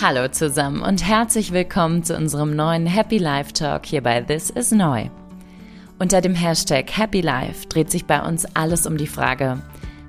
[0.00, 4.72] Hallo zusammen und herzlich willkommen zu unserem neuen Happy Life Talk hier bei This is
[4.72, 5.10] Neu.
[5.98, 9.62] Unter dem Hashtag Happy Life dreht sich bei uns alles um die Frage,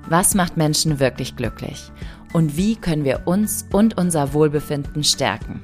[0.08, 1.92] was macht Menschen wirklich glücklich
[2.32, 5.62] und wie können wir uns und unser Wohlbefinden stärken.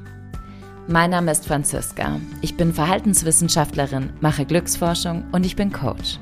[0.86, 6.20] Mein Name ist Franziska, ich bin Verhaltenswissenschaftlerin, mache Glücksforschung und ich bin Coach.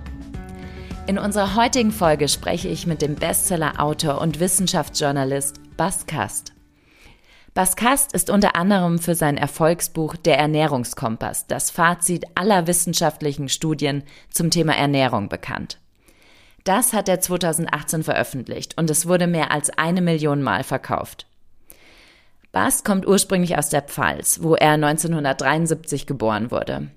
[1.09, 6.53] In unserer heutigen Folge spreche ich mit dem Bestseller-Autor und Wissenschaftsjournalist Bas Kast.
[7.59, 14.05] Bas Kast ist unter anderem für sein Erfolgsbuch Der Ernährungskompass, das Fazit aller wissenschaftlichen Studien
[14.30, 15.80] zum Thema Ernährung bekannt.
[16.62, 21.27] Das hat er 2018 veröffentlicht und es wurde mehr als eine Million Mal verkauft.
[22.52, 26.92] Bas kommt ursprünglich aus der Pfalz, wo er 1973 geboren wurde.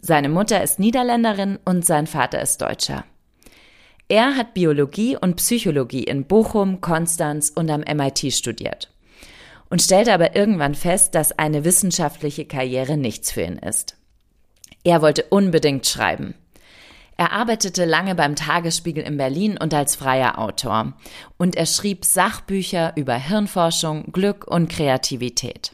[0.00, 3.04] Seine Mutter ist Niederländerin und sein Vater ist Deutscher.
[4.08, 8.88] Er hat Biologie und Psychologie in Bochum, Konstanz und am MIT studiert
[9.70, 13.96] und stellte aber irgendwann fest, dass eine wissenschaftliche Karriere nichts für ihn ist.
[14.84, 16.34] Er wollte unbedingt schreiben.
[17.16, 20.92] Er arbeitete lange beim Tagesspiegel in Berlin und als freier Autor.
[21.38, 25.72] Und er schrieb Sachbücher über Hirnforschung, Glück und Kreativität.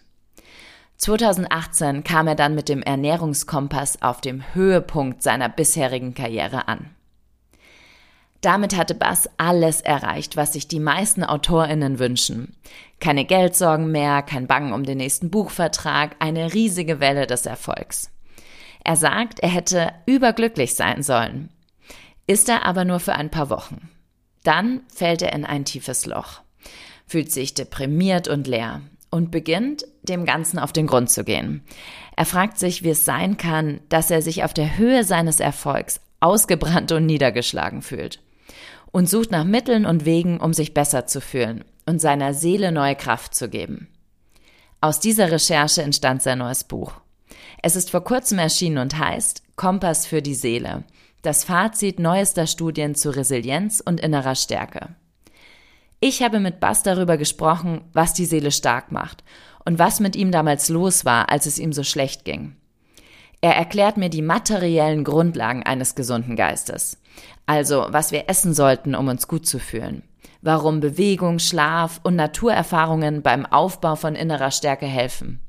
[0.99, 6.91] 2018 kam er dann mit dem Ernährungskompass auf dem Höhepunkt seiner bisherigen Karriere an.
[8.43, 12.57] Damit hatte Bass alles erreicht, was sich die meisten AutorInnen wünschen.
[12.99, 18.11] Keine Geldsorgen mehr, kein Bangen um den nächsten Buchvertrag, eine riesige Welle des Erfolgs.
[18.85, 21.51] Er sagt, er hätte überglücklich sein sollen.
[22.27, 23.89] Ist er aber nur für ein paar Wochen.
[24.43, 26.41] Dann fällt er in ein tiefes Loch,
[27.07, 31.63] fühlt sich deprimiert und leer und beginnt, dem Ganzen auf den Grund zu gehen.
[32.17, 36.01] Er fragt sich, wie es sein kann, dass er sich auf der Höhe seines Erfolgs
[36.19, 38.19] ausgebrannt und niedergeschlagen fühlt
[38.93, 42.95] und sucht nach Mitteln und Wegen, um sich besser zu fühlen und seiner Seele neue
[42.95, 43.89] Kraft zu geben.
[44.81, 46.93] Aus dieser Recherche entstand sein neues Buch.
[47.63, 50.85] Es ist vor kurzem erschienen und heißt Kompass für die Seele.
[51.23, 54.89] Das Fazit neuester Studien zu Resilienz und innerer Stärke.
[56.01, 59.23] Ich habe mit Bass darüber gesprochen, was die Seele stark macht
[59.65, 62.57] und was mit ihm damals los war, als es ihm so schlecht ging.
[63.41, 66.99] Er erklärt mir die materiellen Grundlagen eines gesunden Geistes.
[67.47, 70.03] Also, was wir essen sollten, um uns gut zu fühlen.
[70.41, 75.41] Warum Bewegung, Schlaf und Naturerfahrungen beim Aufbau von innerer Stärke helfen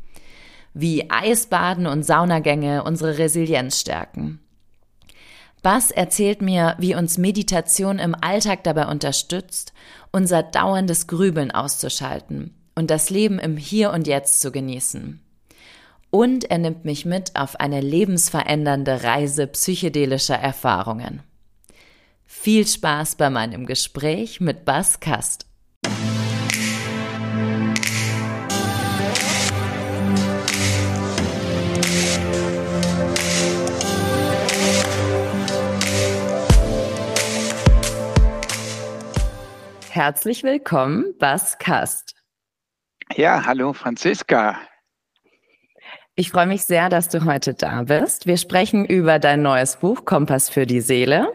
[0.74, 4.40] wie Eisbaden und Saunagänge unsere Resilienz stärken.
[5.62, 9.72] Bass erzählt mir, wie uns Meditation im Alltag dabei unterstützt,
[10.12, 15.22] unser dauerndes Grübeln auszuschalten und das Leben im Hier und Jetzt zu genießen.
[16.10, 21.24] Und er nimmt mich mit auf eine lebensverändernde Reise psychedelischer Erfahrungen.
[22.44, 25.46] Viel Spaß bei meinem Gespräch mit Bass Kast.
[39.90, 42.14] Herzlich willkommen, Bas Kast.
[43.16, 44.60] Ja, hallo Franziska.
[46.16, 48.28] Ich freue mich sehr, dass du heute da bist.
[48.28, 51.32] Wir sprechen über dein neues Buch Kompass für die Seele.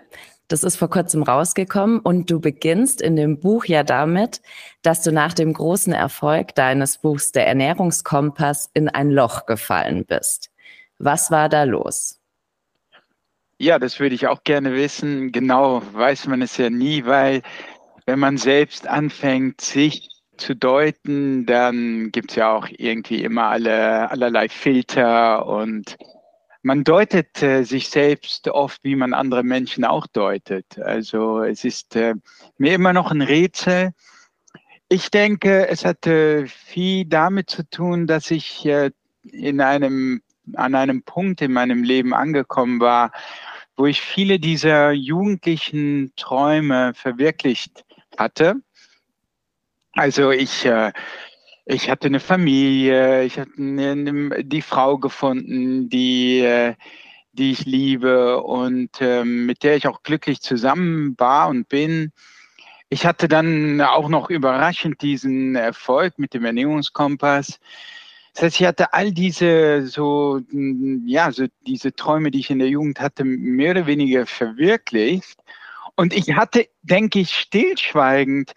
[0.48, 4.41] Das ist vor kurzem rausgekommen und du beginnst in dem Buch ja damit,
[4.81, 10.50] dass du nach dem großen Erfolg deines Buchs Der Ernährungskompass in ein Loch gefallen bist.
[10.98, 12.19] Was war da los?
[13.58, 15.32] Ja, das würde ich auch gerne wissen.
[15.32, 17.42] Genau weiß man es ja nie, weil
[18.06, 20.08] wenn man selbst anfängt, sich
[20.38, 25.97] zu deuten, dann gibt es ja auch irgendwie immer alle, allerlei Filter und
[26.62, 30.78] man deutet äh, sich selbst oft, wie man andere Menschen auch deutet.
[30.78, 32.14] Also es ist äh,
[32.56, 33.92] mir immer noch ein Rätsel.
[34.88, 38.91] Ich denke, es hatte viel damit zu tun, dass ich äh,
[39.22, 40.22] in einem,
[40.54, 43.12] an einem Punkt in meinem Leben angekommen war,
[43.76, 47.84] wo ich viele dieser jugendlichen Träume verwirklicht
[48.16, 48.56] hatte.
[49.92, 50.92] Also ich, äh,
[51.71, 56.75] ich hatte eine Familie, ich hatte eine, eine, die Frau gefunden, die, äh,
[57.32, 62.12] die ich liebe und ähm, mit der ich auch glücklich zusammen war und bin.
[62.88, 67.61] Ich hatte dann auch noch überraschend diesen Erfolg mit dem Ernährungskompass.
[68.32, 70.41] Das heißt, ich hatte all diese so,
[71.05, 75.38] ja, so diese Träume, die ich in der Jugend hatte, mehr oder weniger verwirklicht.
[75.97, 78.55] Und ich hatte, denke ich, stillschweigend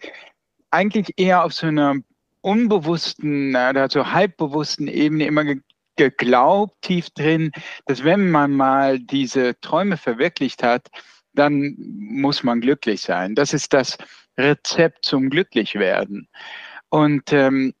[0.70, 1.96] eigentlich eher auf so einer
[2.42, 5.44] unbewussten oder so halbbewussten Ebene immer
[5.96, 7.52] geglaubt, tief drin,
[7.86, 10.88] dass wenn man mal diese Träume verwirklicht hat,
[11.34, 13.34] dann muss man glücklich sein.
[13.34, 13.96] Das ist das
[14.38, 16.28] Rezept zum Glücklichwerden.
[16.88, 17.74] Und ähm,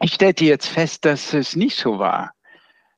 [0.00, 2.32] ich stellte jetzt fest, dass es nicht so war.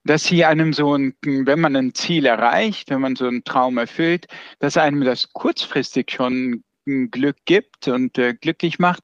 [0.05, 3.79] Dass sie einem so ein, wenn man ein Ziel erreicht, wenn man so einen Traum
[3.79, 4.27] erfüllt,
[4.59, 6.65] dass einem das kurzfristig schon
[7.11, 9.03] Glück gibt und äh, glücklich macht.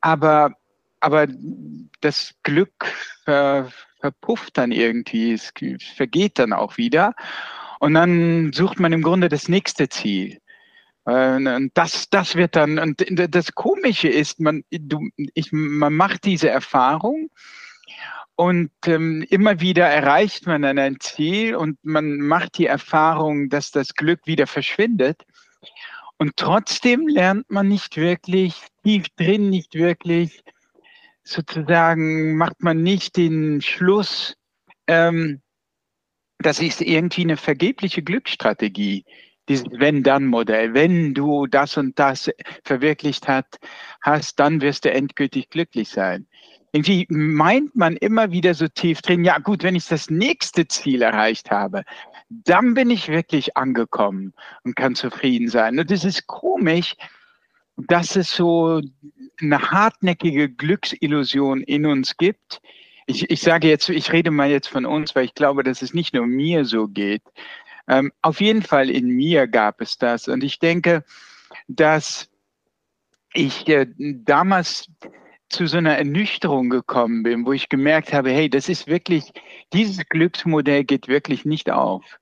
[0.00, 0.54] Aber,
[1.04, 1.26] aber
[2.00, 2.86] das Glück
[3.24, 3.70] ver,
[4.00, 5.52] verpufft dann irgendwie, es
[5.94, 7.14] vergeht dann auch wieder.
[7.78, 10.38] Und dann sucht man im Grunde das nächste Ziel.
[11.04, 13.04] Und das, das wird dann, und
[13.34, 17.28] das Komische ist, man, du, ich, man macht diese Erfahrung
[18.36, 23.70] und ähm, immer wieder erreicht man dann ein Ziel und man macht die Erfahrung, dass
[23.70, 25.22] das Glück wieder verschwindet.
[26.16, 30.42] Und trotzdem lernt man nicht wirklich, tief drin nicht wirklich,
[31.24, 34.36] sozusagen macht man nicht den Schluss,
[34.86, 35.40] ähm,
[36.38, 39.04] das ist irgendwie eine vergebliche Glücksstrategie
[39.48, 40.74] dieses Wenn-Dann-Modell.
[40.74, 42.30] Wenn du das und das
[42.64, 43.46] verwirklicht hat,
[44.02, 46.26] hast, dann wirst du endgültig glücklich sein.
[46.72, 51.02] Irgendwie meint man immer wieder so tief drin, ja gut, wenn ich das nächste Ziel
[51.02, 51.84] erreicht habe,
[52.28, 54.32] dann bin ich wirklich angekommen
[54.64, 55.78] und kann zufrieden sein.
[55.78, 56.96] Und es ist komisch,
[57.76, 58.80] dass es so
[59.40, 62.60] eine hartnäckige Glücksillusion in uns gibt.
[63.06, 65.92] Ich, ich sage jetzt, ich rede mal jetzt von uns, weil ich glaube, dass es
[65.92, 67.22] nicht nur mir so geht,
[67.88, 70.28] ähm, auf jeden Fall in mir gab es das.
[70.28, 71.04] Und ich denke,
[71.68, 72.30] dass
[73.34, 74.88] ich äh, damals
[75.48, 79.32] zu so einer Ernüchterung gekommen bin, wo ich gemerkt habe, hey, das ist wirklich,
[79.72, 82.18] dieses Glücksmodell geht wirklich nicht auf.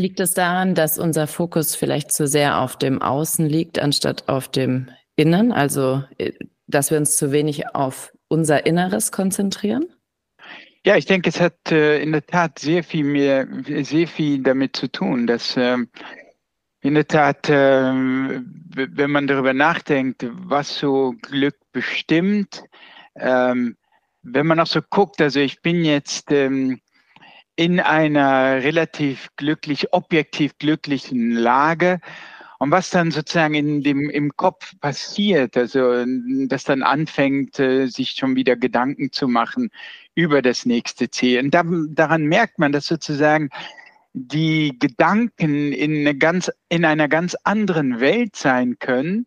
[0.00, 4.46] Liegt es daran, dass unser Fokus vielleicht zu sehr auf dem Außen liegt, anstatt auf
[4.46, 5.50] dem Innen?
[5.50, 6.32] Also, äh,
[6.68, 9.86] dass wir uns zu wenig auf unser Inneres konzentrieren?
[10.86, 13.48] Ja, ich denke, es hat äh, in der Tat sehr viel mehr,
[13.82, 15.78] sehr viel damit zu tun, dass äh,
[16.80, 22.62] in der Tat, äh, wenn man darüber nachdenkt, was so Glück bestimmt,
[23.16, 23.76] ähm,
[24.22, 26.80] wenn man auch so guckt, also ich bin jetzt ähm,
[27.58, 31.98] in einer relativ glücklich, objektiv glücklichen Lage
[32.60, 36.04] und was dann sozusagen in dem, im Kopf passiert, also
[36.46, 39.70] dass dann anfängt, äh, sich schon wieder Gedanken zu machen
[40.14, 41.40] über das nächste Ziel.
[41.40, 43.50] Und da, daran merkt man, dass sozusagen
[44.12, 49.26] die Gedanken in, eine ganz, in einer ganz anderen Welt sein können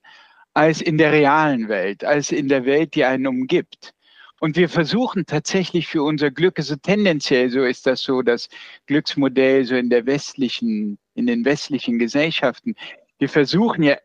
[0.54, 3.94] als in der realen Welt, als in der Welt, die einen umgibt.
[4.42, 8.50] Und wir versuchen tatsächlich für unser Glück, also tendenziell so ist das so, das
[8.88, 12.74] Glücksmodell so in der westlichen, in den westlichen Gesellschaften,
[13.20, 13.98] wir versuchen ja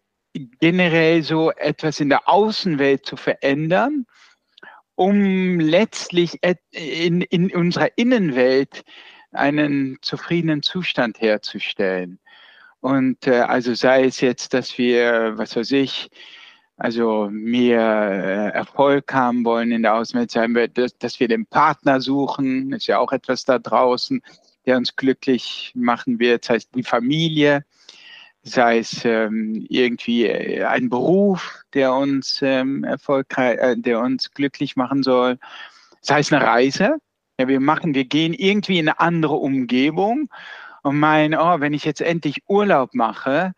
[0.60, 4.04] generell so etwas in der Außenwelt zu verändern,
[4.94, 6.38] um letztlich
[6.70, 8.84] in, in unserer Innenwelt
[9.32, 12.18] einen zufriedenen Zustand herzustellen.
[12.80, 16.10] Und äh, also sei es jetzt, dass wir, was weiß ich,
[16.76, 22.00] also mehr äh, Erfolg haben wollen in der Außenwelt, sei dass, dass wir den Partner
[22.00, 24.20] suchen, ist ja auch etwas da draußen,
[24.66, 27.64] der uns glücklich machen wird, das heißt die Familie
[28.46, 34.76] sei es ähm, irgendwie äh, ein Beruf, der uns ähm, erfolgreich, äh, der uns glücklich
[34.76, 35.38] machen soll,
[36.00, 36.96] sei es eine Reise.
[37.38, 40.30] Ja, wir machen, wir gehen irgendwie in eine andere Umgebung
[40.82, 43.52] und meinen, oh, wenn ich jetzt endlich Urlaub mache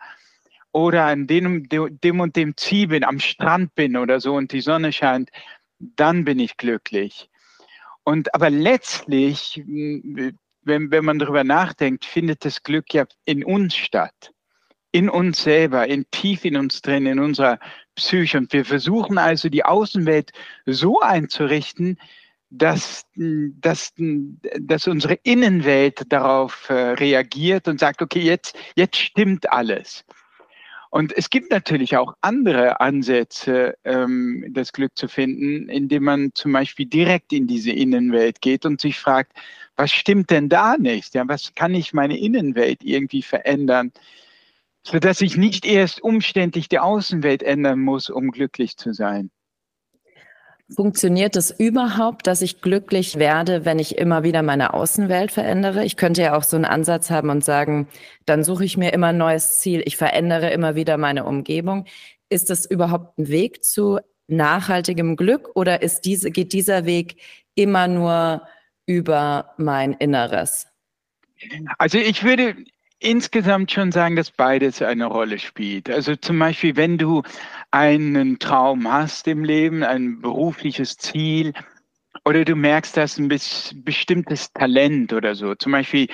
[0.72, 4.60] oder an dem, dem und dem Ziel bin, am Strand bin oder so und die
[4.60, 5.30] Sonne scheint,
[5.78, 7.30] dann bin ich glücklich.
[8.04, 14.32] Und aber letztlich, wenn, wenn man darüber nachdenkt, findet das Glück ja in uns statt
[14.92, 17.58] in uns selber, in tief in uns drin, in unserer
[17.94, 18.38] Psyche.
[18.38, 20.32] Und wir versuchen also die Außenwelt
[20.66, 21.98] so einzurichten,
[22.50, 30.04] dass, dass, dass unsere Innenwelt darauf äh, reagiert und sagt, okay, jetzt, jetzt stimmt alles.
[30.90, 36.52] Und es gibt natürlich auch andere Ansätze, ähm, das Glück zu finden, indem man zum
[36.52, 39.32] Beispiel direkt in diese Innenwelt geht und sich fragt,
[39.76, 41.14] was stimmt denn da nicht?
[41.14, 43.92] Ja, was kann ich meine Innenwelt irgendwie verändern?
[44.90, 49.30] sodass ich nicht erst umständlich die Außenwelt ändern muss, um glücklich zu sein.
[50.74, 55.82] Funktioniert es überhaupt, dass ich glücklich werde, wenn ich immer wieder meine Außenwelt verändere?
[55.84, 57.88] Ich könnte ja auch so einen Ansatz haben und sagen,
[58.26, 61.86] dann suche ich mir immer ein neues Ziel, ich verändere immer wieder meine Umgebung.
[62.28, 67.16] Ist das überhaupt ein Weg zu nachhaltigem Glück oder ist diese, geht dieser Weg
[67.54, 68.42] immer nur
[68.84, 70.66] über mein Inneres?
[71.78, 72.56] Also ich würde,
[73.00, 75.88] insgesamt schon sagen, dass beides eine Rolle spielt.
[75.90, 77.22] Also zum Beispiel, wenn du
[77.70, 81.52] einen Traum hast im Leben, ein berufliches Ziel,
[82.24, 85.54] oder du merkst, dass ein bestimmtes Talent oder so.
[85.54, 86.08] Zum Beispiel,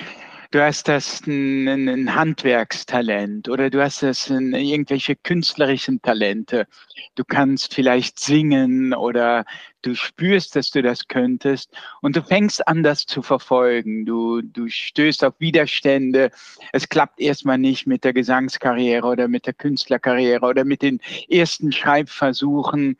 [0.51, 6.67] du hast das ein, ein Handwerkstalent oder du hast das ein, irgendwelche künstlerischen Talente.
[7.15, 9.45] Du kannst vielleicht singen oder
[9.81, 11.71] du spürst, dass du das könntest
[12.01, 14.05] und du fängst an, das zu verfolgen.
[14.05, 16.31] Du, du stößt auf Widerstände.
[16.71, 20.99] Es klappt erstmal nicht mit der Gesangskarriere oder mit der Künstlerkarriere oder mit den
[21.29, 22.97] ersten Schreibversuchen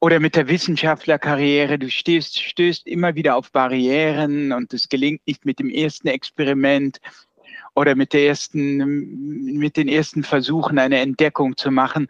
[0.00, 1.78] oder mit der Wissenschaftlerkarriere.
[1.78, 7.00] Du stößt, stößt immer wieder auf Barrieren und es gelingt nicht mit dem ersten Experiment
[7.74, 12.08] oder mit, der ersten, mit den ersten Versuchen eine Entdeckung zu machen.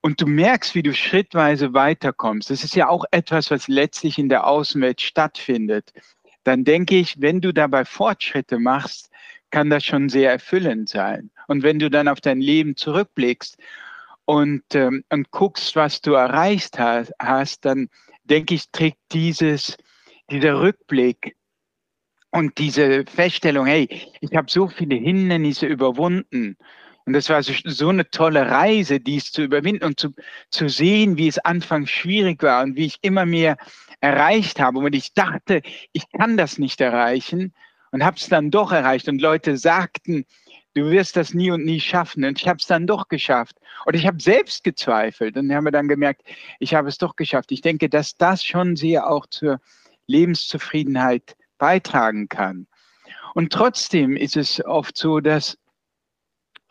[0.00, 2.50] Und du merkst, wie du schrittweise weiterkommst.
[2.50, 5.92] Das ist ja auch etwas, was letztlich in der Außenwelt stattfindet.
[6.44, 9.10] Dann denke ich, wenn du dabei Fortschritte machst,
[9.50, 11.30] kann das schon sehr erfüllend sein.
[11.46, 13.58] Und wenn du dann auf dein Leben zurückblickst
[14.28, 17.88] und, ähm, und guckst, was du erreicht hast, hast dann
[18.24, 19.78] denke ich, trägt dieses,
[20.30, 21.34] dieser Rückblick
[22.30, 23.88] und diese Feststellung, hey,
[24.20, 26.58] ich habe so viele Hindernisse überwunden.
[27.06, 30.10] Und das war so, so eine tolle Reise, dies zu überwinden und zu,
[30.50, 33.56] zu sehen, wie es anfangs schwierig war und wie ich immer mehr
[34.00, 34.80] erreicht habe.
[34.80, 37.54] Und ich dachte, ich kann das nicht erreichen
[37.92, 39.08] und habe es dann doch erreicht.
[39.08, 40.26] Und Leute sagten,
[40.78, 42.24] du wirst das nie und nie schaffen.
[42.24, 43.56] Und ich habe es dann doch geschafft.
[43.84, 46.22] Und ich habe selbst gezweifelt und habe dann gemerkt,
[46.58, 47.52] ich habe es doch geschafft.
[47.52, 49.60] Ich denke, dass das schon sehr auch zur
[50.06, 52.66] Lebenszufriedenheit beitragen kann.
[53.34, 55.58] Und trotzdem ist es oft so, dass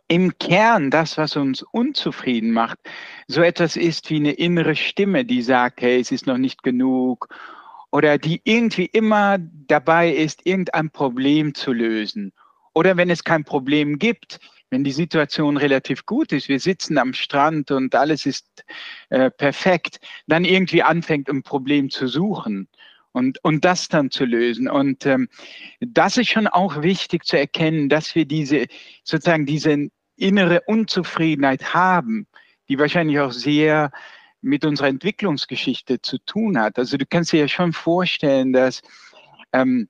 [0.07, 2.79] im Kern das, was uns unzufrieden macht,
[3.27, 7.27] so etwas ist wie eine innere Stimme, die sagt, hey, es ist noch nicht genug
[7.91, 12.31] oder die irgendwie immer dabei ist, irgendein Problem zu lösen
[12.77, 17.13] oder wenn es kein Problem gibt, wenn die Situation relativ gut ist, wir sitzen am
[17.13, 18.46] Strand und alles ist
[19.10, 22.67] äh, perfekt, dann irgendwie anfängt, ein Problem zu suchen
[23.13, 24.69] und, und das dann zu lösen.
[24.69, 25.27] Und ähm,
[25.79, 28.67] das ist schon auch wichtig zu erkennen, dass wir diese
[29.03, 32.27] sozusagen diese innere Unzufriedenheit haben,
[32.69, 33.89] die wahrscheinlich auch sehr
[34.41, 36.77] mit unserer Entwicklungsgeschichte zu tun hat.
[36.77, 38.81] Also du kannst dir ja schon vorstellen, dass
[39.51, 39.89] ähm,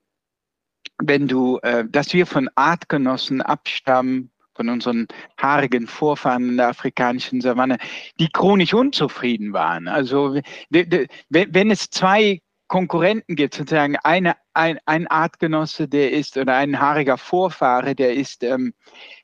[1.02, 5.06] wenn du, äh, dass wir von Artgenossen abstammen, von unseren
[5.40, 7.78] haarigen Vorfahren in der afrikanischen Savanne,
[8.18, 9.86] die chronisch unzufrieden waren.
[9.86, 10.40] Also
[10.70, 17.18] wenn es zwei Konkurrenten gibt, sozusagen eine, ein, ein Artgenosse, der ist, oder ein haariger
[17.18, 18.74] Vorfahre, der ist, ähm,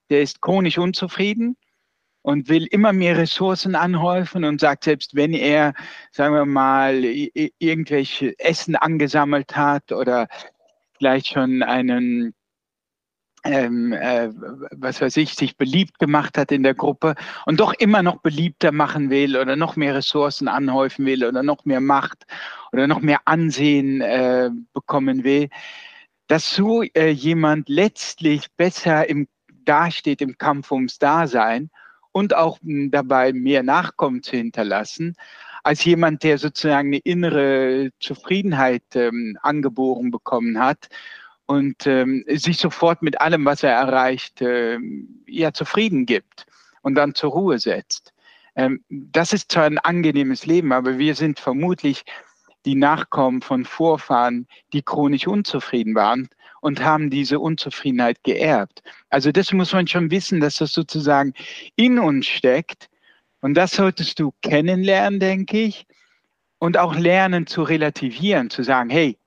[0.09, 1.57] der ist chronisch unzufrieden
[2.23, 5.75] und will immer mehr Ressourcen anhäufen und sagt, selbst wenn er,
[6.11, 10.29] sagen wir mal, irgendwelche Essen angesammelt hat oder
[10.99, 12.35] vielleicht schon einen
[13.45, 14.31] ähm, äh,
[14.73, 18.73] was weiß ich, sich beliebt gemacht hat in der Gruppe und doch immer noch beliebter
[18.73, 22.25] machen will oder noch mehr Ressourcen anhäufen will oder noch mehr Macht
[22.73, 25.51] oder noch mehr Ansehen äh, bekommen will,
[26.27, 29.29] dass so äh, jemand letztlich besser im,
[29.65, 31.71] dasteht im Kampf ums Dasein
[32.13, 35.17] und auch m, dabei mehr Nachkommen zu hinterlassen,
[35.65, 40.89] als jemand, der sozusagen eine innere Zufriedenheit ähm, angeboren bekommen hat
[41.47, 46.47] und ähm, sich sofort mit allem, was er erreicht, ähm, ja zufrieden gibt
[46.83, 48.13] und dann zur Ruhe setzt.
[48.57, 52.05] Ähm, das ist zwar ein angenehmes Leben, aber wir sind vermutlich
[52.67, 56.29] die Nachkommen von Vorfahren, die chronisch unzufrieden waren
[56.61, 58.83] und haben diese Unzufriedenheit geerbt.
[59.09, 61.33] Also das muss man schon wissen, dass das sozusagen
[61.77, 62.89] in uns steckt
[63.45, 65.87] und das solltest du kennenlernen, denke ich,
[66.61, 69.19] und auch lernen zu relativieren, zu sagen, hey,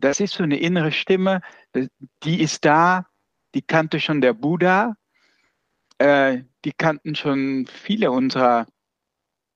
[0.00, 1.40] das ist so eine innere Stimme,
[2.24, 3.06] die ist da,
[3.54, 4.96] die kannte schon der Buddha,
[5.98, 8.66] äh, die kannten schon viele unserer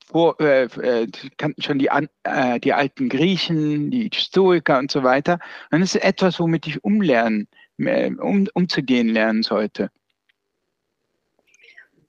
[0.06, 1.90] vor, äh, äh die kannten schon die,
[2.22, 5.40] äh, die alten Griechen, die Stoiker und so weiter.
[5.72, 9.90] Und das ist etwas, womit ich umlernen, äh, um, umzugehen lernen sollte.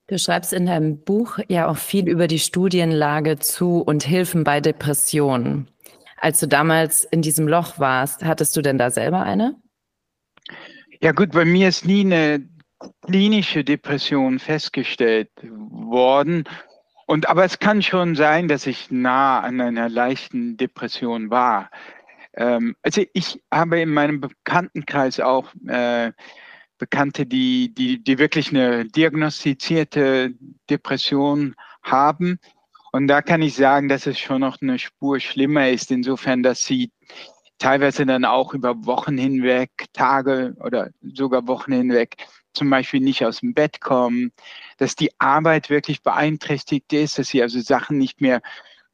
[0.08, 4.62] Du schreibst in deinem Buch ja auch viel über die Studienlage zu und Hilfen bei
[4.62, 5.68] Depressionen.
[6.18, 9.56] Als du damals in diesem Loch warst, hattest du denn da selber eine?
[11.02, 12.48] Ja gut, bei mir ist nie eine
[13.02, 16.44] klinische Depression festgestellt worden.
[17.08, 21.72] Und aber es kann schon sein, dass ich nah an einer leichten Depression war.
[22.36, 26.12] Ähm, also ich habe in meinem Bekanntenkreis auch äh,
[26.78, 30.34] Bekannte, die, die, die wirklich eine diagnostizierte
[30.70, 32.40] Depression haben.
[32.92, 36.66] Und da kann ich sagen, dass es schon noch eine Spur schlimmer ist, insofern, dass
[36.66, 36.92] sie
[37.58, 42.18] teilweise dann auch über Wochen hinweg, Tage oder sogar Wochen hinweg
[42.54, 44.32] zum Beispiel nicht aus dem Bett kommen,
[44.78, 48.42] dass die Arbeit wirklich beeinträchtigt ist, dass sie also Sachen nicht mehr,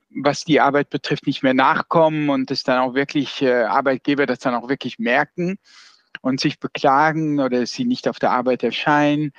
[0.09, 4.39] was die Arbeit betrifft, nicht mehr nachkommen und dass dann auch wirklich äh, Arbeitgeber das
[4.39, 5.57] dann auch wirklich merken
[6.21, 9.33] und sich beklagen oder sie nicht auf der Arbeit erscheinen,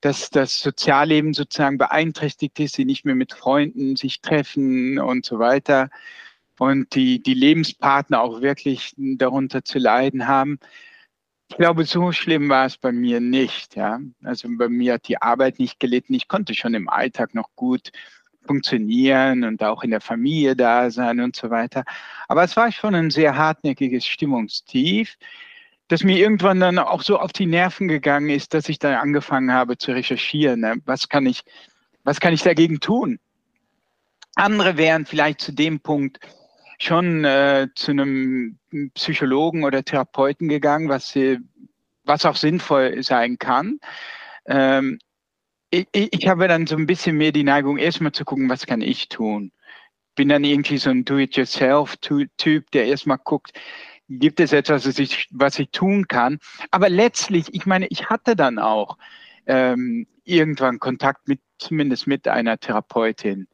[0.00, 5.38] dass das Sozialleben sozusagen beeinträchtigt ist, sie nicht mehr mit Freunden sich treffen und so
[5.38, 5.88] weiter
[6.58, 10.58] und die, die Lebenspartner auch wirklich darunter zu leiden haben.
[11.50, 13.76] Ich glaube, so schlimm war es bei mir nicht.
[13.76, 14.00] Ja?
[14.22, 16.14] Also bei mir hat die Arbeit nicht gelitten.
[16.14, 17.90] Ich konnte schon im Alltag noch gut
[18.46, 21.84] funktionieren und auch in der Familie da sein und so weiter.
[22.28, 25.16] Aber es war schon ein sehr hartnäckiges Stimmungstief,
[25.88, 29.52] das mir irgendwann dann auch so auf die Nerven gegangen ist, dass ich dann angefangen
[29.52, 30.60] habe zu recherchieren.
[30.60, 30.76] Ne?
[30.86, 31.42] Was kann ich,
[32.04, 33.18] was kann ich dagegen tun?
[34.34, 36.18] Andere wären vielleicht zu dem Punkt
[36.78, 38.58] schon äh, zu einem
[38.94, 41.38] Psychologen oder Therapeuten gegangen, was, sie,
[42.04, 43.78] was auch sinnvoll sein kann.
[44.46, 44.98] Ähm,
[45.70, 48.80] ich, ich habe dann so ein bisschen mehr die Neigung, erstmal zu gucken, was kann
[48.80, 49.52] ich tun.
[50.14, 53.52] Bin dann irgendwie so ein Do-it-yourself-Typ, der erstmal guckt,
[54.08, 56.38] gibt es etwas, was ich, was ich tun kann.
[56.70, 58.98] Aber letztlich, ich meine, ich hatte dann auch
[59.46, 63.48] ähm, irgendwann Kontakt mit, zumindest mit einer Therapeutin,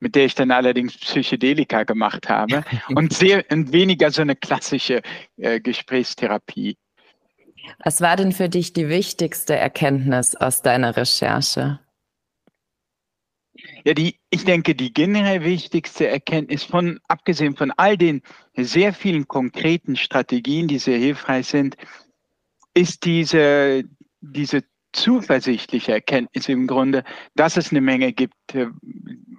[0.00, 5.02] mit der ich dann allerdings Psychedelika gemacht habe und sehr und weniger so eine klassische
[5.36, 6.76] äh, Gesprächstherapie.
[7.84, 11.80] Was war denn für dich die wichtigste Erkenntnis aus deiner Recherche?
[13.86, 18.20] Ja, die, ich denke, die generell wichtigste Erkenntnis von, abgesehen von all den
[18.56, 21.76] sehr vielen konkreten Strategien, die sehr hilfreich sind,
[22.74, 23.84] ist diese,
[24.20, 27.04] diese zuversichtliche Erkenntnis im Grunde,
[27.36, 28.66] dass es eine Menge gibt, äh,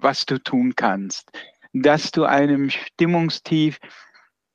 [0.00, 1.30] was du tun kannst.
[1.74, 3.78] Dass du einem Stimmungstief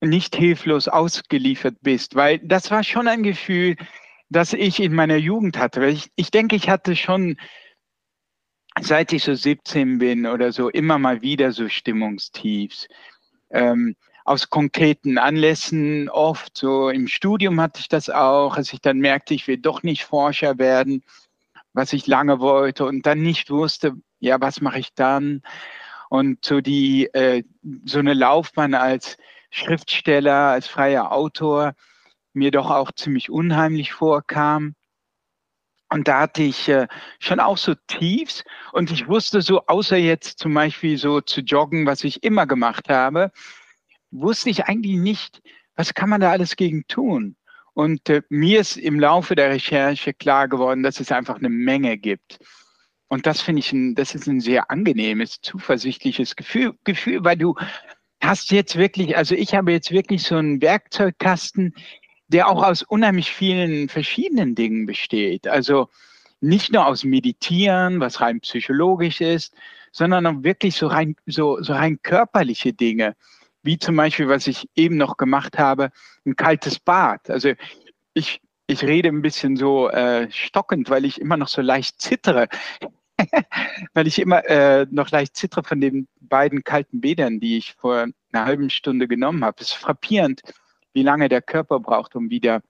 [0.02, 3.76] nicht hilflos ausgeliefert bist, weil das war schon ein Gefühl,
[4.30, 5.86] das ich in meiner Jugend hatte.
[5.86, 7.38] Ich, ich denke, ich hatte schon,
[8.82, 12.88] seit ich so 17 bin oder so, immer mal wieder so Stimmungstiefs.
[13.52, 19.00] Ähm, aus konkreten Anlässen oft, so im Studium hatte ich das auch, als ich dann
[19.00, 21.04] merkte, ich will doch nicht Forscher werden,
[21.74, 25.42] was ich lange wollte und dann nicht wusste, ja, was mache ich dann?
[26.10, 27.44] Und so die, äh,
[27.86, 29.18] so eine Laufbahn als
[29.50, 31.74] Schriftsteller, als freier Autor
[32.34, 34.76] mir doch auch ziemlich unheimlich vorkam.
[35.94, 36.88] Und da hatte ich äh,
[37.20, 41.86] schon auch so Tiefs und ich wusste so, außer jetzt zum Beispiel so zu joggen,
[41.86, 43.32] was ich immer gemacht habe,
[44.10, 45.44] wusste ich eigentlich nicht,
[45.76, 47.36] was kann man da alles gegen tun.
[47.76, 52.00] Und äh, mir ist im Laufe der Recherche klar geworden, dass es einfach eine Menge
[52.00, 52.40] gibt.
[53.08, 57.54] Und das finde ich, ein, das ist ein sehr angenehmes, zuversichtliches Gefühl, Gefühl, weil du
[58.20, 61.76] hast jetzt wirklich, also ich habe jetzt wirklich so einen Werkzeugkasten,
[62.34, 65.48] der auch aus unheimlich vielen verschiedenen Dingen besteht.
[65.48, 65.90] Also
[66.42, 69.56] nicht nur aus Meditieren, was rein psychologisch ist,
[69.92, 73.16] sondern auch wirklich so rein, so, so rein körperliche Dinge,
[73.62, 75.92] wie zum Beispiel, was ich eben noch gemacht habe,
[76.26, 77.30] ein kaltes Bad.
[77.30, 77.54] Also
[78.16, 82.48] ich, ich rede ein bisschen so äh, stockend, weil ich immer noch so leicht zittere.
[83.94, 88.08] weil ich immer äh, noch leicht zittere von den beiden kalten Bädern, die ich vor
[88.32, 89.58] einer halben Stunde genommen habe.
[89.62, 90.42] Es ist frappierend,
[90.94, 92.62] wie lange der Körper braucht, um wieder,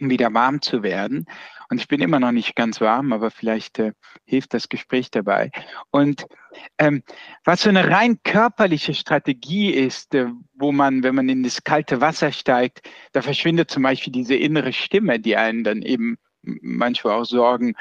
[0.00, 1.26] um wieder warm zu werden.
[1.68, 3.92] Und ich bin immer noch nicht ganz warm, aber vielleicht äh,
[4.24, 5.50] hilft das Gespräch dabei.
[5.90, 6.26] Und
[6.78, 7.02] ähm,
[7.44, 12.00] was so eine rein körperliche Strategie ist, äh, wo man, wenn man in das kalte
[12.00, 17.24] Wasser steigt, da verschwindet zum Beispiel diese innere Stimme, die einen dann eben manchmal auch
[17.24, 17.74] Sorgen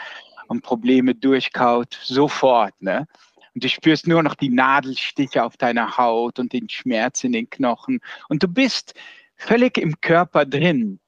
[0.47, 2.79] und Probleme durchkaut, sofort.
[2.81, 3.07] Ne?
[3.53, 7.49] Und du spürst nur noch die Nadelstiche auf deiner Haut und den Schmerz in den
[7.49, 7.99] Knochen.
[8.29, 8.93] Und du bist
[9.41, 10.99] völlig im Körper drin.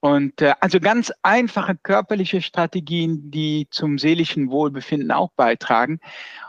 [0.00, 5.98] Und äh, also ganz einfache körperliche Strategien, die zum seelischen Wohlbefinden auch beitragen.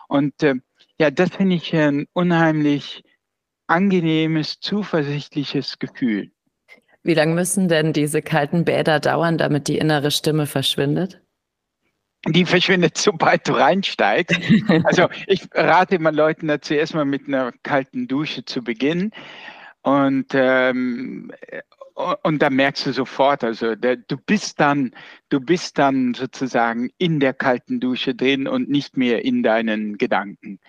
[0.07, 0.55] Und äh,
[0.99, 3.03] ja, das finde ich ein unheimlich
[3.67, 6.31] angenehmes, zuversichtliches Gefühl.
[7.03, 11.21] Wie lange müssen denn diese kalten Bäder dauern, damit die innere Stimme verschwindet?
[12.25, 14.37] die verschwindet, sobald du reinsteigst.
[14.83, 19.11] Also ich rate immer Leuten dazu, erstmal mit einer kalten Dusche zu beginnen.
[19.87, 21.31] Und, ähm,
[22.23, 24.91] und da merkst du sofort, also der, du bist dann,
[25.29, 30.59] du bist dann sozusagen in der kalten Dusche drin und nicht mehr in deinen Gedanken.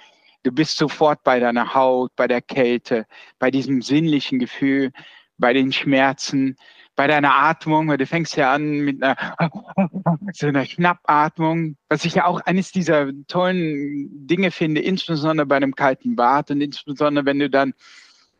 [0.45, 3.07] Du bist sofort bei deiner Haut, bei der Kälte,
[3.41, 4.93] bei diesem sinnlichen Gefühl,
[5.37, 6.57] bei den Schmerzen
[6.95, 9.17] bei deiner Atmung, weil du fängst ja an mit einer,
[10.33, 15.77] so einer Schnappatmung, was ich ja auch eines dieser tollen Dinge finde, insbesondere bei einem
[15.77, 17.73] kalten Bad und insbesondere wenn du dann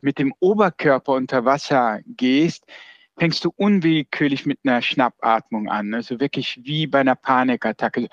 [0.01, 2.65] mit dem Oberkörper unter Wasser gehst,
[3.19, 5.93] fängst du unwillkürlich mit einer Schnappatmung an.
[5.95, 8.09] Also wirklich wie bei einer Panikattacke.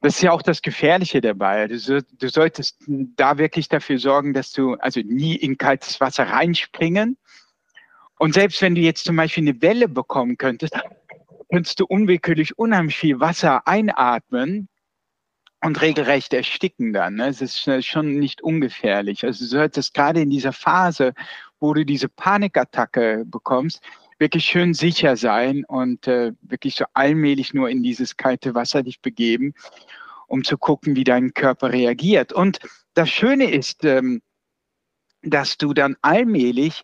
[0.00, 1.66] Das ist ja auch das Gefährliche dabei.
[1.66, 7.16] Du, solltest da wirklich dafür sorgen, dass du also nie in kaltes Wasser reinspringen,
[8.18, 10.78] Und selbst wenn du jetzt zum Beispiel eine Welle bekommen könntest,
[11.50, 14.68] könntest du unwillkürlich unheimlich viel Wasser einatmen
[15.62, 17.14] und regelrecht ersticken dann.
[17.14, 17.28] Ne?
[17.28, 19.24] Es ist schon nicht ungefährlich.
[19.24, 21.14] Also du solltest gerade in dieser Phase,
[21.60, 23.80] wo du diese Panikattacke bekommst,
[24.18, 29.00] wirklich schön sicher sein und äh, wirklich so allmählich nur in dieses kalte Wasser dich
[29.00, 29.54] begeben,
[30.26, 32.32] um zu gucken, wie dein Körper reagiert.
[32.32, 32.58] Und
[32.94, 34.20] das Schöne ist, ähm,
[35.22, 36.82] dass du dann allmählich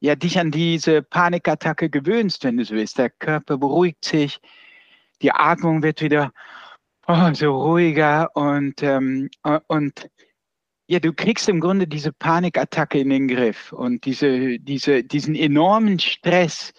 [0.00, 2.98] ja dich an diese Panikattacke gewöhnst, wenn du so willst.
[2.98, 4.40] Der Körper beruhigt sich,
[5.20, 6.32] die Atmung wird wieder
[7.08, 9.30] oh, so ruhiger und, ähm,
[9.66, 10.10] und
[10.86, 15.98] ja, du kriegst im Grunde diese Panikattacke in den Griff und diese, diese, diesen enormen
[15.98, 16.72] Stress,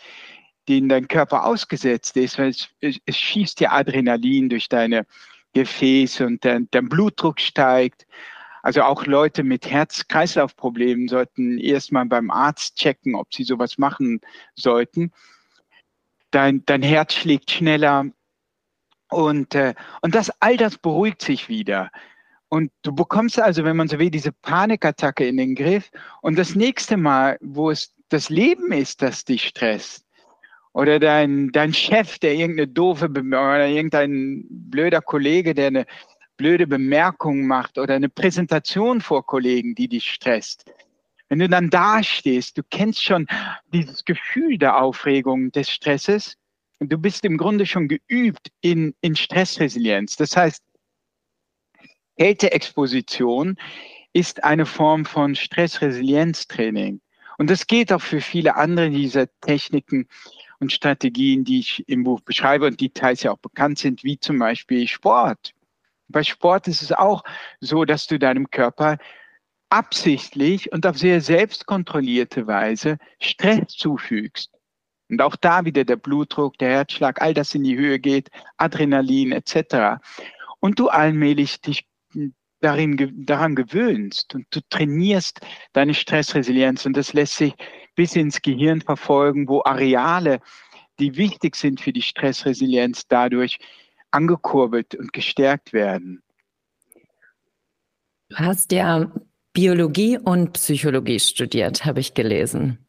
[0.68, 5.06] den dein Körper ausgesetzt ist, weil es, es, es schießt ja Adrenalin durch deine
[5.54, 8.06] Gefäße und dein, dein Blutdruck steigt.
[8.62, 14.22] Also auch Leute mit Herz-Kreislauf-Problemen sollten erstmal beim Arzt checken, ob sie sowas machen
[14.56, 15.12] sollten.
[16.32, 18.08] Dein, dein Herz schlägt schneller,
[19.10, 21.92] und, äh, und das, all das beruhigt sich wieder.
[22.50, 25.92] Und du bekommst also, wenn man so will, diese Panikattacke in den Griff.
[26.22, 30.06] Und das nächste Mal, wo es das Leben ist, das dich stresst,
[30.74, 35.86] oder dein, dein Chef, der irgendeine doofe, oder irgendein blöder Kollege, der eine
[36.36, 40.66] blöde Bemerkung macht, oder eine Präsentation vor Kollegen, die dich stresst.
[41.30, 43.26] Wenn du dann dastehst, du kennst schon
[43.74, 46.38] dieses Gefühl der Aufregung, des Stresses,
[46.80, 50.16] du bist im Grunde schon geübt in, in Stressresilienz.
[50.16, 50.64] Das heißt,
[52.18, 53.58] Kälteexposition
[54.14, 57.02] ist eine Form von Stressresilienztraining.
[57.38, 60.08] Und das geht auch für viele andere dieser Techniken
[60.60, 64.18] und Strategien, die ich im Buch beschreibe und die teils ja auch bekannt sind, wie
[64.18, 65.54] zum Beispiel Sport.
[66.08, 67.24] Bei Sport ist es auch
[67.60, 68.98] so, dass du deinem Körper
[69.70, 74.55] absichtlich und auf sehr selbstkontrollierte Weise Stress zufügst.
[75.10, 79.32] Und auch da wieder der Blutdruck, der Herzschlag, all das in die Höhe geht, Adrenalin
[79.32, 80.02] etc.
[80.60, 81.88] Und du allmählich dich
[82.60, 85.42] darin, daran gewöhnst und du trainierst
[85.74, 87.54] deine Stressresilienz und das lässt sich
[87.96, 90.40] bis ins Gehirn verfolgen, wo Areale,
[91.00, 93.60] die wichtig sind für die Stressresilienz, dadurch
[94.12, 96.24] angekurbelt und gestärkt werden.
[98.30, 99.12] Du hast ja
[99.54, 102.85] Biologie und Psychologie studiert, habe ich gelesen.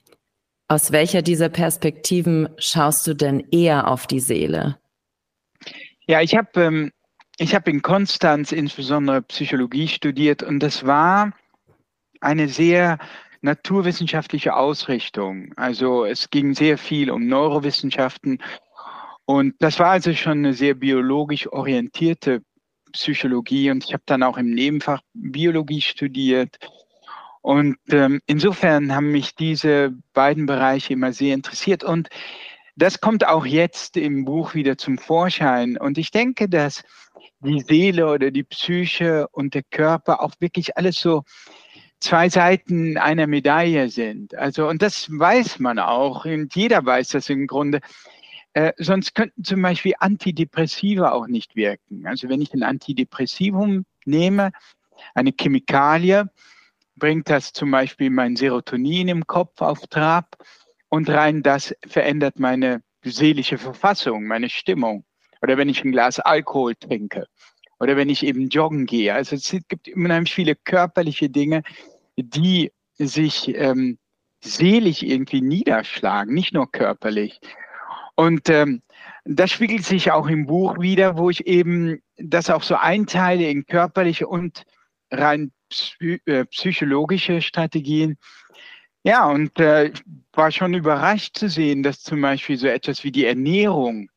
[0.69, 4.79] Aus welcher dieser Perspektiven schaust du denn eher auf die Seele?
[6.09, 6.93] Ja, ich habe ähm,
[7.41, 11.33] hab in Konstanz insbesondere Psychologie studiert und das war
[12.21, 12.99] eine sehr
[13.43, 15.53] naturwissenschaftliche Ausrichtung.
[15.57, 18.43] Also es ging sehr viel um Neurowissenschaften
[19.25, 22.43] und das war also schon eine sehr biologisch orientierte
[22.93, 26.57] Psychologie und ich habe dann auch im Nebenfach Biologie studiert
[27.47, 31.85] und ähm, insofern haben mich diese beiden Bereiche immer sehr interessiert.
[31.85, 32.09] Und
[32.75, 35.79] das kommt auch jetzt im Buch wieder zum Vorschein.
[35.79, 36.83] Und ich denke, dass
[37.39, 41.23] die Seele oder die Psyche und der Körper auch wirklich alles so
[42.01, 44.35] zwei Seiten einer Medaille sind.
[44.35, 46.25] Also, und das weiß man auch.
[46.25, 47.79] Und jeder weiß das im Grunde.
[48.55, 52.09] Äh, sonst könnten zum Beispiel Antidepressiva auch nicht wirken.
[52.09, 54.51] Also wenn ich ein Antidepressivum nehme,
[55.15, 56.29] eine Chemikalie,
[56.97, 60.37] bringt das zum Beispiel mein Serotonin im Kopf auf Trab
[60.89, 65.05] und rein das verändert meine seelische Verfassung, meine Stimmung.
[65.43, 67.27] Oder wenn ich ein Glas Alkohol trinke
[67.79, 69.15] oder wenn ich eben joggen gehe.
[69.15, 71.63] Also es gibt unheimlich viele körperliche Dinge,
[72.17, 73.99] die sich ähm,
[74.43, 77.41] seelisch irgendwie niederschlagen, nicht nur körperlich.
[78.15, 78.83] Und ähm,
[79.25, 83.67] das spiegelt sich auch im Buch wieder, wo ich eben das auch so einteile in
[83.67, 84.65] körperliche und
[85.11, 85.53] rein
[86.01, 88.19] äh, psychologische Strategien.
[89.03, 89.93] Ja, und äh,
[90.33, 94.11] war schon überrascht zu sehen, dass zum Beispiel so etwas wie die Ernährung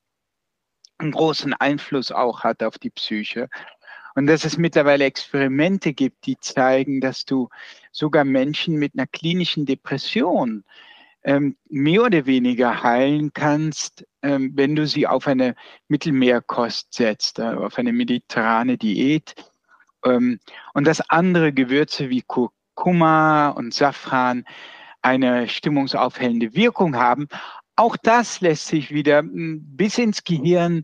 [0.98, 3.50] einen großen Einfluss auch hat auf die Psyche.
[4.16, 7.50] Und dass es mittlerweile Experimente gibt, die zeigen, dass du
[7.92, 10.64] sogar Menschen mit einer klinischen Depression
[11.24, 15.56] ähm, mehr oder weniger heilen kannst, ähm, wenn du sie auf eine
[15.88, 19.36] Mittelmeerkost setzt, äh, auf eine mediterrane Diät
[20.04, 24.46] und dass andere Gewürze wie Kurkuma und Safran
[25.02, 27.28] eine stimmungsaufhellende Wirkung haben.
[27.76, 30.84] Auch das lässt sich wieder hm, bis ins Gehirn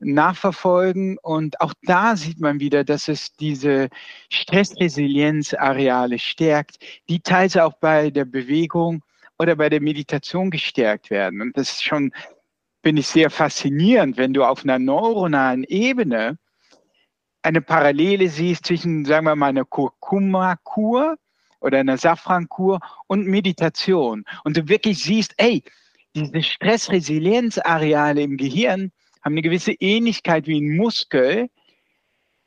[0.00, 3.88] nachverfolgen und auch da sieht man wieder, dass es diese
[4.30, 6.78] Stressresilienzareale stärkt,
[7.10, 9.02] die teils auch bei der Bewegung
[9.38, 11.42] oder bei der Meditation gestärkt werden.
[11.42, 12.12] Und das ist schon,
[12.82, 16.38] finde ich, sehr faszinierend, wenn du auf einer neuronalen Ebene
[17.42, 21.16] eine Parallele siehst zwischen, sagen wir mal, einer Kurkuma-Kur
[21.60, 24.24] oder einer Safrankur und Meditation.
[24.44, 25.62] Und du wirklich siehst, ey,
[26.14, 31.48] diese Stressresilienzareale im Gehirn haben eine gewisse Ähnlichkeit wie ein Muskel,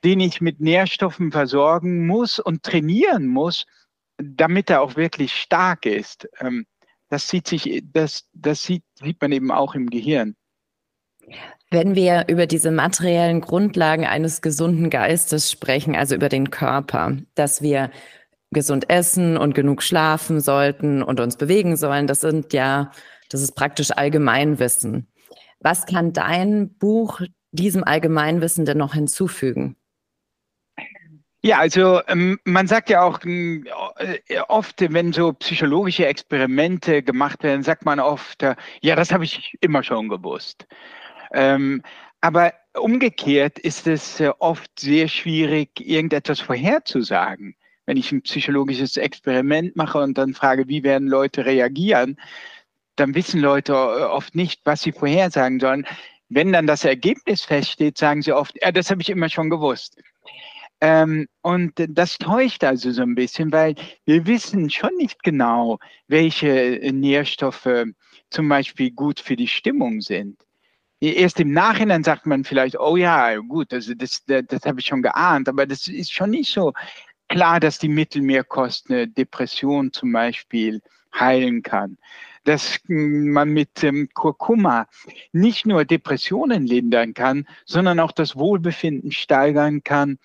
[0.03, 3.65] den ich mit Nährstoffen versorgen muss und trainieren muss,
[4.17, 6.27] damit er auch wirklich stark ist.
[6.39, 6.65] Ähm,
[7.09, 10.35] das sieht sich, das, das sieht, sieht man eben auch im Gehirn.
[11.73, 17.63] Wenn wir über diese materiellen Grundlagen eines gesunden Geistes sprechen, also über den Körper, dass
[17.63, 17.89] wir
[18.51, 22.91] gesund essen und genug schlafen sollten und uns bewegen sollen, das sind ja,
[23.31, 25.07] das ist praktisch Allgemeinwissen.
[25.61, 29.75] Was kann dein Buch diesem Allgemeinwissen denn noch hinzufügen?
[31.41, 37.63] Ja, also ähm, man sagt ja auch äh, oft, wenn so psychologische Experimente gemacht werden,
[37.63, 40.67] sagt man oft, äh, ja, das habe ich immer schon gewusst.
[41.33, 41.81] Ähm,
[42.21, 47.55] aber umgekehrt ist es äh, oft sehr schwierig, irgendetwas vorherzusagen.
[47.85, 52.17] Wenn ich ein psychologisches Experiment mache und dann frage, wie werden Leute reagieren,
[52.95, 55.85] dann wissen Leute oft nicht, was sie vorhersagen sollen.
[56.29, 59.97] Wenn dann das Ergebnis feststeht, sagen sie oft, ja, das habe ich immer schon gewusst.
[60.79, 66.79] Ähm, und das täuscht also so ein bisschen, weil wir wissen schon nicht genau, welche
[66.91, 67.85] Nährstoffe
[68.29, 70.37] zum Beispiel gut für die Stimmung sind.
[71.11, 74.85] Erst im Nachhinein sagt man vielleicht, oh ja, gut, also das, das, das habe ich
[74.85, 76.71] schon geahnt, aber das ist schon nicht so
[77.27, 80.81] klar, dass die Mittelmeerkost eine Depression zum Beispiel
[81.13, 81.97] heilen kann.
[82.45, 84.87] Dass man mit ähm, Kurkuma
[85.33, 90.19] nicht nur Depressionen lindern kann, sondern auch das Wohlbefinden steigern kann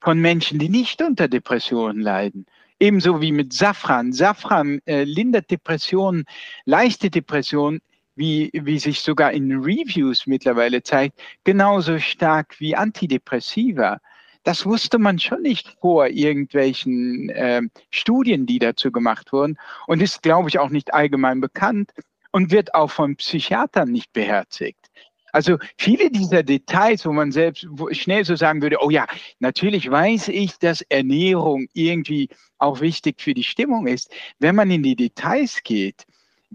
[0.00, 2.46] von Menschen, die nicht unter Depressionen leiden.
[2.78, 4.12] Ebenso wie mit Safran.
[4.12, 6.24] Safran äh, lindert Depressionen,
[6.64, 7.80] leichte Depressionen,
[8.14, 13.98] wie, wie sich sogar in Reviews mittlerweile zeigt, genauso stark wie Antidepressiva.
[14.44, 20.22] Das wusste man schon nicht vor irgendwelchen äh, Studien, die dazu gemacht wurden und ist,
[20.22, 21.92] glaube ich, auch nicht allgemein bekannt
[22.32, 24.90] und wird auch von Psychiatern nicht beherzigt.
[25.32, 29.06] Also viele dieser Details, wo man selbst schnell so sagen würde, oh ja,
[29.38, 34.12] natürlich weiß ich, dass Ernährung irgendwie auch wichtig für die Stimmung ist.
[34.38, 36.04] Wenn man in die Details geht,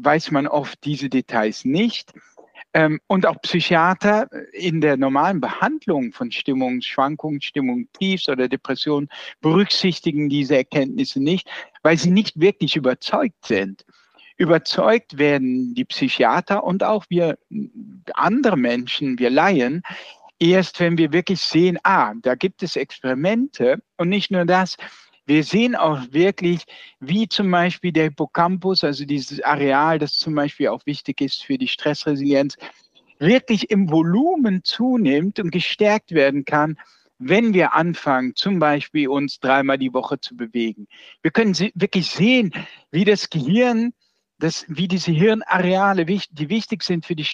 [0.01, 2.13] weiß man oft diese Details nicht.
[2.73, 9.09] Ähm, und auch Psychiater in der normalen Behandlung von Stimmungsschwankungen, Stimmungstiefs oder Depressionen
[9.41, 11.49] berücksichtigen diese Erkenntnisse nicht,
[11.81, 13.85] weil sie nicht wirklich überzeugt sind.
[14.35, 17.39] Überzeugt werden die Psychiater und auch wir
[18.13, 19.81] andere Menschen, wir Laien,
[20.39, 24.77] erst wenn wir wirklich sehen, ah, da gibt es Experimente und nicht nur das,
[25.27, 26.63] wir sehen auch wirklich,
[26.99, 31.57] wie zum Beispiel der Hippocampus, also dieses Areal, das zum Beispiel auch wichtig ist für
[31.57, 32.57] die Stressresilienz,
[33.19, 36.77] wirklich im Volumen zunimmt und gestärkt werden kann,
[37.19, 40.87] wenn wir anfangen, zum Beispiel uns dreimal die Woche zu bewegen.
[41.21, 42.53] Wir können wirklich sehen,
[42.91, 43.93] wie das Gehirn
[44.39, 47.25] dass, wie diese Hirnareale, die wichtig sind für die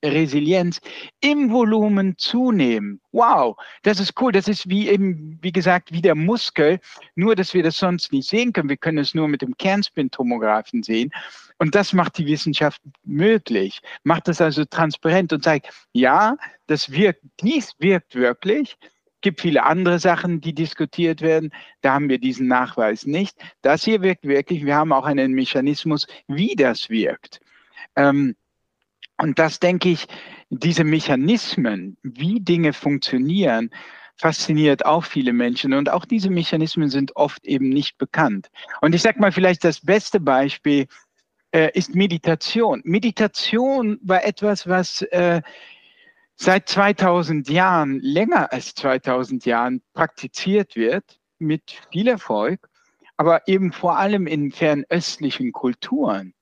[0.00, 0.80] Stressresilienz,
[1.20, 3.00] im Volumen zunehmen.
[3.12, 4.32] Wow, das ist cool.
[4.32, 6.80] Das ist wie eben, wie gesagt, wie der Muskel,
[7.14, 8.68] nur dass wir das sonst nicht sehen können.
[8.68, 11.10] Wir können es nur mit dem Kernspintomographen sehen.
[11.58, 16.36] Und das macht die Wissenschaft möglich, macht das also transparent und zeigt, ja,
[16.66, 18.76] das wirkt, dies wirkt wirklich
[19.22, 21.52] gibt viele andere Sachen, die diskutiert werden.
[21.82, 23.36] Da haben wir diesen Nachweis nicht.
[23.60, 24.64] Das hier wirkt wirklich.
[24.64, 27.38] Wir haben auch einen Mechanismus, wie das wirkt.
[27.96, 28.34] Ähm,
[29.22, 30.06] und das denke ich,
[30.50, 33.70] diese Mechanismen, wie Dinge funktionieren,
[34.16, 35.72] fasziniert auch viele Menschen.
[35.72, 38.50] Und auch diese Mechanismen sind oft eben nicht bekannt.
[38.80, 40.86] Und ich sage mal, vielleicht das beste Beispiel
[41.52, 42.82] äh, ist Meditation.
[42.84, 45.40] Meditation war etwas, was äh,
[46.36, 52.68] seit 2000 Jahren, länger als 2000 Jahren praktiziert wird, mit viel Erfolg,
[53.16, 56.34] aber eben vor allem in fernöstlichen Kulturen.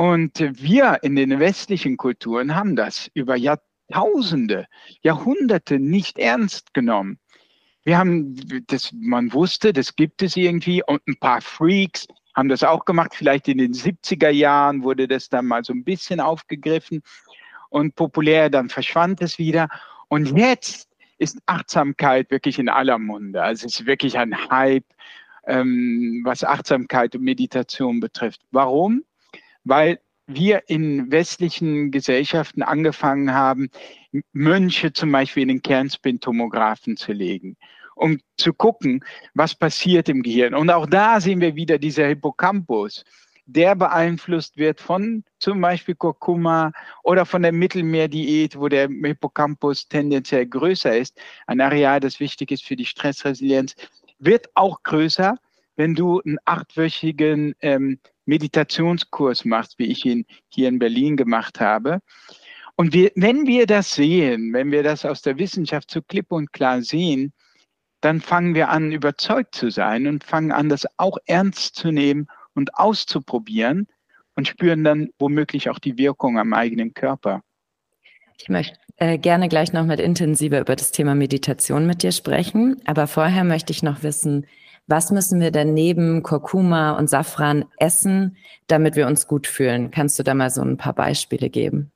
[0.00, 4.66] Und wir in den westlichen Kulturen haben das über Jahrtausende,
[5.02, 7.18] Jahrhunderte nicht ernst genommen.
[7.84, 8.34] Wir haben,
[8.68, 13.14] das, man wusste, das gibt es irgendwie und ein paar Freaks haben das auch gemacht.
[13.14, 17.02] Vielleicht in den 70er Jahren wurde das dann mal so ein bisschen aufgegriffen
[17.68, 19.68] und populär, dann verschwand es wieder.
[20.08, 23.42] Und jetzt ist Achtsamkeit wirklich in aller Munde.
[23.42, 24.86] Also es ist wirklich ein Hype,
[25.46, 28.40] ähm, was Achtsamkeit und Meditation betrifft.
[28.50, 29.04] Warum?
[29.64, 33.70] Weil wir in westlichen Gesellschaften angefangen haben,
[34.32, 37.56] Mönche zum Beispiel in den Kernspintomographen zu legen,
[37.94, 40.54] um zu gucken, was passiert im Gehirn.
[40.54, 43.04] Und auch da sehen wir wieder dieser Hippocampus
[43.52, 50.46] der beeinflusst wird von zum Beispiel Kurkuma oder von der Mittelmeerdiät, wo der Hippocampus tendenziell
[50.46, 53.74] größer ist, ein Areal, das wichtig ist für die Stressresilienz,
[54.18, 55.36] wird auch größer,
[55.80, 62.00] wenn du einen achtwöchigen ähm, Meditationskurs machst, wie ich ihn hier in Berlin gemacht habe.
[62.76, 66.52] Und wir, wenn wir das sehen, wenn wir das aus der Wissenschaft so klipp und
[66.52, 67.32] klar sehen,
[68.02, 72.26] dann fangen wir an, überzeugt zu sein und fangen an, das auch ernst zu nehmen
[72.54, 73.86] und auszuprobieren
[74.36, 77.40] und spüren dann womöglich auch die Wirkung am eigenen Körper.
[78.38, 82.82] Ich möchte äh, gerne gleich noch mit intensiver über das Thema Meditation mit dir sprechen,
[82.84, 84.46] aber vorher möchte ich noch wissen,
[84.90, 89.90] was müssen wir denn neben Kurkuma und Safran essen, damit wir uns gut fühlen?
[89.90, 91.92] Kannst du da mal so ein paar Beispiele geben?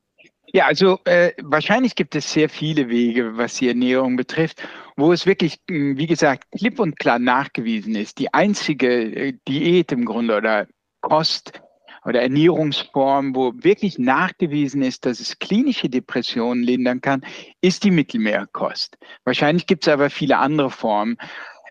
[0.52, 4.62] Ja, also äh, wahrscheinlich gibt es sehr viele Wege, was die Ernährung betrifft,
[4.96, 8.20] wo es wirklich, hm, wie gesagt, klipp und klar nachgewiesen ist.
[8.20, 10.68] Die einzige äh, Diät im Grunde oder
[11.00, 11.61] Kost
[12.04, 17.24] oder Ernährungsform, wo wirklich nachgewiesen ist, dass es klinische Depressionen lindern kann,
[17.61, 18.96] ist die Mittelmeerkost.
[19.24, 21.16] Wahrscheinlich gibt es aber viele andere Formen,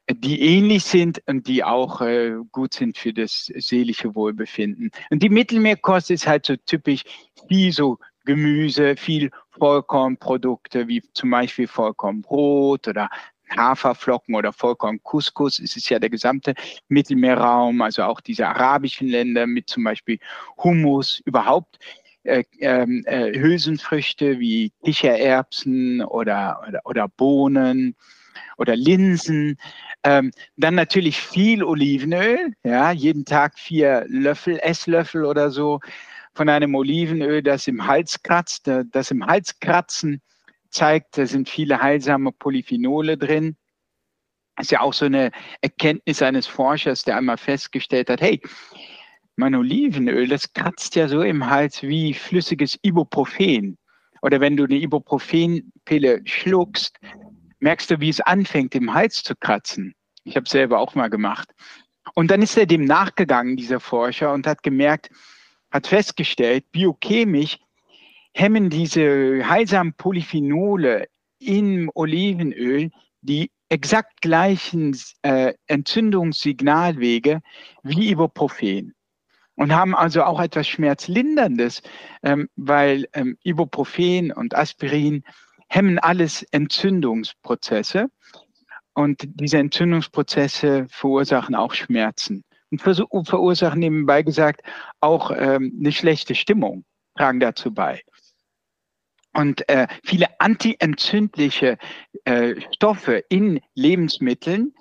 [0.09, 4.91] die ähnlich sind und die auch äh, gut sind für das seelische Wohlbefinden.
[5.09, 7.03] Und die Mittelmeerkost ist halt so typisch
[7.47, 13.09] wie so Gemüse, viel Vollkornprodukte wie zum Beispiel Vollkornbrot oder
[13.55, 15.59] Haferflocken oder Vollkorn-Couscous.
[15.59, 16.53] Es ist ja der gesamte
[16.87, 20.19] Mittelmeerraum, also auch diese arabischen Länder mit zum Beispiel
[20.57, 21.79] Hummus, überhaupt
[22.23, 27.95] äh, ähm, äh, Hülsenfrüchte wie Kichererbsen oder, oder, oder Bohnen
[28.57, 29.57] oder Linsen.
[30.03, 35.79] Ähm, dann natürlich viel Olivenöl, ja, jeden Tag vier Löffel, Esslöffel oder so
[36.33, 38.69] von einem Olivenöl, das im Hals kratzt.
[38.91, 40.21] Das im Hals kratzen
[40.69, 43.55] zeigt, da sind viele heilsame Polyphenole drin.
[44.55, 48.41] Das ist ja auch so eine Erkenntnis eines Forschers, der einmal festgestellt hat, hey,
[49.35, 53.77] mein Olivenöl, das kratzt ja so im Hals wie flüssiges Ibuprofen.
[54.21, 56.99] Oder wenn du eine Ibuprofenpille schluckst,
[57.63, 59.95] merkst du, wie es anfängt, im Hals zu kratzen.
[60.25, 61.49] Ich habe selber auch mal gemacht.
[62.13, 65.09] Und dann ist er dem nachgegangen, dieser Forscher, und hat gemerkt,
[65.71, 67.57] hat festgestellt, biochemisch
[68.33, 71.07] hemmen diese heilsamen Polyphenole
[71.39, 77.41] im Olivenöl die exakt gleichen äh, Entzündungssignalwege
[77.83, 78.93] wie Ibuprofen
[79.55, 81.81] und haben also auch etwas Schmerzlinderndes,
[82.23, 85.23] ähm, weil ähm, Ibuprofen und Aspirin
[85.73, 88.07] hemmen alles Entzündungsprozesse
[88.93, 94.61] und diese Entzündungsprozesse verursachen auch Schmerzen und verursachen nebenbei gesagt
[94.99, 98.01] auch ähm, eine schlechte Stimmung, tragen dazu bei.
[99.35, 101.77] Und äh, viele antientzündliche
[102.23, 104.75] äh, Stoffe in Lebensmitteln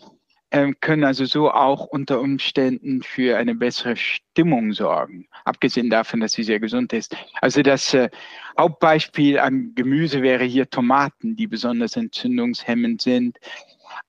[0.80, 6.42] können also so auch unter Umständen für eine bessere Stimmung sorgen, abgesehen davon, dass sie
[6.42, 7.16] sehr gesund ist.
[7.40, 8.10] Also das äh,
[8.58, 13.38] Hauptbeispiel an Gemüse wäre hier Tomaten, die besonders entzündungshemmend sind,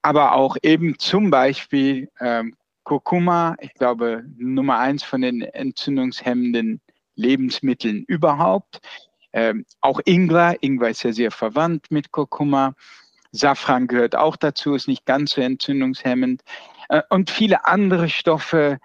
[0.02, 6.82] aber auch eben zum Beispiel ähm, Kurkuma, ich glaube Nummer eins von den entzündungshemmenden
[7.16, 8.80] Lebensmitteln überhaupt.
[9.32, 12.74] Ähm, auch Ingwer, Ingwer ist ja sehr verwandt mit Kurkuma.
[13.34, 16.42] Safran gehört auch dazu, ist nicht ganz so entzündungshemmend.
[16.88, 18.78] Äh, und viele andere Stoffe,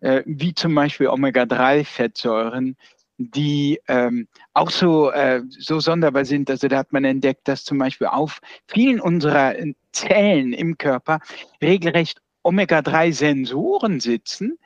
[0.00, 2.76] äh, wie zum Beispiel Omega-3-Fettsäuren,
[3.18, 6.48] die ähm, auch so, äh, so sonderbar sind.
[6.50, 9.54] Also da hat man entdeckt, dass zum Beispiel auf vielen unserer
[9.92, 11.20] Zellen im Körper
[11.60, 14.58] regelrecht Omega-3-Sensoren sitzen,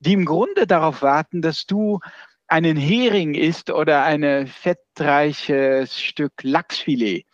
[0.00, 2.00] die im Grunde darauf warten, dass du
[2.48, 7.24] einen Hering isst oder ein fettreiches Stück Lachsfilet.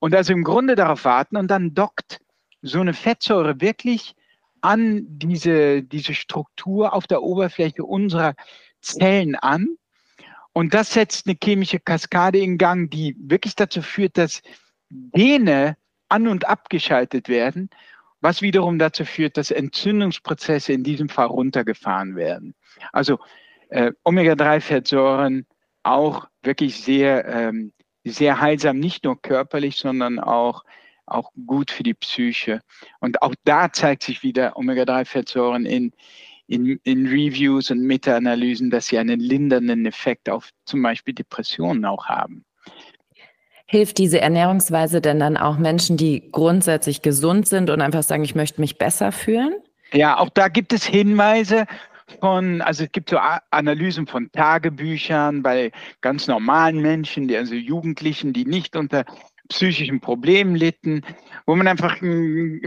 [0.00, 2.20] Und also im Grunde darauf warten und dann dockt
[2.62, 4.14] so eine Fettsäure wirklich
[4.60, 8.34] an diese, diese Struktur auf der Oberfläche unserer
[8.80, 9.76] Zellen an.
[10.52, 14.42] Und das setzt eine chemische Kaskade in Gang, die wirklich dazu führt, dass
[14.90, 15.76] Gene
[16.08, 17.70] an- und abgeschaltet werden,
[18.20, 22.54] was wiederum dazu führt, dass Entzündungsprozesse in diesem Fall runtergefahren werden.
[22.92, 23.18] Also
[23.68, 25.46] äh, Omega-3-Fettsäuren
[25.82, 27.72] auch wirklich sehr, ähm,
[28.04, 30.64] sehr heilsam, nicht nur körperlich, sondern auch,
[31.06, 32.60] auch gut für die Psyche.
[33.00, 35.92] Und auch da zeigt sich wieder Omega-3-Fettsäuren in,
[36.46, 42.06] in, in Reviews und Meta-Analysen, dass sie einen lindernden Effekt auf zum Beispiel Depressionen auch
[42.06, 42.44] haben.
[43.66, 48.34] Hilft diese Ernährungsweise denn dann auch Menschen, die grundsätzlich gesund sind und einfach sagen, ich
[48.34, 49.54] möchte mich besser fühlen?
[49.92, 51.66] Ja, auch da gibt es Hinweise
[52.20, 53.18] von, also es gibt so
[53.50, 59.04] Analysen von Tagebüchern bei ganz normalen Menschen, die also Jugendlichen, die nicht unter
[59.48, 61.02] psychischen Problemen litten,
[61.44, 61.98] wo man einfach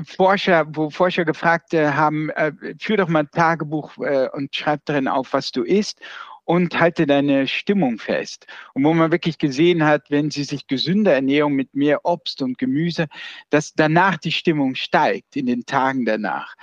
[0.05, 5.07] Forscher, wo Forscher gefragt haben, äh, führ doch mal ein Tagebuch äh, und schreib darin
[5.07, 6.01] auf, was du isst.
[6.45, 8.47] Und halte deine Stimmung fest.
[8.73, 12.57] Und wo man wirklich gesehen hat, wenn sie sich gesünder ernähren mit mehr Obst und
[12.57, 13.07] Gemüse,
[13.49, 16.55] dass danach die Stimmung steigt in den Tagen danach.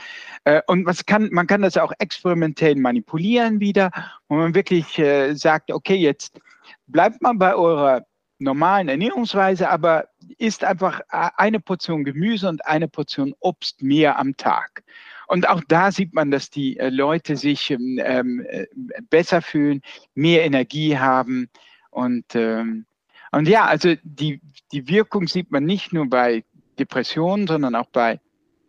[0.45, 3.91] Äh, und was kann, man kann das auch experimentell manipulieren wieder,
[4.29, 6.41] wo man wirklich äh, sagt, okay, jetzt
[6.87, 8.05] bleibt mal bei eurer
[8.41, 10.09] normalen Ernährungsweise, aber
[10.39, 14.83] isst einfach eine Portion Gemüse und eine Portion Obst mehr am Tag.
[15.31, 18.67] Und auch da sieht man, dass die äh, Leute sich ähm, ähm, äh,
[19.11, 19.81] besser fühlen,
[20.17, 21.49] mehr Energie haben.
[21.91, 22.85] Und, ähm,
[23.31, 24.41] und ja, also die,
[24.73, 26.43] die Wirkung sieht man nicht nur bei
[26.81, 28.19] Depressionen, sondern auch bei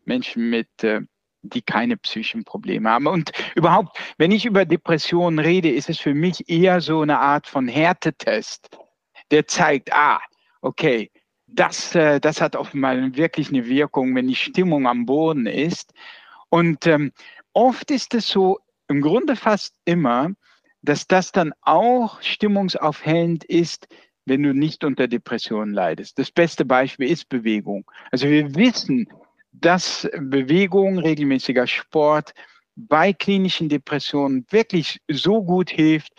[0.05, 1.01] Menschen mit, äh,
[1.41, 3.07] die keine psychischen Probleme haben.
[3.07, 7.47] Und überhaupt, wenn ich über Depressionen rede, ist es für mich eher so eine Art
[7.47, 8.69] von Härtetest,
[9.31, 10.19] der zeigt, ah,
[10.61, 11.09] okay,
[11.47, 15.91] das, äh, das hat offenbar wirklich eine Wirkung, wenn die Stimmung am Boden ist.
[16.51, 17.13] Und ähm,
[17.53, 20.31] oft ist es so, im Grunde fast immer,
[20.81, 23.87] dass das dann auch stimmungsaufhellend ist,
[24.25, 26.19] wenn du nicht unter Depressionen leidest.
[26.19, 27.89] Das beste Beispiel ist Bewegung.
[28.11, 29.07] Also wir wissen,
[29.53, 32.33] dass Bewegung, regelmäßiger Sport
[32.75, 36.13] bei klinischen Depressionen wirklich so gut hilft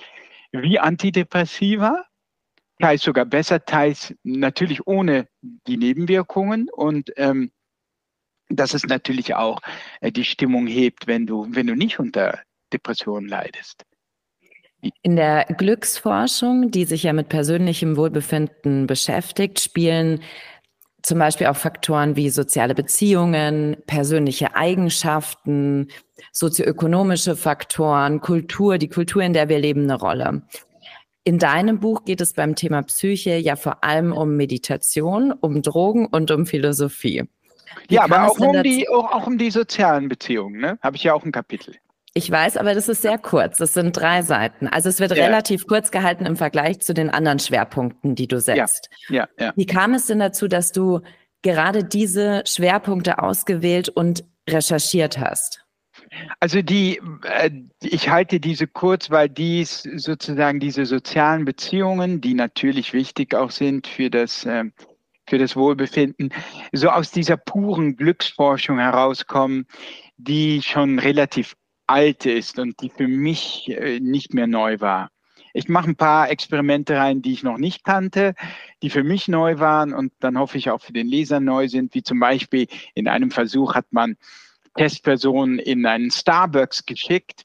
[0.52, 2.04] wie Antidepressiva,
[2.80, 6.68] teils sogar besser, teils natürlich ohne die Nebenwirkungen.
[6.70, 7.52] Und ähm,
[8.56, 9.60] dass es natürlich auch
[10.00, 12.38] äh, die Stimmung hebt, wenn du, wenn du nicht unter
[12.72, 13.84] Depressionen leidest.
[15.02, 20.20] In der Glücksforschung, die sich ja mit persönlichem Wohlbefinden beschäftigt, spielen
[21.02, 25.88] zum Beispiel auch Faktoren wie soziale Beziehungen, persönliche Eigenschaften,
[26.32, 30.42] sozioökonomische Faktoren, Kultur, die Kultur, in der wir leben, eine Rolle.
[31.24, 36.06] In deinem Buch geht es beim Thema Psyche ja vor allem um Meditation, um Drogen
[36.06, 37.24] und um Philosophie.
[37.88, 40.78] Ja, aber auch um, die, auch, auch um die sozialen Beziehungen, ne?
[40.82, 41.74] Habe ich ja auch ein Kapitel.
[42.14, 43.56] Ich weiß, aber das ist sehr kurz.
[43.56, 44.68] Das sind drei Seiten.
[44.68, 45.24] Also es wird ja.
[45.24, 48.90] relativ kurz gehalten im Vergleich zu den anderen Schwerpunkten, die du setzt.
[49.08, 49.28] Ja.
[49.38, 49.52] ja, ja.
[49.56, 51.00] Wie kam es denn dazu, dass du
[51.40, 55.64] gerade diese Schwerpunkte ausgewählt und recherchiert hast?
[56.40, 57.50] Also die, äh,
[57.82, 63.86] ich halte diese kurz, weil dies sozusagen diese sozialen Beziehungen, die natürlich wichtig auch sind
[63.86, 64.64] für das äh,
[65.26, 66.32] für das Wohlbefinden,
[66.72, 69.66] so aus dieser puren Glücksforschung herauskommen,
[70.16, 71.54] die schon relativ
[71.86, 75.10] alt ist und die für mich äh, nicht mehr neu war.
[75.54, 78.34] Ich mache ein paar Experimente rein, die ich noch nicht kannte,
[78.82, 81.94] die für mich neu waren und dann hoffe ich auch für den Leser neu sind,
[81.94, 84.16] wie zum Beispiel in einem Versuch hat man
[84.76, 87.44] Testpersonen in einen Starbucks geschickt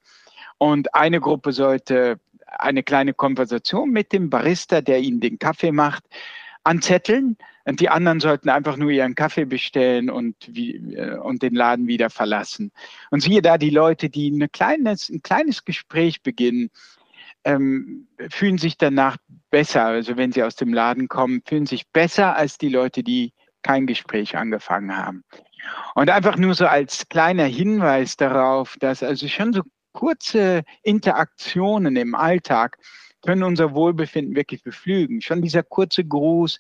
[0.57, 6.05] und eine Gruppe sollte eine kleine Konversation mit dem Barista, der ihnen den Kaffee macht,
[6.67, 11.55] anzetteln und die anderen sollten einfach nur ihren Kaffee bestellen und, wie, äh, und den
[11.55, 12.71] Laden wieder verlassen.
[13.09, 16.69] Und siehe da, die Leute, die ein kleines, ein kleines Gespräch beginnen,
[17.43, 19.17] ähm, fühlen sich danach
[19.49, 19.85] besser.
[19.85, 23.87] Also wenn sie aus dem Laden kommen, fühlen sich besser als die Leute, die kein
[23.87, 25.23] Gespräch angefangen haben.
[25.95, 29.61] Und einfach nur so als kleiner Hinweis darauf, dass also schon so
[29.91, 32.77] kurze Interaktionen im Alltag
[33.27, 35.19] können unser Wohlbefinden wirklich beflügen.
[35.19, 36.59] Schon dieser kurze Gruß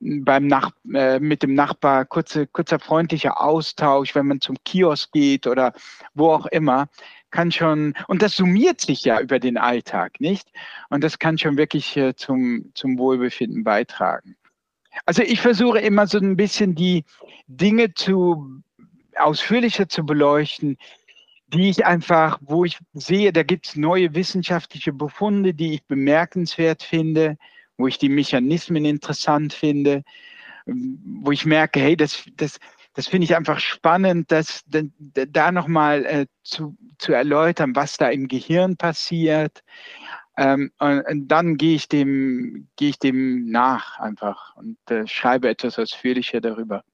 [0.00, 5.46] beim Nach äh, mit dem Nachbar, kurze, kurzer freundlicher Austausch, wenn man zum Kiosk geht
[5.46, 5.74] oder
[6.14, 6.88] wo auch immer,
[7.30, 10.50] kann schon, und das summiert sich ja über den Alltag, nicht?
[10.88, 14.34] Und das kann schon wirklich äh, zum, zum Wohlbefinden beitragen.
[15.04, 17.04] Also ich versuche immer so ein bisschen die
[17.48, 18.62] Dinge zu
[19.14, 20.78] ausführlicher zu beleuchten,
[21.48, 26.82] die ich einfach, wo ich sehe, da gibt es neue wissenschaftliche Befunde, die ich bemerkenswert
[26.82, 27.38] finde,
[27.78, 30.02] wo ich die Mechanismen interessant finde,
[30.66, 32.58] wo ich merke, hey, das, das,
[32.92, 38.28] das finde ich einfach spannend, das, da, nochmal äh, zu, zu erläutern, was da im
[38.28, 39.62] Gehirn passiert.
[40.36, 45.78] Ähm, und, und, dann gehe ich dem, ich dem nach einfach und äh, schreibe etwas
[45.78, 46.84] ausführlicher darüber.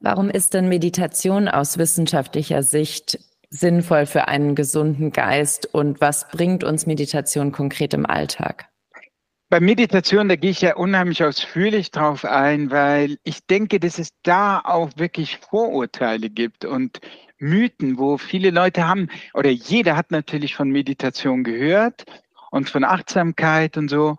[0.00, 3.18] Warum ist denn Meditation aus wissenschaftlicher Sicht
[3.50, 8.68] sinnvoll für einen gesunden Geist und was bringt uns Meditation konkret im Alltag?
[9.50, 14.10] Bei Meditation, da gehe ich ja unheimlich ausführlich drauf ein, weil ich denke, dass es
[14.22, 17.00] da auch wirklich Vorurteile gibt und
[17.38, 22.04] Mythen, wo viele Leute haben, oder jeder hat natürlich von Meditation gehört
[22.50, 24.16] und von Achtsamkeit und so.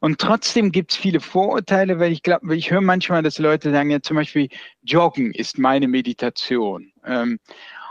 [0.00, 3.90] Und trotzdem gibt es viele Vorurteile, weil ich glaube, ich höre manchmal, dass Leute sagen,
[3.90, 4.48] ja zum Beispiel,
[4.82, 6.92] Joggen ist meine Meditation.
[7.04, 7.38] Ähm,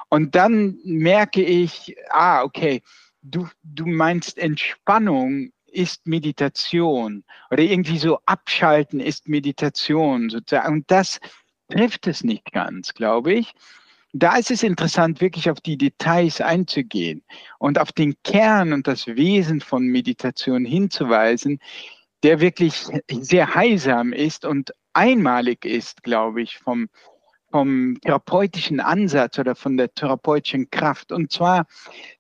[0.10, 2.82] und dann merke ich, ah, okay,
[3.22, 10.74] du, du meinst Entspannung ist Meditation oder irgendwie so abschalten ist Meditation sozusagen.
[10.74, 11.20] Und das
[11.70, 13.54] trifft es nicht ganz, glaube ich,
[14.18, 17.22] da ist es interessant, wirklich auf die Details einzugehen
[17.60, 21.60] und auf den Kern und das Wesen von Meditation hinzuweisen,
[22.24, 26.88] der wirklich sehr heilsam ist und einmalig ist, glaube ich, vom,
[27.56, 31.14] vom therapeutischen Ansatz oder von der therapeutischen Kraft.
[31.14, 31.68] Und zwar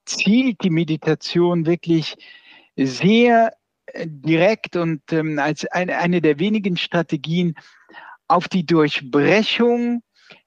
[0.06, 2.16] zielt die Meditation wirklich
[2.78, 3.52] sehr
[3.88, 7.54] äh, direkt und ähm, als eine, eine der wenigen Strategien
[8.30, 10.04] auf die Durchbrechung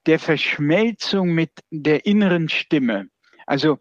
[0.07, 3.11] der Verschmelzung mit der inneren Stimme.
[3.45, 3.80] Also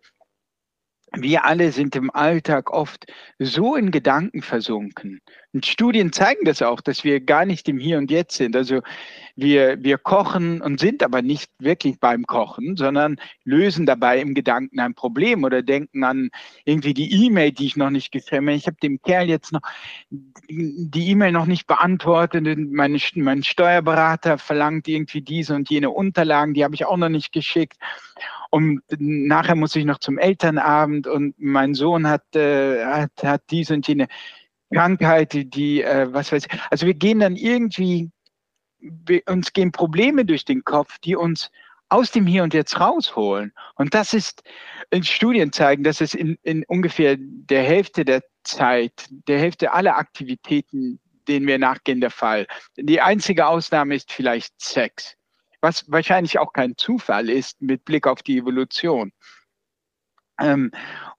[1.14, 3.06] wir alle sind im Alltag oft
[3.40, 5.22] so in Gedanken versunken.
[5.54, 8.56] Und Studien zeigen das auch, dass wir gar nicht im Hier und Jetzt sind.
[8.56, 8.82] Also
[9.36, 14.80] wir, wir kochen und sind aber nicht wirklich beim Kochen, sondern lösen dabei im Gedanken
[14.80, 16.30] ein Problem oder denken an
[16.66, 18.58] irgendwie die E-Mail, die ich noch nicht geschrieben habe.
[18.58, 19.62] Ich habe dem Kerl jetzt noch
[20.50, 22.46] die E-Mail noch nicht beantwortet.
[22.58, 27.32] Meine, mein Steuerberater verlangt irgendwie diese und jene Unterlagen, die habe ich auch noch nicht
[27.32, 27.78] geschickt.
[28.50, 33.74] Und nachher muss ich noch zum Elternabend und mein Sohn hat, äh, hat, hat diese
[33.74, 34.08] und jene
[34.74, 36.62] Krankheit, die, äh, was weiß ich.
[36.70, 38.12] Also wir gehen dann irgendwie,
[38.80, 41.50] wir, uns gehen Probleme durch den Kopf, die uns
[41.90, 43.54] aus dem Hier und Jetzt rausholen.
[43.76, 44.44] Und das ist,
[44.90, 49.96] in Studien zeigen, dass es in, in ungefähr der Hälfte der Zeit, der Hälfte aller
[49.96, 52.46] Aktivitäten, denen wir nachgehen, der Fall.
[52.76, 55.18] Die einzige Ausnahme ist vielleicht Sex
[55.62, 59.12] was wahrscheinlich auch kein Zufall ist mit Blick auf die Evolution.
[60.40, 60.72] Ähm,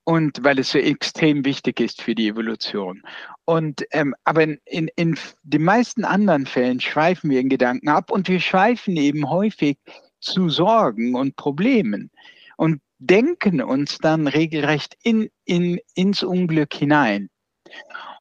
[0.05, 3.03] und weil es so extrem wichtig ist für die Evolution.
[3.45, 8.11] Und ähm, aber in, in, in den meisten anderen Fällen schweifen wir in Gedanken ab
[8.11, 9.79] und wir schweifen eben häufig
[10.21, 12.11] zu Sorgen und Problemen
[12.57, 17.31] und denken uns dann regelrecht in, in, ins Unglück hinein.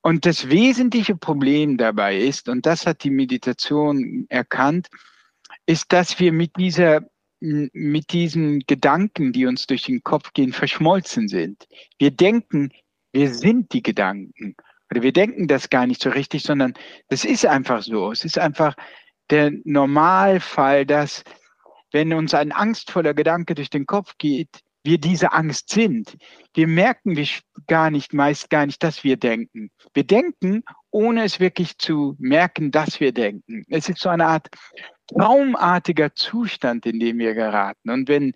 [0.01, 4.87] Und das wesentliche Problem dabei ist, und das hat die Meditation erkannt,
[5.65, 7.01] ist, dass wir mit dieser
[7.39, 11.67] mit diesen Gedanken, die uns durch den Kopf gehen, verschmolzen sind.
[11.99, 12.71] Wir denken,
[13.11, 14.55] wir sind die Gedanken.
[14.89, 16.73] Oder wir denken das gar nicht so richtig, sondern
[17.09, 18.11] das ist einfach so.
[18.11, 18.75] Es ist einfach
[19.29, 21.23] der Normalfall, dass
[21.91, 26.17] wenn uns ein angstvoller Gedanke durch den Kopf geht, wir diese Angst sind.
[26.53, 27.27] Wir merken wir
[27.67, 29.69] gar nicht, meist gar nicht, dass wir denken.
[29.93, 33.65] Wir denken, ohne es wirklich zu merken, dass wir denken.
[33.69, 34.47] Es ist so eine Art
[35.07, 37.89] traumartiger Zustand, in dem wir geraten.
[37.89, 38.33] Und wenn,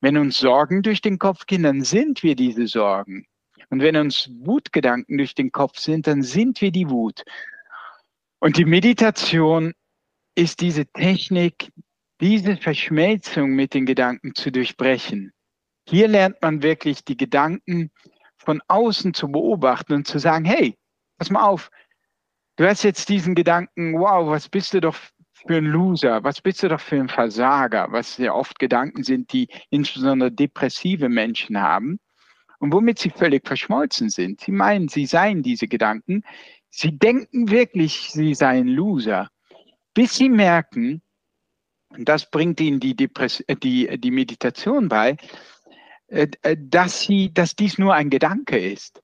[0.00, 3.26] wenn uns Sorgen durch den Kopf gehen, dann sind wir diese Sorgen.
[3.70, 7.22] Und wenn uns Wutgedanken durch den Kopf sind, dann sind wir die Wut.
[8.38, 9.72] Und die Meditation
[10.34, 11.70] ist diese Technik,
[12.20, 15.32] diese Verschmelzung mit den Gedanken zu durchbrechen.
[15.88, 17.90] Hier lernt man wirklich die Gedanken
[18.36, 20.76] von außen zu beobachten und zu sagen, hey,
[21.18, 21.70] pass mal auf,
[22.56, 24.96] du hast jetzt diesen Gedanken, wow, was bist du doch
[25.46, 26.24] für ein Loser?
[26.24, 27.88] Was bist du doch für ein Versager?
[27.90, 31.98] Was ja oft Gedanken sind, die insbesondere depressive Menschen haben
[32.58, 34.40] und womit sie völlig verschmolzen sind.
[34.40, 36.22] Sie meinen, sie seien diese Gedanken.
[36.70, 39.28] Sie denken wirklich, sie seien Loser,
[39.94, 41.02] bis sie merken,
[41.90, 45.16] und das bringt ihnen die, Depress äh, die, die Meditation bei,
[46.06, 49.02] äh, äh, dass, sie, dass dies nur ein Gedanke ist.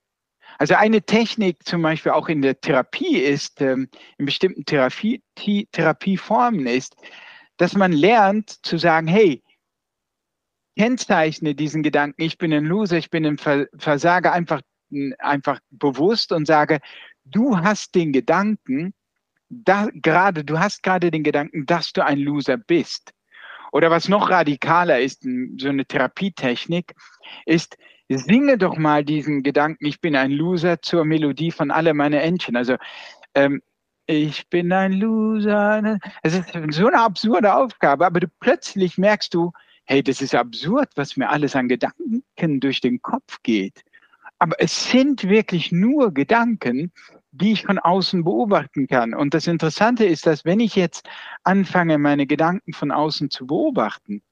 [0.59, 3.87] Also eine Technik zum Beispiel auch in der Therapie ist, ähm,
[4.17, 5.23] in bestimmten Therapie,
[5.71, 6.97] Therapieformen ist,
[7.55, 9.41] dass man lernt zu sagen, hey,
[10.77, 14.61] kennzeichne diesen Gedanken, ich bin ein Loser, ich bin ein Versager, einfach,
[15.19, 16.81] einfach bewusst und sage,
[17.23, 18.93] du hast den Gedanken,
[19.47, 23.13] da, gerade, du hast gerade den Gedanken, dass du ein Loser bist.
[23.71, 26.95] Oder was noch radikaler ist, so eine Therapietechnik,
[27.45, 27.77] ist,
[28.17, 32.55] singe doch mal diesen Gedanken, ich bin ein Loser zur Melodie von alle meine Entchen.
[32.55, 32.75] Also
[33.35, 33.61] ähm,
[34.07, 35.99] ich bin ein Loser.
[36.23, 39.51] Es ist so eine absurde Aufgabe, aber du plötzlich merkst du,
[39.85, 43.83] hey, das ist absurd, was mir alles an Gedanken durch den Kopf geht.
[44.39, 46.91] Aber es sind wirklich nur Gedanken,
[47.31, 49.13] die ich von außen beobachten kann.
[49.13, 51.07] Und das Interessante ist, dass wenn ich jetzt
[51.43, 54.23] anfange, meine Gedanken von außen zu beobachten,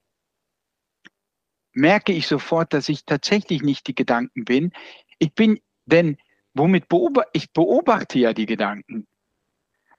[1.77, 4.71] merke ich sofort, dass ich tatsächlich nicht die Gedanken bin.
[5.19, 6.17] Ich bin, denn
[6.53, 9.07] womit beobachte ich beobachte ja die Gedanken.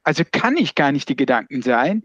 [0.03, 2.03] Also kann ich gar nicht die Gedanken sein.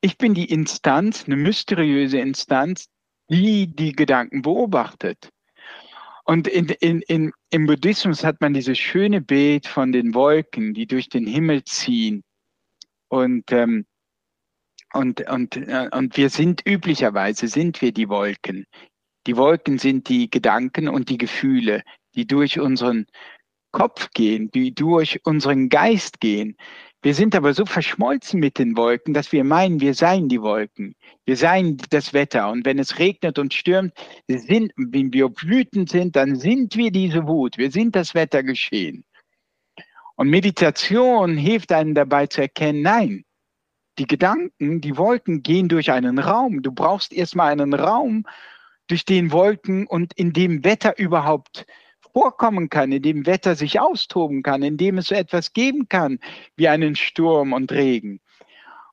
[0.00, 2.88] Ich bin die Instanz, eine mysteriöse Instanz,
[3.30, 5.30] die die Gedanken beobachtet.
[6.24, 10.86] Und in, in, in, im Buddhismus hat man dieses schöne Bild von den Wolken, die
[10.86, 12.22] durch den Himmel ziehen.
[13.08, 13.86] Und, ähm,
[14.92, 18.66] und, und, äh, und wir sind üblicherweise, sind wir die Wolken.
[19.26, 21.82] Die Wolken sind die Gedanken und die Gefühle,
[22.14, 23.06] die durch unseren
[23.72, 26.56] Kopf gehen, die durch unseren Geist gehen.
[27.02, 30.94] Wir sind aber so verschmolzen mit den Wolken, dass wir meinen, wir seien die Wolken.
[31.26, 32.50] Wir seien das Wetter.
[32.50, 33.92] Und wenn es regnet und stürmt,
[34.28, 37.58] sind, wenn wir wütend sind, dann sind wir diese Wut.
[37.58, 39.04] Wir sind das Wettergeschehen.
[40.16, 43.24] Und Meditation hilft einem dabei zu erkennen, nein,
[43.98, 46.62] die Gedanken, die Wolken gehen durch einen Raum.
[46.62, 48.24] Du brauchst erstmal einen Raum,
[48.88, 51.66] durch den Wolken und in dem Wetter überhaupt
[52.12, 56.18] vorkommen kann, in dem Wetter sich austoben kann, in dem es so etwas geben kann
[56.56, 58.20] wie einen Sturm und Regen.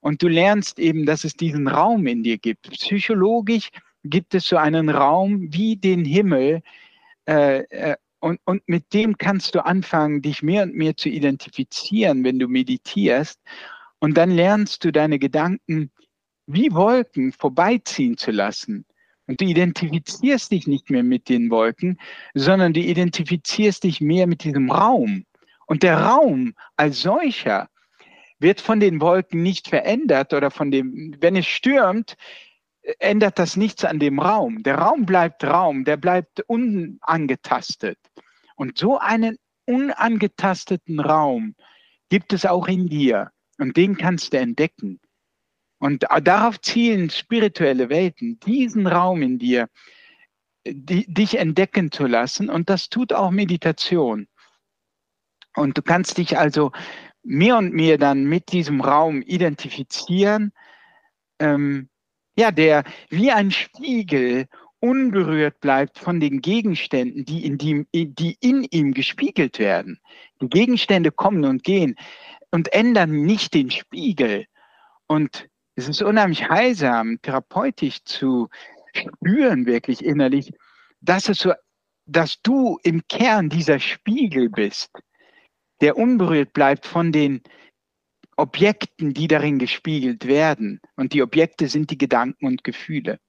[0.02, 2.72] Und du lernst eben, dass es diesen Raum in dir gibt.
[2.72, 3.70] Psychologisch
[4.04, 6.64] gibt es so einen Raum wie den Himmel.
[7.28, 12.24] Äh, äh, und, und mit dem kannst du anfangen, dich mehr und mehr zu identifizieren,
[12.24, 13.40] wenn du meditierst.
[14.00, 15.92] Und dann lernst du deine Gedanken
[16.48, 18.86] wie Wolken vorbeiziehen zu lassen.
[19.32, 21.98] Und du identifizierst dich nicht mehr mit den Wolken,
[22.34, 25.24] sondern du identifizierst dich mehr mit diesem Raum.
[25.68, 27.70] Und der Raum als solcher
[28.40, 32.18] wird von den Wolken nicht verändert oder von dem, wenn es stürmt,
[33.00, 34.64] ändert das nichts an dem Raum.
[34.64, 38.00] Der Raum bleibt Raum, der bleibt unangetastet.
[38.58, 41.56] Und so einen unangetasteten Raum
[42.10, 43.32] gibt es auch in dir.
[43.60, 45.00] Und den kannst du entdecken.
[45.82, 49.68] Und darauf zielen spirituelle Welten, diesen Raum in dir,
[50.64, 52.52] die, dich entdecken zu lassen.
[52.52, 54.28] Und das tut auch Meditation.
[55.56, 56.72] Und du kannst dich also
[57.24, 60.52] mehr und mehr dann mit diesem Raum identifizieren,
[61.40, 61.90] ähm,
[62.38, 64.46] ja, der wie ein Spiegel
[64.82, 70.00] unberührt bleibt von den Gegenständen, die in, die, die in ihm gespiegelt werden.
[70.44, 71.96] Die Gegenstände kommen und gehen
[72.52, 74.46] und ändern nicht den Spiegel.
[75.08, 78.50] Und es ist unheimlich heilsam, therapeutisch zu
[78.94, 80.52] spüren, wirklich innerlich,
[81.00, 81.54] dass es so,
[82.06, 84.92] dass du im Kern dieser Spiegel bist,
[85.82, 87.42] der unberührt bleibt von den
[88.38, 90.80] Objekten, die darin gespiegelt werden.
[90.96, 93.20] Und die Objekte sind die Gedanken und Gefühle.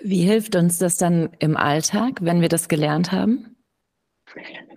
[0.00, 3.56] Wie hilft uns das dann im Alltag, wenn wir das gelernt haben?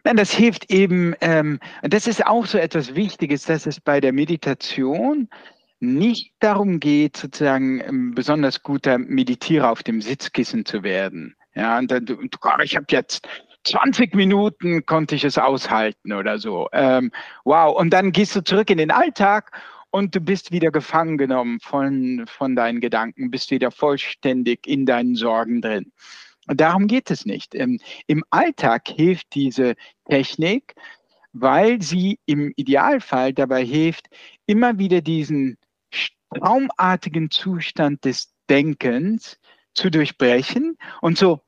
[0.03, 4.13] Nein, das hilft eben, ähm, das ist auch so etwas Wichtiges, dass es bei der
[4.13, 5.29] Meditation
[5.79, 11.35] nicht darum geht, sozusagen ein ähm, besonders guter Meditierer auf dem Sitzkissen zu werden.
[11.55, 12.17] Ja, und dann, du,
[12.63, 13.27] ich habe jetzt
[13.63, 16.67] 20 Minuten konnte ich es aushalten oder so.
[16.71, 17.11] Ähm,
[17.43, 19.51] wow, und dann gehst du zurück in den Alltag
[19.91, 25.15] und du bist wieder gefangen genommen von, von deinen Gedanken, bist wieder vollständig in deinen
[25.15, 25.91] Sorgen drin.
[26.47, 27.53] Und darum geht es nicht.
[27.53, 29.75] Im, Im Alltag hilft diese
[30.09, 30.75] Technik,
[31.33, 34.07] weil sie im Idealfall dabei hilft,
[34.45, 35.57] immer wieder diesen
[36.35, 39.39] traumartigen Zustand des Denkens
[39.73, 41.41] zu durchbrechen und so,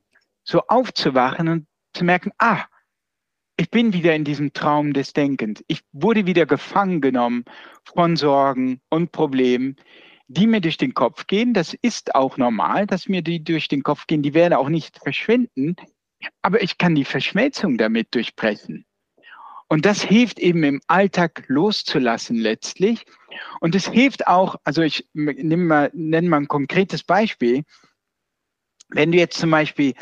[0.43, 2.65] so aufzuwachen und zu merken, ah,
[3.57, 5.63] ich bin wieder in diesem Traum des Denkens.
[5.67, 7.43] Ich wurde wieder gefangen genommen
[7.83, 9.75] von Sorgen und Problemen,
[10.27, 11.53] die mir durch den Kopf gehen.
[11.53, 14.21] Das ist auch normal, dass mir die durch den Kopf gehen.
[14.21, 15.75] Die werden auch nicht verschwinden,
[16.41, 18.85] aber ich kann die Verschmelzung damit durchbrechen.
[19.69, 23.05] Und das hilft eben im Alltag loszulassen letztlich.
[23.61, 27.63] Und es hilft auch, also ich nehme mal, nenne mal ein konkretes Beispiel.
[28.89, 29.93] Wenn du jetzt zum Beispiel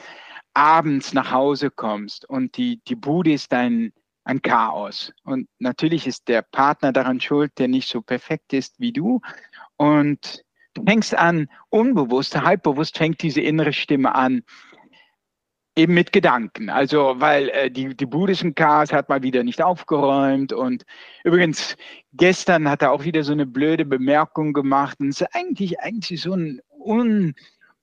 [0.53, 3.91] abends nach Hause kommst und die, die Bude ist ein,
[4.23, 5.11] ein Chaos.
[5.23, 9.19] Und natürlich ist der Partner daran schuld, der nicht so perfekt ist wie du.
[9.75, 10.45] Und
[10.75, 14.43] du fängst an, unbewusst, halbbewusst fängt diese innere Stimme an,
[15.77, 16.71] Eben mit Gedanken.
[16.71, 20.51] Also, weil äh, die, die buddhischen Chaos hat mal wieder nicht aufgeräumt.
[20.51, 20.85] Und
[21.23, 21.77] übrigens,
[22.13, 24.99] gestern hat er auch wieder so eine blöde Bemerkung gemacht.
[24.99, 27.35] Und es ist eigentlich, eigentlich so ein un,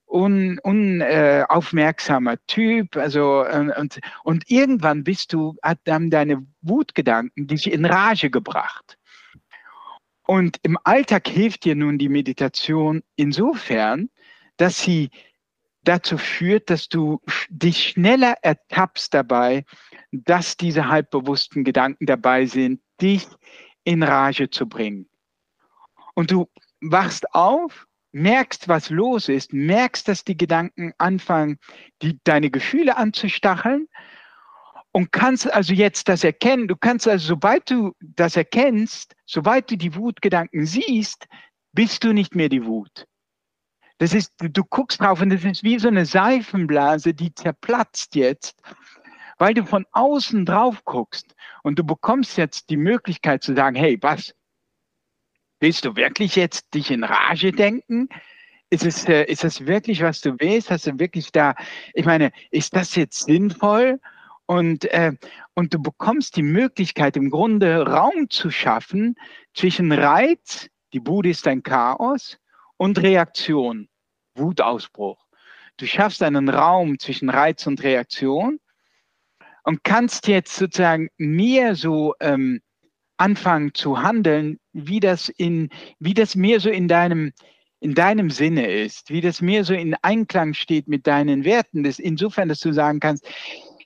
[0.09, 2.97] un, unaufmerksamer äh, Typ.
[2.97, 8.99] Also, äh, und, und irgendwann bist du, hat dann deine Wutgedanken dich in Rage gebracht.
[10.27, 14.11] Und im Alltag hilft dir nun die Meditation insofern,
[14.57, 15.11] dass sie
[15.85, 19.65] dazu führt, dass du dich schneller ertappst dabei,
[20.13, 23.27] dass diese halbbewussten Gedanken dabei sind, dich
[23.85, 25.09] in Rage zu bringen.
[26.15, 26.49] Und du
[26.81, 31.59] wachst auf, merkst, was los ist, merkst, dass die Gedanken anfangen,
[32.01, 33.89] die, deine Gefühle anzustacheln
[34.93, 36.69] und kannst also jetzt das erkennen.
[36.69, 41.27] Du kannst also, sobald du das erkennst, sobald du die Wutgedanken siehst,
[41.73, 43.07] bist du nicht mehr die Wut.
[43.99, 48.61] Das ist, du guckst drauf und das ist wie so eine Seifenblase, die zerplatzt jetzt,
[49.39, 53.99] weil du von außen drauf guckst und du bekommst jetzt die Möglichkeit zu sagen, hey,
[54.01, 54.35] was?
[55.61, 58.09] Willst du wirklich jetzt dich in Rage denken?
[58.71, 60.71] Ist es, äh, ist das wirklich, was du willst?
[60.71, 61.55] Hast du wirklich da,
[61.95, 64.01] ich meine, ist das jetzt sinnvoll?
[64.47, 65.13] Und, äh,
[65.55, 69.15] und du bekommst die Möglichkeit, im Grunde Raum zu schaffen
[69.55, 72.39] zwischen Reiz, die Bude ist ein Chaos,
[72.77, 73.89] und Reaktion,
[74.37, 75.25] Wutausbruch.
[75.77, 78.61] Du schaffst einen Raum zwischen Reiz und Reaktion
[79.65, 82.61] und kannst jetzt sozusagen mehr so ähm,
[83.17, 87.33] anfangen zu handeln, wie das in, wie das mehr so in deinem,
[87.81, 91.83] in deinem Sinne ist, wie das mehr so in Einklang steht mit deinen Werten.
[91.83, 93.27] Das insofern, dass du sagen kannst,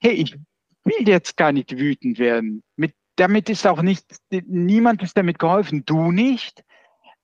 [0.01, 0.37] hey, ich
[0.85, 2.63] will jetzt gar nicht wütend werden.
[2.77, 6.63] Mit, damit ist auch nicht, niemand ist damit geholfen, du nicht,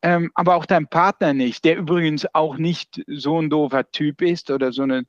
[0.04, 4.50] ähm, aber auch dein Partner nicht, der übrigens auch nicht so ein doofer Typ ist
[4.50, 5.06] oder so eine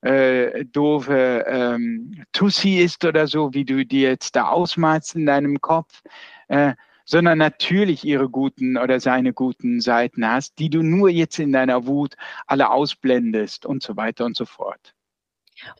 [0.00, 5.60] äh, doofe ähm, Tussi ist oder so, wie du dir jetzt da ausmalst in deinem
[5.60, 6.00] Kopf,
[6.48, 6.72] äh,
[7.04, 11.86] sondern natürlich ihre guten oder seine guten Seiten hast, die du nur jetzt in deiner
[11.86, 12.14] Wut
[12.46, 14.94] alle ausblendest und so weiter und so fort.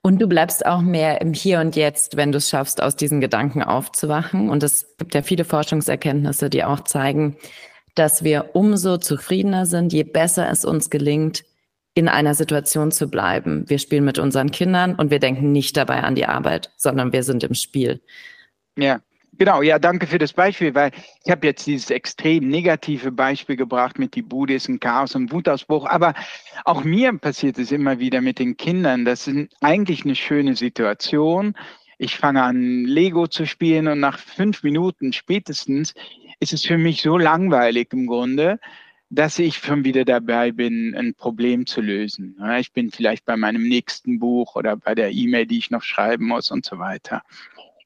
[0.02, 3.22] Und du bleibst auch mehr im Hier und Jetzt, wenn du es schaffst, aus diesen
[3.22, 4.50] Gedanken aufzuwachen.
[4.50, 7.38] Und es gibt ja viele Forschungserkenntnisse, die auch zeigen,
[7.94, 11.44] dass wir umso zufriedener sind, je besser es uns gelingt,
[11.94, 13.68] in einer Situation zu bleiben.
[13.68, 17.22] Wir spielen mit unseren Kindern und wir denken nicht dabei an die Arbeit, sondern wir
[17.22, 18.00] sind im Spiel.
[18.78, 19.00] Ja,
[19.36, 19.60] genau.
[19.60, 20.90] Ja, danke für das Beispiel, weil
[21.24, 25.86] ich habe jetzt dieses extrem negative Beispiel gebracht mit die Bude ist Chaos und Wutausbruch.
[25.86, 26.14] Aber
[26.64, 29.04] auch mir passiert es immer wieder mit den Kindern.
[29.04, 31.54] Das ist eigentlich eine schöne Situation.
[31.98, 35.94] Ich fange an, Lego zu spielen und nach fünf Minuten spätestens
[36.42, 38.58] ist es für mich so langweilig im Grunde,
[39.10, 42.36] dass ich schon wieder dabei bin, ein Problem zu lösen.
[42.58, 46.26] Ich bin vielleicht bei meinem nächsten Buch oder bei der E-Mail, die ich noch schreiben
[46.26, 47.22] muss und so weiter.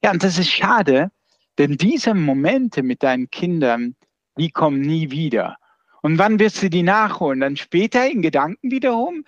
[0.03, 1.11] Ja, und das ist schade,
[1.59, 3.95] denn diese Momente mit deinen Kindern,
[4.39, 5.57] die kommen nie wieder.
[6.01, 7.41] Und wann wirst du die nachholen?
[7.41, 9.23] Dann später in Gedanken wiederum,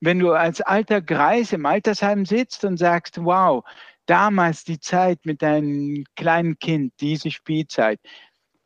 [0.00, 3.62] wenn du als alter Greis im Altersheim sitzt und sagst, wow,
[4.06, 8.00] damals die Zeit mit deinem kleinen Kind, diese Spielzeit,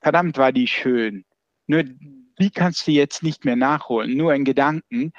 [0.00, 1.24] verdammt war die schön.
[1.66, 1.84] Nur
[2.38, 5.12] die kannst du jetzt nicht mehr nachholen, nur in Gedanken.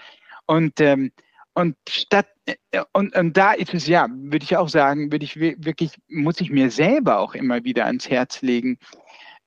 [0.46, 1.12] Und, ähm,
[1.54, 2.56] und statt, äh,
[2.94, 6.52] und, und da ist es ja, würde ich auch sagen, würde ich wirklich, muss ich
[6.52, 8.78] mir selber auch immer wieder ans Herz legen,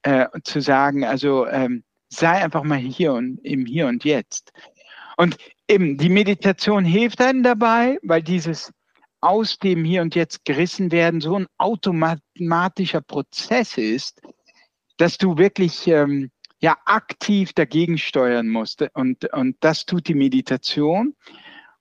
[0.03, 4.53] äh, zu sagen, also ähm, sei einfach mal hier und im Hier und Jetzt.
[5.16, 5.37] Und
[5.68, 8.72] eben die Meditation hilft einem dabei, weil dieses
[9.20, 14.22] aus dem Hier und Jetzt gerissen werden so ein automatischer Prozess ist,
[15.01, 16.30] dass du wirklich ähm,
[16.61, 18.90] ja aktiv dagegen steuern musste.
[18.92, 21.14] Und, und das tut die Meditation.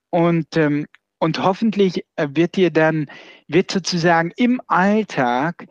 [0.10, 0.88] Und, ähm,
[1.20, 3.12] und hoffentlich äh, wird dir dann,
[3.48, 5.68] wird sozusagen im Alltag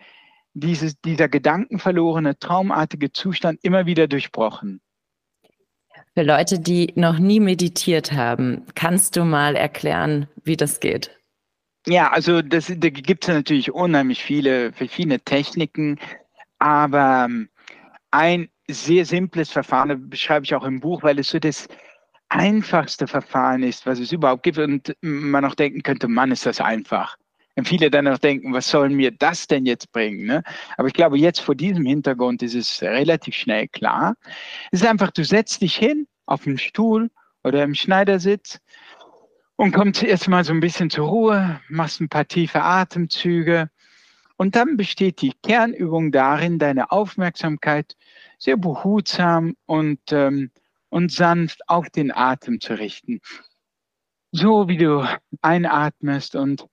[0.52, 4.80] dieses, dieser gedankenverlorene, traumartige Zustand immer wieder durchbrochen.
[6.14, 11.16] Für Leute, die noch nie meditiert haben, kannst du mal erklären, wie das geht?
[11.86, 15.98] Ja, also das, da gibt es natürlich unheimlich viele verschiedene Techniken,
[16.58, 17.48] aber ähm,
[18.10, 21.68] ein sehr simples Verfahren, das beschreibe ich auch im Buch, weil es so das
[22.28, 26.60] einfachste Verfahren ist, was es überhaupt gibt und man auch denken könnte, Mann, ist das
[26.60, 27.16] einfach.
[27.56, 30.26] Und viele dann auch denken, was soll mir das denn jetzt bringen?
[30.26, 30.42] Ne?
[30.76, 34.14] Aber ich glaube, jetzt vor diesem Hintergrund ist es relativ schnell klar.
[34.70, 37.10] Es ist einfach, du setzt dich hin auf dem Stuhl
[37.42, 38.60] oder im Schneidersitz
[39.56, 43.70] und kommst erstmal so ein bisschen zur Ruhe, machst ein paar tiefe Atemzüge
[44.38, 47.96] und dann besteht die Kernübung darin, deine Aufmerksamkeit
[48.38, 50.52] sehr behutsam und, ähm,
[50.88, 53.20] und sanft auf den Atem zu richten.
[54.30, 55.04] So wie du
[55.42, 56.66] einatmest und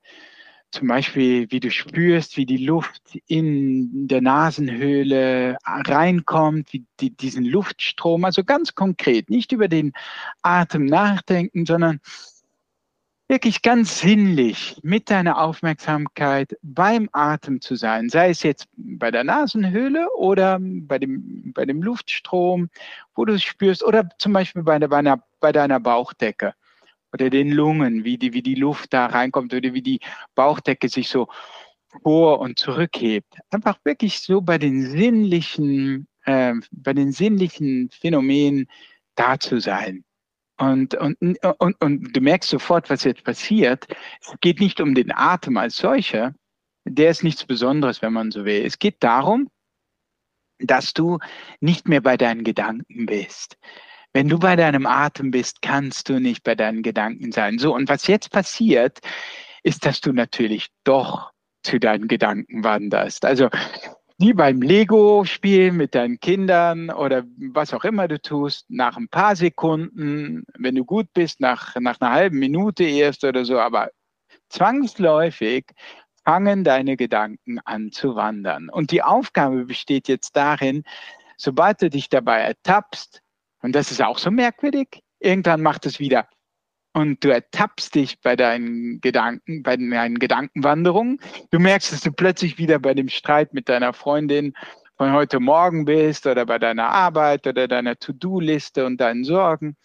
[0.71, 7.45] zum Beispiel, wie du spürst, wie die Luft in der Nasenhöhle reinkommt, wie die, diesen
[7.45, 9.93] Luftstrom, also ganz konkret, nicht über den
[10.43, 11.99] Atem nachdenken, sondern
[13.27, 19.23] wirklich ganz sinnlich mit deiner Aufmerksamkeit beim Atem zu sein, sei es jetzt bei der
[19.23, 22.69] Nasenhöhle oder bei dem, bei dem Luftstrom,
[23.15, 26.53] wo du es spürst, oder zum Beispiel bei, deiner, bei deiner Bauchdecke
[27.13, 29.99] oder den Lungen, wie die, wie die Luft da reinkommt oder wie die
[30.35, 31.27] Bauchdecke sich so
[32.03, 33.37] vor und zurückhebt.
[33.49, 38.67] Einfach wirklich so bei den sinnlichen, äh, bei den sinnlichen Phänomenen
[39.15, 40.04] da zu sein.
[40.57, 41.17] Und, und,
[41.59, 43.87] und, und du merkst sofort, was jetzt passiert.
[44.21, 46.33] Es geht nicht um den Atem als solcher.
[46.85, 48.63] Der ist nichts Besonderes, wenn man so will.
[48.65, 49.49] Es geht darum,
[50.59, 51.19] dass du
[51.59, 53.57] nicht mehr bei deinen Gedanken bist.
[54.13, 57.59] Wenn du bei deinem Atem bist, kannst du nicht bei deinen Gedanken sein.
[57.59, 58.99] So, und was jetzt passiert,
[59.63, 61.31] ist, dass du natürlich doch
[61.63, 63.25] zu deinen Gedanken wanderst.
[63.25, 63.49] Also
[64.17, 69.35] wie beim Lego-Spielen mit deinen Kindern oder was auch immer du tust, nach ein paar
[69.35, 73.89] Sekunden, wenn du gut bist, nach, nach einer halben Minute erst oder so, aber
[74.49, 75.65] zwangsläufig
[76.23, 78.69] fangen deine Gedanken an zu wandern.
[78.69, 80.83] Und die Aufgabe besteht jetzt darin,
[81.37, 83.21] sobald du dich dabei ertappst,
[83.61, 86.27] und das ist auch so merkwürdig, irgendwann macht es wieder
[86.95, 91.19] und du ertappst dich bei deinen Gedanken, bei deinen Gedankenwanderungen.
[91.51, 94.53] Du merkst, dass du plötzlich wieder bei dem Streit mit deiner Freundin
[94.95, 99.75] von heute Morgen bist oder bei deiner Arbeit oder deiner To-Do-Liste und deinen Sorgen.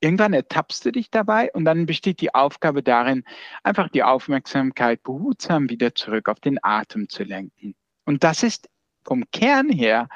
[0.00, 3.22] Irgendwann ertappst du dich dabei und dann besteht die Aufgabe darin,
[3.62, 7.74] einfach die Aufmerksamkeit behutsam wieder zurück auf den Atem zu lenken.
[8.06, 8.70] Und das ist
[9.04, 10.08] vom Kern her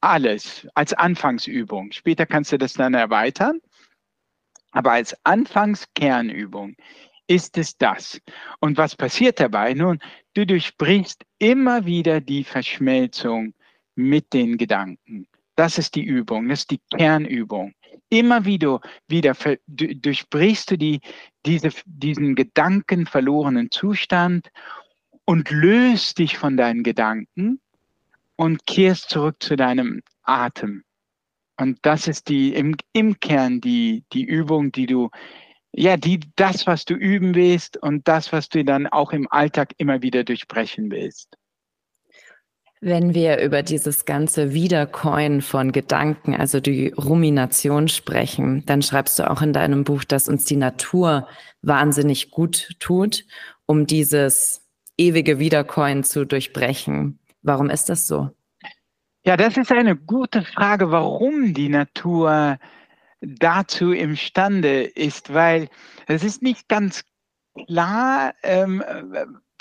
[0.00, 1.90] alles als Anfangsübung.
[1.90, 3.58] Später kannst du das dann erweitern
[4.74, 6.76] aber als Anfangskernübung
[7.26, 8.20] ist es das.
[8.60, 9.72] Und was passiert dabei?
[9.72, 10.00] Nun,
[10.34, 13.54] du durchbrichst immer wieder die Verschmelzung
[13.94, 15.26] mit den Gedanken.
[15.56, 17.72] Das ist die Übung, das ist die Kernübung.
[18.10, 19.34] Immer wieder, wieder
[19.68, 21.00] durchbrichst du die,
[21.46, 24.50] diese, diesen gedankenverlorenen Zustand
[25.24, 27.60] und löst dich von deinen Gedanken
[28.36, 30.82] und kehrst zurück zu deinem Atem.
[31.56, 35.10] Und das ist die im, im Kern die, die Übung, die du,
[35.72, 39.72] ja, die, das, was du üben willst und das, was du dann auch im Alltag
[39.78, 41.36] immer wieder durchbrechen willst.
[42.80, 49.30] Wenn wir über dieses ganze Wiedercoin von Gedanken, also die Rumination sprechen, dann schreibst du
[49.30, 51.26] auch in deinem Buch, dass uns die Natur
[51.62, 53.24] wahnsinnig gut tut,
[53.64, 57.20] um dieses ewige Wiedercoin zu durchbrechen.
[57.42, 58.30] Warum ist das so?
[59.26, 62.58] Ja, das ist eine gute Frage, warum die Natur
[63.22, 65.68] dazu imstande ist, weil
[66.06, 67.04] es ist nicht ganz
[67.66, 68.84] klar, ähm,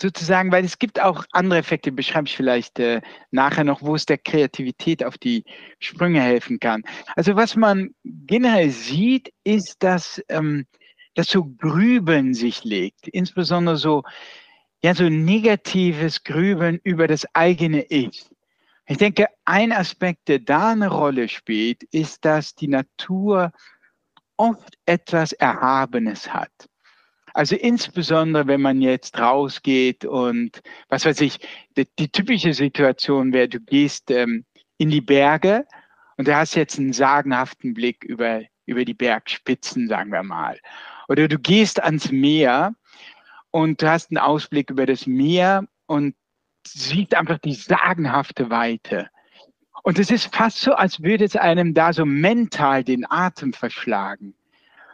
[0.02, 3.02] sozusagen, weil es gibt auch andere Effekte, beschreibe ich vielleicht äh,
[3.32, 5.46] nachher noch, wo es der Kreativität auf die
[5.80, 6.84] Sprünge helfen kann.
[7.16, 10.66] Also was man generell sieht, ist, dass, ähm,
[11.16, 14.04] dass so Grübeln sich legt, insbesondere so,
[14.84, 18.33] ja, so negatives Grübeln über das eigene Ich.
[18.86, 23.52] Ich denke, ein Aspekt, der da eine Rolle spielt, ist, dass die Natur
[24.38, 26.52] oft etwas Erhabenes hat.
[27.34, 31.40] Also insbesondere, wenn man jetzt rausgeht und, was weiß ich,
[31.76, 34.46] die, die typische Situation wäre, du gehst ähm,
[34.78, 35.66] in die Berge
[36.18, 40.60] und du hast jetzt einen sagenhaften Blick über, über die Bergspitzen, sagen wir mal.
[41.08, 42.76] Oder du gehst ans Meer
[43.50, 46.16] und du hast einen Ausblick über das Meer und
[46.68, 49.10] sieht einfach die sagenhafte Weite.
[49.84, 54.34] Und es ist fast so, als würde es einem da so mental den Atem verschlagen.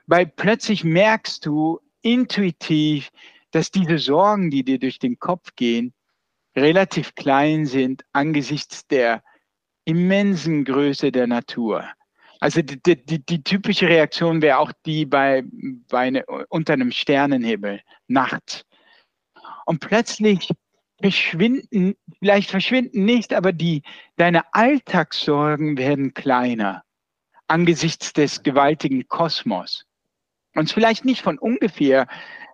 [0.08, 3.10] Weil plötzlich merkst du intuitiv,
[3.52, 5.94] dass diese Sorgen, die dir durch den Kopf gehen,
[6.56, 9.24] relativ klein sind angesichts der
[9.86, 11.86] immensen Größe der Natur.
[12.40, 15.44] Also die, die, die typische Reaktion wäre auch die bei,
[15.90, 18.66] bei eine, unter einem Sternenhimmel, nachts.
[19.66, 20.50] Und plötzlich
[21.02, 23.84] verschwinden, vielleicht verschwinden nicht, aber die,
[24.18, 26.84] deine Alltagssorgen werden kleiner
[27.48, 29.86] angesichts des gewaltigen Kosmos.
[30.56, 32.08] Und vielleicht nicht von ungefähr,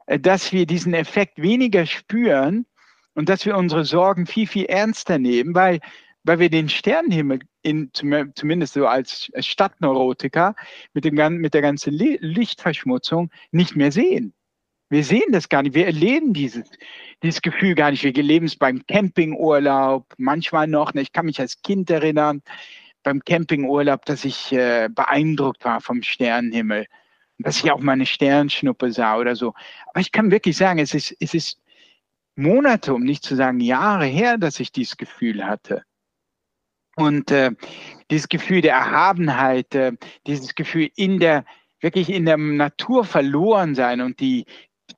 [0.06, 2.66] äh, dass wir diesen Effekt weniger spüren
[3.14, 5.80] und dass wir unsere Sorgen viel, viel ernster nehmen, weil,
[6.24, 10.56] weil wir den Sternenhimmel in, zumindest so als Stadtneurotiker
[10.93, 14.35] mit, dem, mit der ganzen Lichtverschmutzung nicht mehr sehen.
[14.90, 15.74] Wir sehen das gar nicht.
[15.74, 16.70] Wir erleben dieses,
[17.24, 18.04] dieses Gefühl gar nicht.
[18.04, 20.94] Wir erleben es beim Campingurlaub, manchmal noch.
[20.94, 22.44] Ne, ich kann mich als Kind erinnern,
[23.04, 26.86] beim Campingurlaub, dass ich äh, beeindruckt war vom Sternenhimmel.
[27.40, 29.54] Dass ich auch mal eine Sternschnuppe sah oder so.
[29.88, 31.60] Aber ich kann wirklich sagen, es ist, es ist
[32.36, 35.84] Monate, um nicht zu sagen Jahre her, dass ich dieses Gefühl hatte.
[36.96, 37.52] Und äh,
[38.10, 39.94] dieses Gefühl der Erhabenheit, äh,
[40.28, 41.44] dieses Gefühl in der,
[41.82, 44.46] wirklich in der Natur verloren sein und die,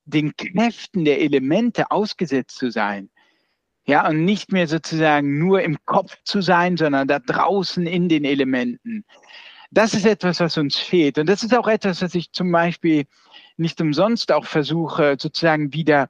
[0.08, 3.10] den Kräften der Elemente ausgesetzt zu sein.
[3.86, 8.26] Ja, und nicht mehr sozusagen nur im Kopf zu sein, sondern da draußen in den
[8.26, 9.05] Elementen.
[9.72, 11.18] Das ist etwas, was uns fehlt.
[11.18, 13.05] Und das ist auch etwas, was ich zum Beispiel
[13.58, 16.10] nicht umsonst auch versuche, sozusagen wieder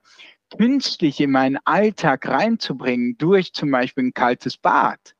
[0.57, 5.15] künstlich in meinen Alltag reinzubringen, durch zum Beispiel ein kaltes Bad,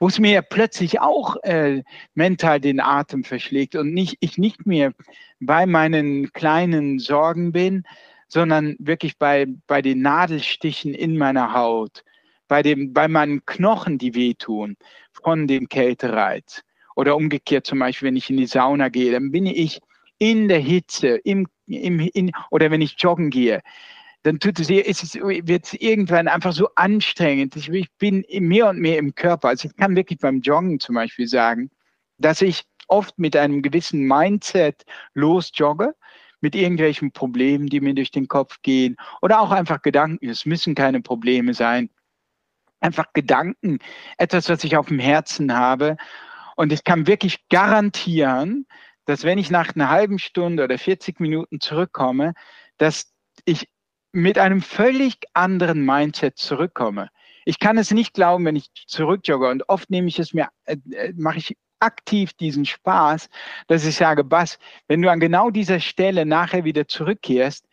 [0.00, 1.82] wo es mir plötzlich auch äh,
[2.14, 4.92] mental den Atem verschlägt und nicht, ich nicht mehr
[5.40, 7.84] bei meinen kleinen Sorgen bin,
[8.26, 12.02] sondern wirklich bei, bei den Nadelstichen in meiner Haut,
[12.48, 14.76] bei, dem, bei meinen Knochen, die wehtun
[15.12, 16.62] von dem Kältereiz.
[16.96, 19.80] Oder umgekehrt zum Beispiel, wenn ich in die Sauna gehe, dann bin ich
[20.18, 23.60] in der Hitze, im, im, in, oder wenn ich joggen gehe,
[24.22, 27.56] dann tut es, ist es, wird es irgendwann einfach so anstrengend.
[27.56, 29.48] Ich, ich bin mehr und mehr im Körper.
[29.48, 31.70] Also ich kann wirklich beim Joggen zum Beispiel sagen,
[32.18, 35.94] dass ich oft mit einem gewissen Mindset losjogge,
[36.40, 40.28] mit irgendwelchen Problemen, die mir durch den Kopf gehen oder auch einfach Gedanken.
[40.28, 41.90] Es müssen keine Probleme sein.
[42.80, 43.78] Einfach Gedanken,
[44.16, 45.96] etwas, was ich auf dem Herzen habe.
[46.56, 48.66] Und ich kann wirklich garantieren,
[49.04, 52.34] dass wenn ich nach einer halben Stunde oder 40 Minuten zurückkomme,
[52.78, 53.12] dass
[53.44, 53.68] ich
[54.12, 57.10] mit einem völlig anderen Mindset zurückkomme.
[57.44, 60.76] Ich kann es nicht glauben, wenn ich zurückjogge und oft nehme ich es mir, äh,
[60.92, 63.28] äh mache ich aktiv diesen Spaß,
[63.66, 67.66] dass ich sage, Bass, wenn du an genau dieser Stelle nachher wieder zurückkehrst,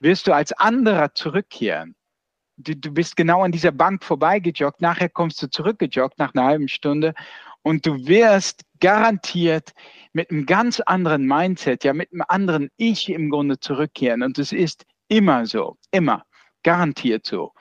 [0.00, 1.94] wirst du als anderer zurückkehren.
[2.56, 6.68] Du, du bist genau an dieser Bank vorbeigejoggt, nachher kommst du zurückgejoggt nach einer halben
[6.68, 7.14] Stunde
[7.62, 9.72] und du wirst garantiert
[10.12, 14.22] mit einem ganz anderen Mindset, ja, mit einem anderen Ich im Grunde zurückkehren.
[14.22, 16.24] Und es ist immer so, immer,
[16.62, 17.52] garantiert so.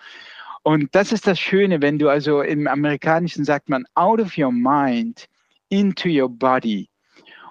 [0.64, 4.52] Und das ist das Schöne, wenn du also im Amerikanischen sagt man out of your
[4.52, 5.28] mind
[5.70, 6.90] into your body.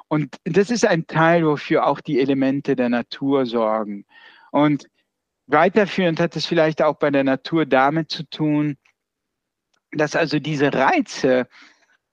[0.08, 4.06] Und das ist ein Teil, wofür auch die Elemente der Natur sorgen.
[4.52, 4.86] Und
[5.46, 8.76] weiterführend hat es vielleicht auch bei der Natur damit zu tun,
[9.92, 11.46] dass also diese Reize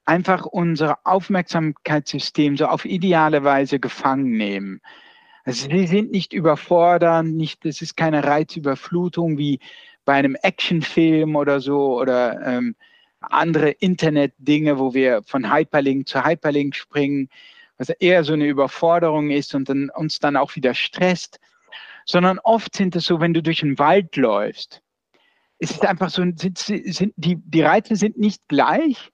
[0.04, 4.80] einfach unser Aufmerksamkeitssystem so auf ideale Weise gefangen nehmen.
[5.48, 9.60] Also sie sind nicht überfordernd, nicht, es ist keine Reizüberflutung wie
[10.04, 12.76] bei einem Actionfilm oder so oder ähm,
[13.20, 17.30] andere Internet-Dinge, wo wir von Hyperlink zu Hyperlink springen,
[17.78, 21.40] was eher so eine Überforderung ist und dann, uns dann auch wieder stresst,
[22.04, 24.82] sondern oft sind es so, wenn du durch den Wald läufst,
[25.60, 29.10] es ist einfach so, sind, sind die, die Reize sind nicht gleich,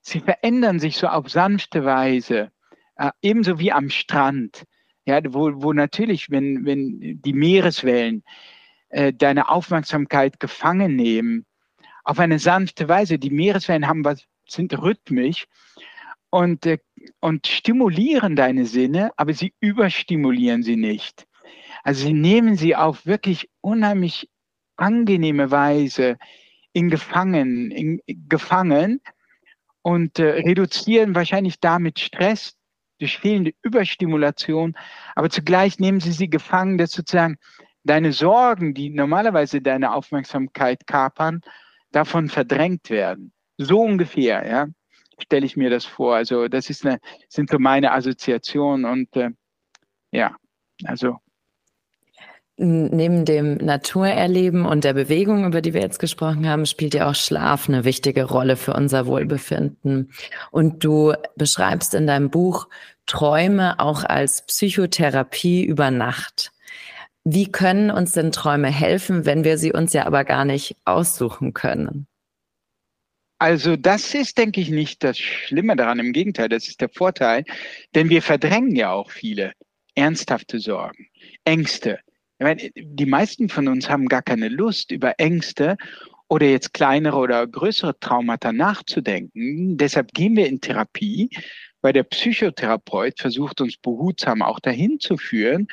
[0.00, 2.50] sie verändern sich so auf sanfte Weise,
[2.96, 4.64] äh, ebenso wie am Strand,
[5.06, 8.22] ja, wo, wo natürlich, wenn, wenn die Meereswellen
[8.88, 11.46] äh, deine Aufmerksamkeit gefangen nehmen,
[12.04, 13.18] auf eine sanfte Weise.
[13.18, 15.46] Die Meereswellen haben was, sind rhythmisch
[16.30, 16.78] und, äh,
[17.20, 21.26] und stimulieren deine Sinne, aber sie überstimulieren sie nicht.
[21.82, 24.28] Also sie nehmen sie auf wirklich unheimlich
[24.76, 26.16] angenehme Weise
[26.72, 29.00] in Gefangen, in, gefangen
[29.82, 32.56] und äh, reduzieren wahrscheinlich damit Stress
[33.04, 34.74] durch fehlende Überstimulation,
[35.14, 37.36] aber zugleich nehmen sie sie gefangen, dass sozusagen
[37.84, 41.42] deine Sorgen, die normalerweise deine Aufmerksamkeit kapern,
[41.92, 43.32] davon verdrängt werden.
[43.58, 44.66] So ungefähr, ja,
[45.18, 46.16] stelle ich mir das vor.
[46.16, 46.98] Also das ist eine,
[47.28, 49.30] sind so meine Assoziationen und äh,
[50.10, 50.34] ja,
[50.84, 51.18] also
[52.56, 57.16] Neben dem Naturerleben und der Bewegung, über die wir jetzt gesprochen haben, spielt ja auch
[57.16, 60.12] Schlaf eine wichtige Rolle für unser Wohlbefinden.
[60.52, 62.68] Und du beschreibst in deinem Buch
[63.06, 66.52] Träume auch als Psychotherapie über Nacht.
[67.24, 71.54] Wie können uns denn Träume helfen, wenn wir sie uns ja aber gar nicht aussuchen
[71.54, 72.06] können?
[73.38, 75.98] Also das ist, denke ich, nicht das Schlimme daran.
[75.98, 77.44] Im Gegenteil, das ist der Vorteil,
[77.94, 79.52] denn wir verdrängen ja auch viele
[79.94, 81.08] ernsthafte Sorgen,
[81.44, 82.00] Ängste.
[82.38, 85.76] Meine, die meisten von uns haben gar keine Lust, über Ängste
[86.28, 89.76] oder jetzt kleinere oder größere Traumata nachzudenken.
[89.76, 91.30] Deshalb gehen wir in Therapie,
[91.84, 95.68] weil der Psychotherapeut versucht uns behutsam auch dahin zu führen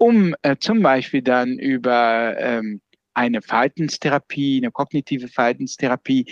[0.00, 2.80] um äh, zum Beispiel dann über ähm,
[3.12, 6.24] eine Verhaltenstherapie, eine kognitive Verhaltenstherapie,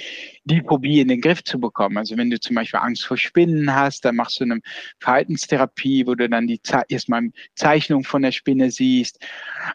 [0.44, 1.98] die Phobie in den Griff zu bekommen.
[1.98, 4.60] Also wenn du zum Beispiel Angst vor Spinnen hast, dann machst du eine
[5.00, 9.18] Verhaltenstherapie, wo du dann die Ze erstmal Zeichnung von der Spinne siehst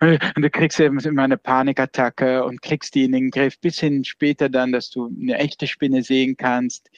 [0.02, 4.50] und du kriegst immer eine Panikattacke und kriegst die in den Griff, bis hin später
[4.50, 6.90] dann, dass du eine echte Spinne sehen kannst,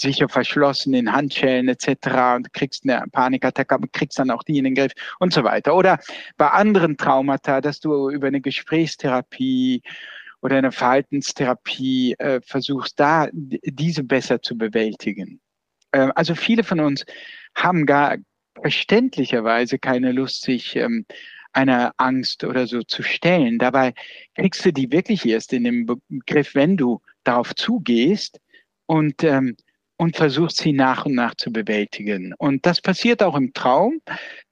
[0.00, 1.88] sicher verschlossen in Handschellen etc.
[2.36, 5.74] und kriegst eine Panikattacke, kriegst dann auch die in den Griff und so weiter.
[5.74, 5.98] Oder
[6.36, 9.82] bei anderen Traumata, dass du über eine Gesprächstherapie
[10.40, 15.40] oder eine Verhaltenstherapie äh, versuchst, da diese besser zu bewältigen.
[15.92, 17.04] Äh, also viele von uns
[17.54, 18.16] haben gar
[18.60, 21.06] verständlicherweise keine Lust, sich ähm,
[21.52, 23.58] einer Angst oder so zu stellen.
[23.58, 23.94] Dabei
[24.34, 28.40] kriegst du die wirklich erst in dem Begriff, wenn du darauf zugehst
[28.86, 29.56] und ähm,
[29.96, 32.34] und versucht sie nach und nach zu bewältigen.
[32.38, 34.00] Und das passiert auch im Traum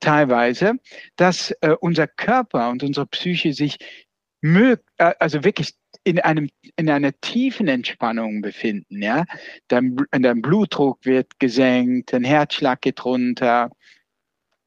[0.00, 0.74] teilweise,
[1.16, 3.78] dass äh, unser Körper und unsere Psyche sich
[4.42, 5.74] mög äh, also wirklich
[6.04, 9.02] in einem in einer tiefen Entspannung befinden.
[9.02, 9.24] Ja,
[9.68, 13.70] dein, dein Blutdruck wird gesenkt, dein Herzschlag geht runter.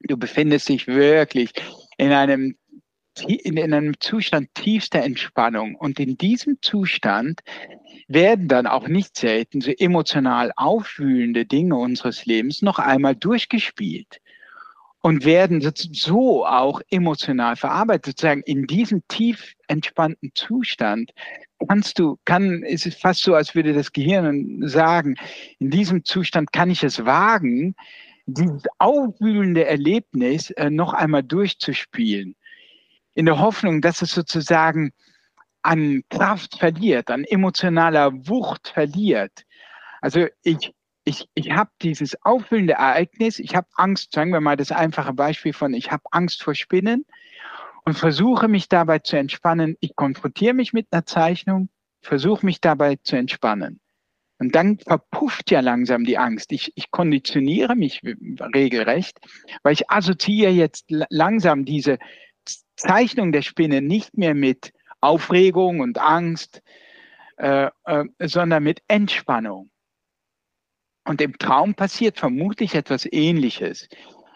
[0.00, 1.52] Du befindest dich wirklich
[1.96, 2.56] in einem
[3.22, 5.74] in, in einem Zustand tiefster Entspannung.
[5.74, 7.40] Und in diesem Zustand
[8.08, 14.20] werden dann auch nicht selten so emotional aufwühlende Dinge unseres Lebens noch einmal durchgespielt
[15.00, 18.06] und werden so auch emotional verarbeitet.
[18.06, 21.12] Sozusagen in diesem tief entspannten Zustand
[21.68, 25.16] kannst du, kann, ist es fast so, als würde das Gehirn sagen,
[25.58, 27.74] in diesem Zustand kann ich es wagen,
[28.26, 32.34] dieses aufwühlende Erlebnis äh, noch einmal durchzuspielen.
[33.14, 34.92] In der Hoffnung, dass es sozusagen
[35.62, 39.44] an Kraft verliert, an emotionaler Wucht verliert.
[40.00, 44.72] Also ich, ich, ich habe dieses aufwühlende Ereignis, ich habe Angst, sagen wir mal das
[44.72, 47.06] einfache Beispiel von, ich habe Angst vor Spinnen
[47.84, 49.76] und versuche mich dabei zu entspannen.
[49.80, 51.70] Ich konfrontiere mich mit einer Zeichnung,
[52.02, 53.80] versuche mich dabei zu entspannen.
[54.38, 56.52] Und dann verpufft ja langsam die Angst.
[56.52, 59.18] Ich, ich konditioniere mich regelrecht,
[59.62, 61.98] weil ich assoziiere jetzt langsam diese
[62.76, 66.62] Zeichnung der Spinne nicht mehr mit Aufregung und Angst,
[67.36, 69.70] äh, äh, sondern mit Entspannung.
[71.04, 73.88] Und im Traum passiert vermutlich etwas Ähnliches.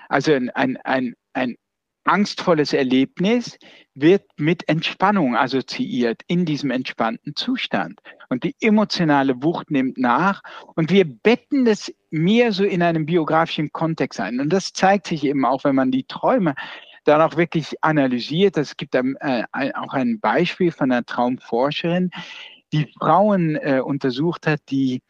[0.09, 1.57] Also ein, ein, ein, ein
[2.05, 3.59] angstvolles Erlebnis
[3.95, 8.01] wird mit Entspannung assoziiert in diesem entspannten Zustand.
[8.28, 10.43] Und die emotionale Wucht nimmt nach
[10.74, 14.41] und wir betten das mehr so in einem biografischen Kontext ein.
[14.41, 16.55] Und das zeigt sich eben auch, wenn man die Träume
[17.09, 18.56] dann auch wirklich analysiert.
[18.56, 22.11] Es gibt äh, auch ein Beispiel von einer Traumforscherin,
[22.72, 25.02] die Frauen äh, untersucht hat, die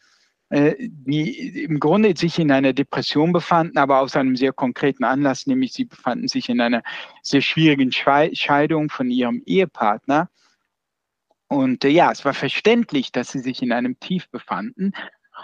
[0.50, 5.46] äh, die im Grunde sich in einer Depression befanden, aber aus einem sehr konkreten Anlass,
[5.46, 6.82] nämlich sie befanden sich in einer
[7.22, 10.30] sehr schwierigen Scheidung von ihrem Ehepartner.
[11.48, 14.92] Und äh, ja, es war verständlich, dass sie sich in einem Tief befanden.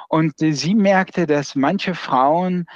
[0.09, 2.67] Und äh, sie merkte, dass manche Frauen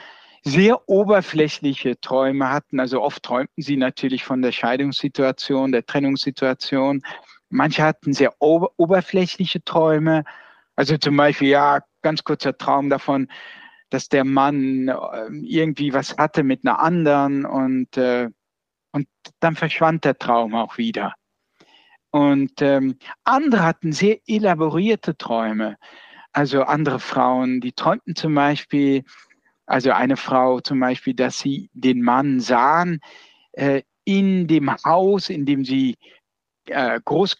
[0.49, 2.81] sehr oberflächliche Träume hatten.
[2.81, 7.03] Also oft träumten sie natürlich von der Scheidungssituation, der Trennungssituation.
[7.51, 10.25] Manche hatten sehr ober oberflächliche Träume.
[10.77, 13.29] Also zum Beispiel, ja, ganz kurzer Traum davon,
[13.91, 18.29] dass der Mann ähm, irgendwie was hatte mit einer anderen und, äh,
[18.93, 19.09] und
[19.41, 21.15] dann verschwand der Traum auch wieder.
[22.11, 25.77] Und ähm, andere hatten sehr elaborierte Träume.
[26.33, 29.05] Also andere Frauen, die träumten zum Beispiel,
[29.69, 33.01] also eine Frau zum Beispiel, dass sie den Mann sahen
[33.53, 35.97] äh, in dem Haus, in dem sie
[36.67, 37.37] äh, groß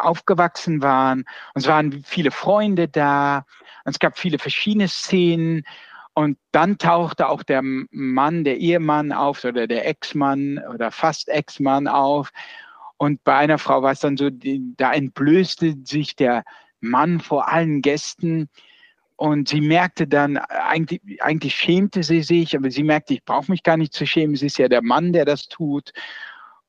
[0.00, 1.20] aufgewachsen waren.
[1.54, 3.44] Und es waren viele Freunde da.
[3.84, 5.64] Und es gab viele verschiedene Szenen.
[6.14, 11.88] Und dann tauchte auch der Mann, der Ehemann auf oder der Ex-Mann oder fast Ex-Mann
[11.88, 12.30] auf.
[12.98, 16.44] Und bei einer Frau war es dann so, die, da entblößte sich der
[16.80, 18.48] Mann vor allen Gästen.
[19.20, 23.62] Und sie merkte dann, eigentlich, eigentlich schämte sie sich, aber sie merkte, ich brauche mich
[23.62, 25.92] gar nicht zu schämen, es ist ja der Mann, der das tut.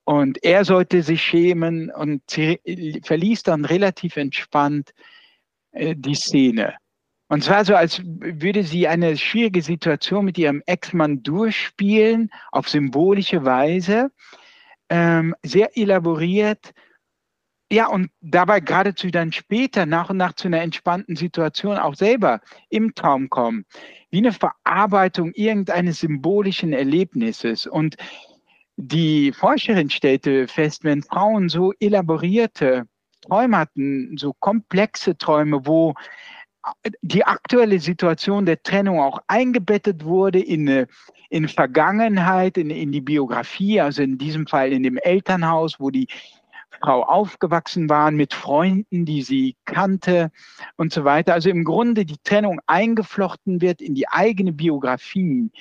[0.04, 2.60] Und er sollte sich schämen und sie
[3.06, 4.92] verließ dann relativ entspannt
[5.72, 6.74] äh, die Szene.
[7.30, 13.46] Und zwar so, als würde sie eine schwierige Situation mit ihrem Ex-Mann durchspielen, auf symbolische
[13.46, 14.12] Weise,
[14.90, 16.74] ähm, sehr elaboriert.
[17.72, 22.42] Ja, und dabei geradezu dann später nach und nach zu einer entspannten Situation auch selber
[22.70, 23.66] im Traum kommen,
[24.10, 27.66] wie eine Verarbeitung irgendeines symbolischen Erlebnisses.
[27.66, 27.96] Und
[28.76, 32.88] die Forscherin stellte fest, wenn Frauen so elaborierte
[33.22, 35.94] Träume hatten, so komplexe Träume, wo
[37.02, 40.88] die aktuelle Situation der Trennung auch eingebettet wurde in eine
[41.30, 46.08] in Vergangenheit, in, in die Biografie, also in diesem Fall in dem Elternhaus, wo die
[46.82, 50.32] Frau aufgewachsen war, mit Freunden, die sie kannte
[50.78, 51.34] und so weiter.
[51.34, 55.52] Also im Grunde die Trennung eingeflochten wird in die eigene Biografie,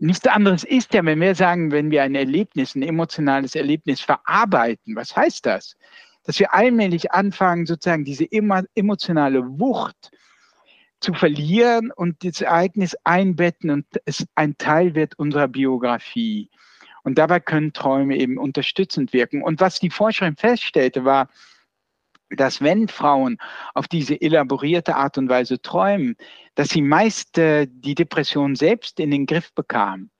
[0.00, 4.94] Nichts anderes ist ja, wenn wir sagen, wenn wir ein Erlebnis, ein emotionales Erlebnis verarbeiten,
[4.94, 5.76] was heißt das?
[6.22, 10.12] Dass wir allmählich anfangen, sozusagen diese emotionale Wucht
[11.00, 16.48] zu verlieren und das Ereignis einbetten und es ein Teil wird unserer Biografie.
[17.08, 19.42] Und dabei können Träume eben unterstützend wirken.
[19.42, 21.30] Und was die Forscherin feststellte, war,
[22.28, 23.38] dass wenn Frauen
[23.72, 26.16] auf diese elaborierte Art und Weise träumen,
[26.54, 30.10] dass sie meist äh, die Depression selbst in den Griff bekamen.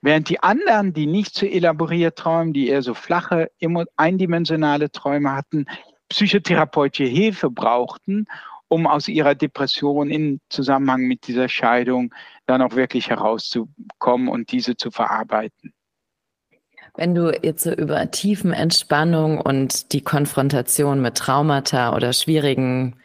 [0.00, 3.50] Während die anderen, die nicht so elaboriert träumen, die eher so flache,
[3.96, 5.66] eindimensionale Träume hatten,
[6.08, 8.26] psychotherapeutische Hilfe brauchten,
[8.68, 12.14] um aus ihrer Depression in Zusammenhang mit dieser Scheidung
[12.46, 15.74] dann auch wirklich herauszukommen und diese zu verarbeiten.
[16.98, 22.96] Wenn du jetzt so über Tiefenentspannung und die Konfrontation mit Traumata oder schwierigen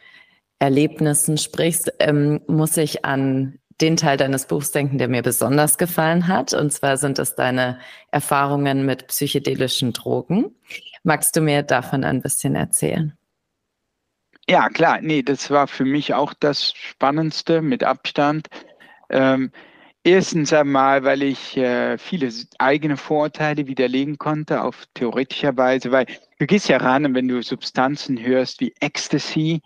[0.58, 6.26] Erlebnissen sprichst, ähm, muss ich an den Teil deines Buchs denken, der mir besonders gefallen
[6.26, 6.52] hat.
[6.54, 7.78] Und zwar sind es deine
[8.10, 10.56] Erfahrungen mit psychedelischen Drogen.
[11.04, 13.16] Magst du mir davon ein bisschen erzählen?
[14.48, 14.98] Ja, klar.
[15.02, 18.48] Nee, das war für mich auch das Spannendste mit Abstand.
[19.08, 19.52] Ähm,
[20.06, 26.04] Erstens einmal, weil ich äh, viele eigene Vorurteile widerlegen konnte auf theoretischer Weise, weil
[26.38, 29.62] du gehst ja ran wenn du Substanzen hörst wie Ecstasy,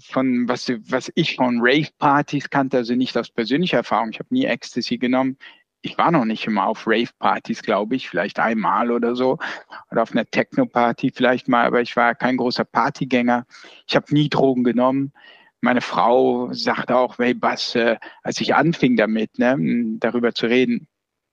[0.00, 4.10] von was, was ich von Rave-Partys kannte, also nicht aus persönlicher Erfahrung.
[4.10, 5.38] Ich habe nie Ecstasy genommen.
[5.80, 9.38] Ich war noch nicht immer auf Rave-Partys, glaube ich, vielleicht einmal oder so.
[9.92, 13.46] Oder auf einer Techno-Party vielleicht mal, aber ich war kein großer Partygänger.
[13.86, 15.12] Ich habe nie Drogen genommen.
[15.66, 19.56] Meine Frau sagte auch, hey Bass, äh, als ich anfing damit, ne,
[19.98, 20.86] darüber zu reden,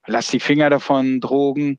[0.08, 1.78] lass die Finger davon, Drogen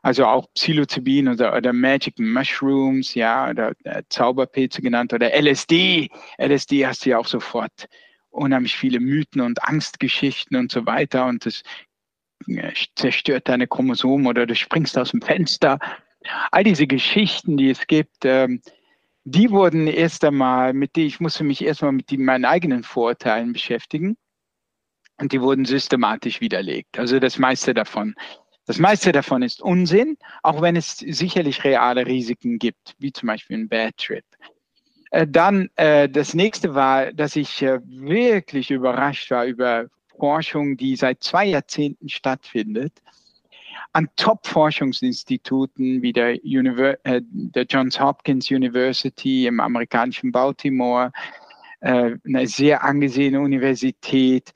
[0.00, 6.08] also auch Psilocybin oder, oder Magic Mushrooms, ja, oder äh, Zauberpilze genannt oder LSD.
[6.38, 7.88] LSD hast du ja auch sofort
[8.30, 11.62] unheimlich viele Mythen und Angstgeschichten und so weiter und das
[12.46, 15.78] äh, zerstört deine Chromosomen oder du springst aus dem Fenster.
[16.50, 18.62] All diese Geschichten, die es gibt, ähm,
[19.30, 23.52] die wurden erst einmal mit die, ich musste mich erstmal mit die, meinen eigenen Vorurteilen
[23.52, 24.16] beschäftigen
[25.18, 26.98] und die wurden systematisch widerlegt.
[26.98, 28.14] Also das meiste davon.
[28.66, 33.56] Das meiste davon ist Unsinn, auch wenn es sicherlich reale Risiken gibt, wie zum Beispiel
[33.56, 34.24] ein Bad Trip.
[35.10, 39.86] Äh, dann äh, das nächste war, dass ich äh, wirklich überrascht war über
[40.18, 42.92] Forschung, die seit zwei Jahrzehnten stattfindet,
[43.92, 51.12] an Top-Forschungsinstituten wie der, Univer äh, der Johns Hopkins University im amerikanischen Baltimore,
[51.80, 54.52] äh, eine sehr angesehene Universität,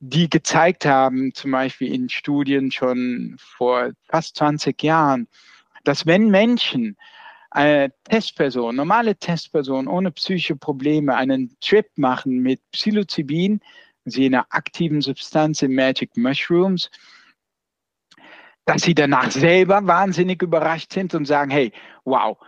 [0.00, 5.28] die gezeigt haben, zum Beispiel in Studien schon vor fast 20 Jahren,
[5.84, 6.96] dass wenn Menschen
[7.50, 13.60] eine Testperson, normale Testperson ohne psychische Probleme einen Trip machen mit Psilocybin,
[14.04, 16.90] sie einer aktiven Substanz in Magic Mushrooms,
[18.64, 21.72] dass sie danach selber wahnsinnig überrascht sind und sagen, hey,
[22.04, 22.38] wow,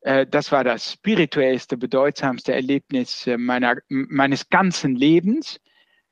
[0.00, 5.60] äh, das war das spirituellste, bedeutsamste Erlebnis äh, meiner, meines ganzen Lebens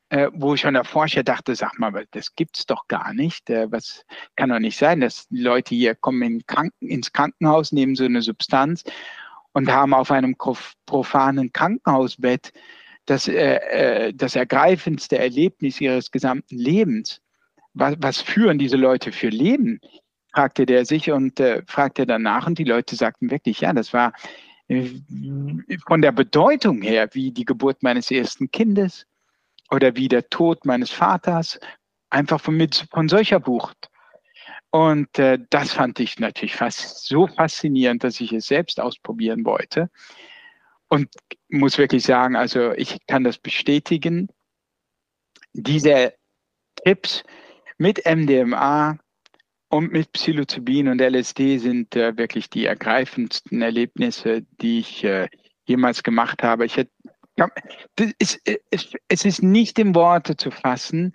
[0.08, 3.50] äh, wo ich schon davor dachte, sag mal, das gibt's doch gar nicht.
[3.50, 4.04] Äh, was
[4.36, 8.22] kann doch nicht sein, dass Leute hier kommen in Kranken, ins Krankenhaus, nehmen so eine
[8.22, 8.84] Substanz
[9.52, 10.36] und haben auf einem
[10.86, 12.52] profanen Krankenhausbett
[13.06, 17.20] das, äh, äh, das ergreifendste Erlebnis ihres gesamten Lebens.
[17.76, 19.80] Was, was führen diese Leute für Leben?
[20.32, 24.12] fragte der sich und äh, fragte danach und die Leute sagten wirklich, ja, das war
[24.68, 24.90] äh,
[25.86, 29.06] von der Bedeutung her wie die Geburt meines ersten Kindes,
[29.70, 31.58] oder wie der Tod meines Vaters,
[32.10, 33.90] einfach von, mit, von solcher Bucht.
[34.70, 39.90] Und äh, das fand ich natürlich fast so faszinierend, dass ich es selbst ausprobieren wollte.
[40.88, 41.08] Und
[41.48, 44.28] muss wirklich sagen, also ich kann das bestätigen.
[45.52, 46.14] Diese
[46.84, 47.24] Tipps
[47.78, 48.98] mit MDMA
[49.68, 55.28] und mit Psilocybin und LSD sind äh, wirklich die ergreifendsten Erlebnisse, die ich äh,
[55.66, 56.64] jemals gemacht habe.
[56.64, 56.92] Ich hätte
[58.18, 58.40] es,
[58.70, 61.12] es, es ist nicht in Worte zu fassen,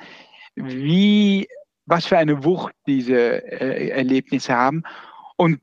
[0.55, 1.47] wie,
[1.85, 4.83] was für eine Wucht diese äh, Erlebnisse haben.
[5.37, 5.61] Und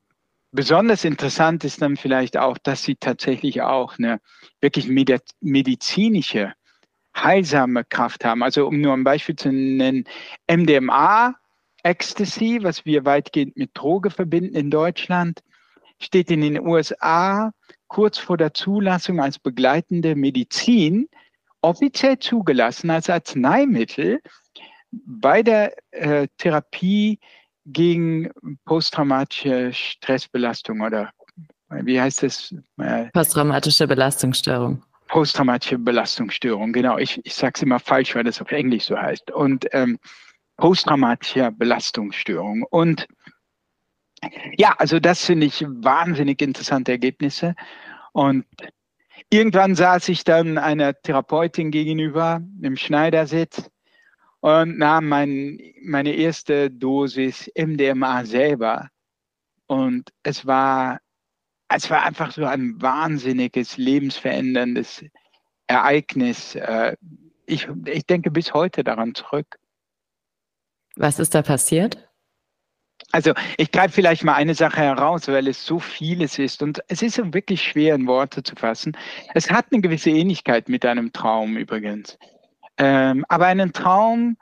[0.51, 4.19] besonders interessant ist dann vielleicht auch, dass sie tatsächlich auch eine
[4.59, 4.89] wirklich
[5.39, 6.53] medizinische,
[7.15, 8.43] heilsame Kraft haben.
[8.43, 10.05] Also um nur ein Beispiel zu nennen,
[10.47, 11.35] MDMA,
[11.83, 15.41] Ecstasy, was wir weitgehend mit Droge verbinden in Deutschland,
[15.99, 17.51] steht in den USA
[17.87, 21.07] kurz vor der Zulassung als begleitende Medizin
[21.61, 24.21] offiziell zugelassen als Arzneimittel
[24.91, 27.19] bei der äh, Therapie
[27.65, 28.31] gegen
[28.65, 31.11] posttraumatische Stressbelastung oder
[31.69, 32.55] wie heißt es?
[32.77, 34.83] Äh, Posttraumatische Belastungsstörung.
[35.09, 36.97] Posttraumatische Belastungsstörung, genau.
[36.97, 39.31] Ich, ich sage es immer falsch, weil das auf Englisch so heißt.
[39.31, 39.99] Und ähm,
[40.57, 42.63] posttraumatische Belastungsstörung.
[42.69, 43.07] Und
[44.57, 47.55] ja, also das finde ich wahnsinnig interessante Ergebnisse.
[48.11, 48.45] Und
[49.29, 53.69] irgendwann saß ich dann einer Therapeutin gegenüber im Schneidersitz
[54.41, 58.89] und nahm mein, meine erste Dosis MDMA selber.
[59.67, 60.99] Und es war,
[61.69, 65.05] es war einfach so ein wahnsinniges, lebensveränderndes
[65.67, 66.55] Ereignis.
[66.55, 66.97] Äh,
[67.45, 69.57] ich, ich denke bis heute daran zurück.
[70.95, 72.09] Was ist da passiert?
[73.11, 77.01] Also ich greife vielleicht mal eine Sache heraus, weil es so vieles ist und es
[77.01, 78.95] ist wirklich schwer in Worte zu fassen.
[79.33, 82.19] Es hat eine gewisse Ähnlichkeit mit einem Traum übrigens.
[82.77, 84.37] Ähm, aber einen Traum,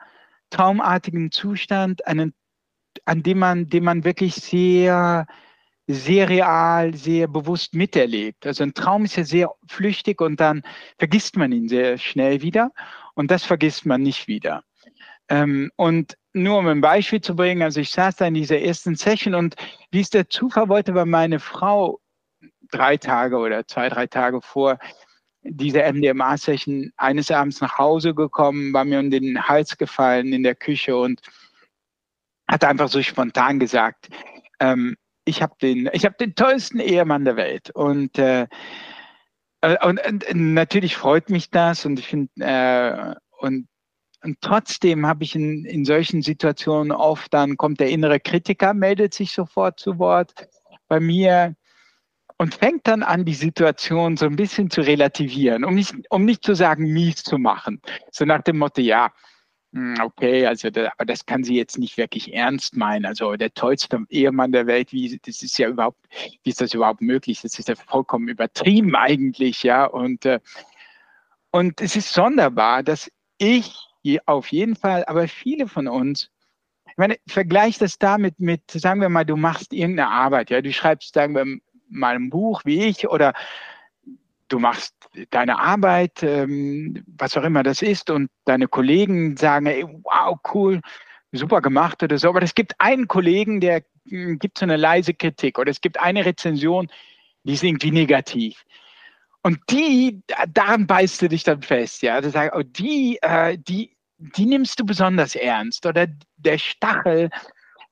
[0.50, 2.34] traumartigen Zustand, einen,
[3.04, 5.26] an dem man, dem man wirklich sehr,
[5.88, 8.46] sehr real, sehr bewusst miterlebt.
[8.46, 10.62] Also ein Traum ist ja sehr flüchtig und dann
[10.98, 12.72] vergisst man ihn sehr schnell wieder
[13.14, 14.62] und das vergisst man nicht wieder.
[15.30, 18.96] Ähm, und nur um ein Beispiel zu bringen, also ich saß da in dieser ersten
[18.96, 19.56] Session und
[19.90, 22.00] wie es der Zufall wollte, war meine Frau
[22.70, 24.78] drei Tage oder zwei, drei Tage vor
[25.42, 30.54] dieser MDMA-Session eines Abends nach Hause gekommen, war mir um den Hals gefallen in der
[30.54, 31.22] Küche und
[32.46, 34.08] hat einfach so spontan gesagt,
[34.60, 34.96] ähm,
[35.28, 38.46] ich habe den, habe den tollsten Ehemann der Welt und äh,
[39.60, 43.68] äh, und, und, natürlich freut mich das und ich finde, äh, und,
[44.22, 49.14] und trotzdem habe ich in, in solchen Situationen oft, dann kommt der innere Kritiker, meldet
[49.14, 50.48] sich sofort zu Wort
[50.88, 51.54] bei mir
[52.38, 56.44] und fängt dann an, die Situation so ein bisschen zu relativieren, um nicht, um nicht
[56.44, 57.80] zu sagen, mies zu machen.
[58.12, 59.12] So nach dem Motto, ja,
[60.00, 63.04] okay, also da, aber das kann sie jetzt nicht wirklich ernst meinen.
[63.04, 65.98] Also der tollste Ehemann der Welt, wie das ist ja überhaupt,
[66.42, 67.42] wie ist das überhaupt möglich?
[67.42, 69.84] Das ist ja vollkommen übertrieben eigentlich, ja.
[69.84, 70.40] Und, äh,
[71.50, 73.88] und es ist sonderbar, dass ich
[74.24, 76.30] auf jeden Fall, aber viele von uns,
[76.86, 80.72] ich meine, vergleich das damit mit, sagen wir mal, du machst irgendeine Arbeit, ja, du
[80.72, 81.44] schreibst, sagen wir
[81.90, 83.34] mal ein Buch wie ich oder
[84.48, 84.94] du machst
[85.30, 90.80] deine Arbeit, ähm, was auch immer das ist, und deine Kollegen sagen, ey, wow, cool,
[91.32, 92.28] super gemacht oder so.
[92.28, 96.00] Aber es gibt einen Kollegen, der hm, gibt so eine leise Kritik oder es gibt
[96.00, 96.88] eine Rezension,
[97.44, 98.64] die ist irgendwie negativ.
[99.42, 102.20] Und die, daran beißt du dich dann fest, ja.
[102.20, 106.06] Du sagst, oh, die, äh, die, die nimmst du besonders ernst oder
[106.36, 107.30] der Stachel,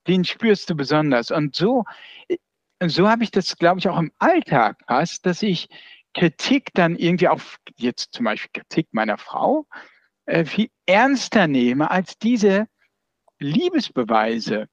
[0.07, 1.31] den spürst du besonders.
[1.31, 1.85] Und so,
[2.85, 5.69] so habe ich das, glaube ich, auch im Alltag fast, dass ich
[6.17, 9.67] Kritik dann irgendwie auf, jetzt zum Beispiel Kritik meiner Frau,
[10.25, 12.67] äh, viel ernster nehme als diese
[13.39, 14.69] Liebesbeweise.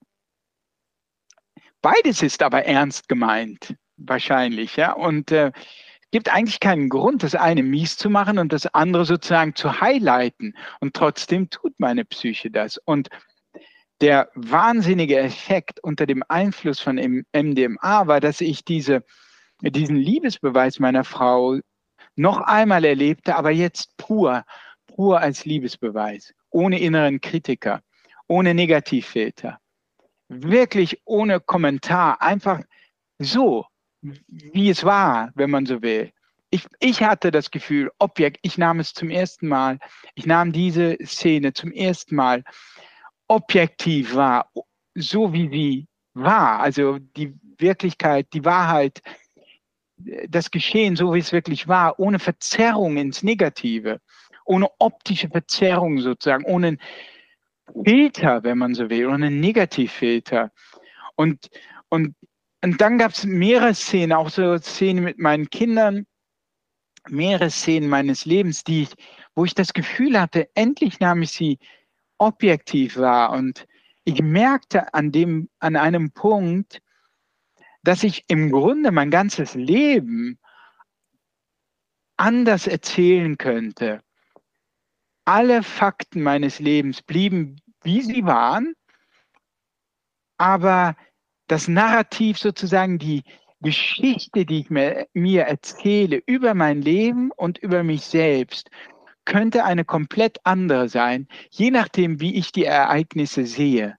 [1.81, 4.93] Beides ist aber ernst gemeint, wahrscheinlich, ja.
[4.93, 5.51] Und äh,
[6.11, 10.55] gibt eigentlich keinen Grund, das eine mies zu machen und das andere sozusagen zu highlighten.
[10.79, 12.77] Und trotzdem tut meine Psyche das.
[12.77, 13.09] Und
[13.99, 16.95] der wahnsinnige Effekt unter dem Einfluss von
[17.33, 19.03] MDMA war, dass ich diese
[19.71, 21.59] diesen Liebesbeweis meiner Frau
[22.15, 24.43] noch einmal erlebte, aber jetzt pur,
[24.87, 27.81] pur als Liebesbeweis, ohne inneren Kritiker,
[28.27, 29.59] ohne Negativfilter,
[30.27, 32.61] wirklich ohne Kommentar, einfach
[33.19, 33.65] so,
[34.01, 36.11] wie es war, wenn man so will.
[36.49, 39.79] Ich, ich hatte das Gefühl, Objekt, ich nahm es zum ersten Mal,
[40.13, 42.43] ich nahm diese Szene zum ersten Mal
[43.27, 44.51] objektiv wahr,
[44.93, 49.01] so wie sie war, also die Wirklichkeit, die Wahrheit,
[50.29, 53.99] das Geschehen, so wie es wirklich war, ohne Verzerrung ins Negative,
[54.45, 56.77] ohne optische Verzerrung sozusagen, ohne
[57.85, 60.51] Filter, wenn man so will, ohne Negativfilter.
[61.15, 61.49] Und,
[61.89, 62.15] und,
[62.61, 66.05] und dann gab es mehrere Szenen, auch so Szenen mit meinen Kindern,
[67.09, 68.89] mehrere Szenen meines Lebens, die ich,
[69.35, 71.59] wo ich das Gefühl hatte, endlich nahm ich sie
[72.17, 73.31] objektiv wahr.
[73.31, 73.65] Und
[74.05, 76.81] ich merkte an, dem, an einem Punkt,
[77.83, 80.39] dass ich im Grunde mein ganzes Leben
[82.17, 84.01] anders erzählen könnte.
[85.25, 88.73] Alle Fakten meines Lebens blieben, wie sie waren,
[90.37, 90.95] aber
[91.47, 93.23] das Narrativ sozusagen, die
[93.61, 98.69] Geschichte, die ich mir, mir erzähle über mein Leben und über mich selbst,
[99.25, 103.97] könnte eine komplett andere sein, je nachdem, wie ich die Ereignisse sehe.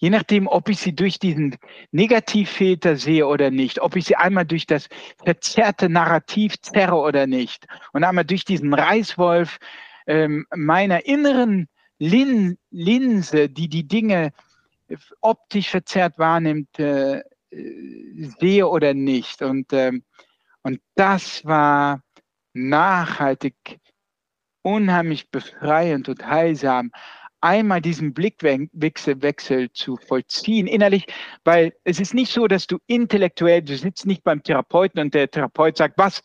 [0.00, 1.56] Je nachdem, ob ich sie durch diesen
[1.90, 4.88] Negativfilter sehe oder nicht, ob ich sie einmal durch das
[5.24, 9.58] verzerrte Narrativ zerre oder nicht und einmal durch diesen Reißwolf
[10.06, 11.68] ähm, meiner inneren
[11.98, 14.32] Lin Linse, die die Dinge
[15.20, 17.22] optisch verzerrt wahrnimmt, äh,
[18.40, 19.42] sehe oder nicht.
[19.42, 20.04] Und, ähm,
[20.62, 22.02] und das war
[22.52, 23.54] nachhaltig
[24.62, 26.90] unheimlich befreiend und heilsam,
[27.40, 31.06] einmal diesen Blickwechsel Wechsel zu vollziehen innerlich,
[31.44, 35.30] weil es ist nicht so, dass du intellektuell, du sitzt nicht beim Therapeuten und der
[35.30, 36.22] Therapeut sagt, was,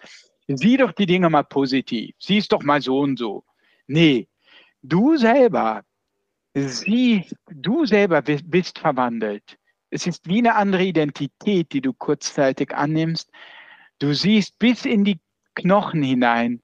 [0.47, 3.43] sieh doch die Dinge mal positiv, sieh es doch mal so und so.
[3.87, 4.27] Nee,
[4.81, 5.83] du selber,
[6.53, 9.57] siehst, du selber bist verwandelt.
[9.89, 13.29] Es ist wie eine andere Identität, die du kurzzeitig annimmst.
[13.99, 15.19] Du siehst bis in die
[15.55, 16.61] Knochen hinein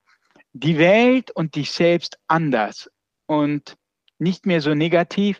[0.54, 2.90] die Welt und dich selbst anders.
[3.28, 3.78] Und
[4.20, 5.40] nicht mehr so negativ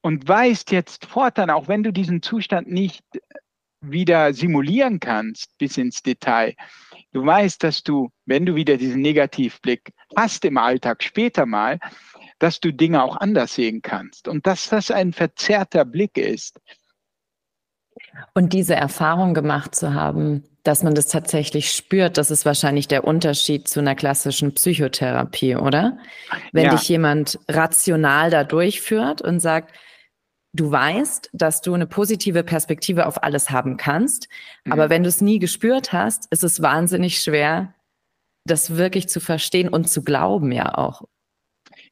[0.00, 3.02] und weißt jetzt fortan, auch wenn du diesen Zustand nicht
[3.80, 6.54] wieder simulieren kannst bis ins Detail,
[7.12, 11.78] du weißt, dass du, wenn du wieder diesen Negativblick hast im Alltag später mal,
[12.38, 16.60] dass du Dinge auch anders sehen kannst und dass das ein verzerrter Blick ist.
[18.34, 23.04] Und diese Erfahrung gemacht zu haben, dass man das tatsächlich spürt, das ist wahrscheinlich der
[23.04, 25.98] Unterschied zu einer klassischen Psychotherapie, oder?
[26.52, 26.70] Wenn ja.
[26.70, 29.74] dich jemand rational da durchführt und sagt,
[30.54, 34.28] du weißt, dass du eine positive Perspektive auf alles haben kannst,
[34.64, 34.72] mhm.
[34.72, 37.74] aber wenn du es nie gespürt hast, ist es wahnsinnig schwer,
[38.46, 41.02] das wirklich zu verstehen und zu glauben ja auch.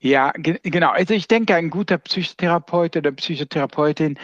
[0.00, 0.90] Ja, ge genau.
[0.90, 4.18] Also ich denke, ein guter Psychotherapeut oder Psychotherapeutin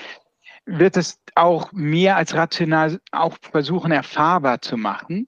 [0.69, 5.27] wird es auch mehr als rational auch versuchen, erfahrbar zu machen.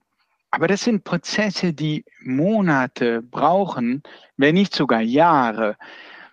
[0.51, 4.03] Aber das sind Prozesse, die Monate brauchen,
[4.37, 5.77] wenn nicht sogar Jahre.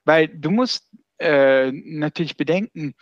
[0.05, 2.95] Weil du musst äh, natürlich bedenken,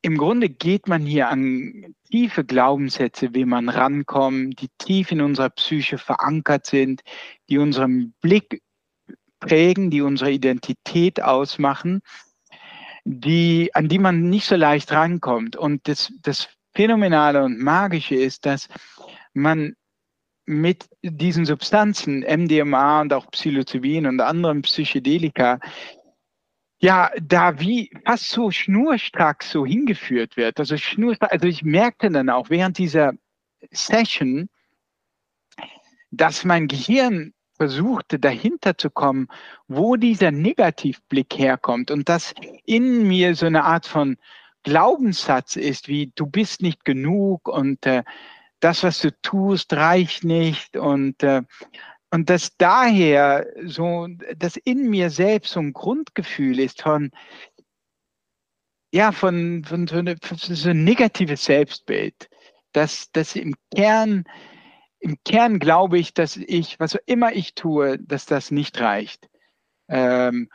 [0.00, 5.50] im Grunde geht man hier an tiefe Glaubenssätze, wie man rankommt, die tief in unserer
[5.50, 7.02] Psyche verankert sind,
[7.50, 8.62] die unseren Blick
[9.40, 12.00] prägen, die unsere Identität ausmachen,
[13.04, 15.56] die, an die man nicht so leicht rankommt.
[15.56, 18.68] Und das, das Phänomenale und Magische ist, dass
[19.34, 19.76] man
[20.46, 25.58] mit diesen Substanzen, MDMA und auch Psilocybin und anderen Psychedelika,
[26.80, 30.58] ja, da wie fast so schnurstracks so hingeführt wird.
[30.58, 33.12] Also schnurstracks, also ich merkte dann auch während dieser
[33.70, 34.48] Session,
[36.10, 39.28] dass mein Gehirn versuchte dahinter zu kommen,
[39.68, 44.16] wo dieser Negativblick herkommt und dass in mir so eine Art von
[44.64, 48.02] Glaubenssatz ist, wie du bist nicht genug und äh,
[48.60, 51.42] das, was du tust, reicht nicht und äh,
[52.14, 54.06] und dass daher so,
[54.36, 57.10] dass in mir selbst so ein Grundgefühl ist von,
[58.92, 62.30] ja, von, von eine, von so ein negatives Selbstbild,
[62.70, 64.22] dass, dass im Kern,
[65.04, 69.28] im Kern glaube ich, dass ich, was immer ich tue, dass das nicht reicht.
[69.86, 70.48] Ähm,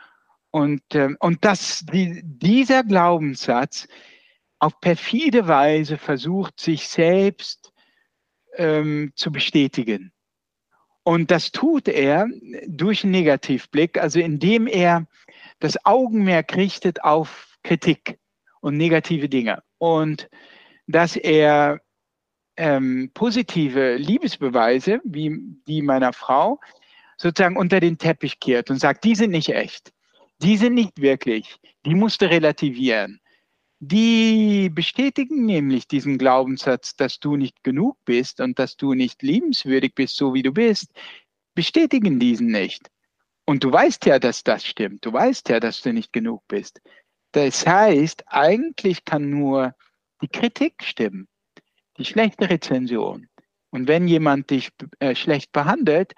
[0.50, 3.86] und, ähm, und dass die, dieser Glaubenssatz
[4.58, 7.72] auf perfide Weise versucht, sich selbst
[8.56, 10.12] ähm, zu bestätigen.
[11.04, 12.26] Und das tut er
[12.66, 15.06] durch einen Negativblick, also indem er
[15.60, 18.18] das Augenmerk richtet auf Kritik
[18.60, 19.62] und negative Dinge.
[19.78, 20.28] Und
[20.88, 21.80] dass er
[22.60, 26.60] ähm, positive Liebesbeweise, wie die meiner Frau,
[27.16, 29.92] sozusagen unter den Teppich kehrt und sagt, die sind nicht echt,
[30.42, 31.56] die sind nicht wirklich,
[31.86, 33.20] die musst du relativieren.
[33.78, 39.94] Die bestätigen nämlich diesen Glaubenssatz, dass du nicht genug bist und dass du nicht liebenswürdig
[39.94, 40.92] bist, so wie du bist,
[41.54, 42.90] bestätigen diesen nicht.
[43.46, 45.06] Und du weißt ja, dass das stimmt.
[45.06, 46.82] Du weißt ja, dass du nicht genug bist.
[47.32, 49.74] Das heißt, eigentlich kann nur
[50.20, 51.26] die Kritik stimmen,
[52.00, 53.28] die schlechte Rezension.
[53.70, 56.14] Und wenn jemand dich äh, schlecht behandelt,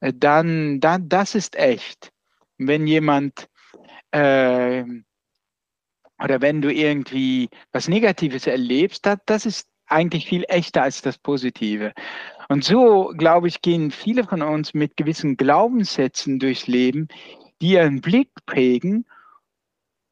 [0.00, 2.12] äh, dann, dann das ist echt.
[2.58, 3.48] wenn jemand
[4.12, 4.84] äh,
[6.22, 11.18] oder wenn du irgendwie was Negatives erlebst, das, das ist eigentlich viel echter als das
[11.18, 11.92] Positive.
[12.48, 17.08] Und so, glaube ich, gehen viele von uns mit gewissen Glaubenssätzen durchs Leben,
[17.60, 19.06] die ihren Blick prägen.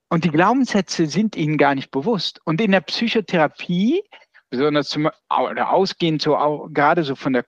[0.08, 2.40] Und die Glaubenssätze sind ihnen gar nicht bewusst.
[2.44, 4.02] Und in der Psychotherapie,
[4.50, 7.46] besonders zum, oder ausgehend so auch, gerade so von der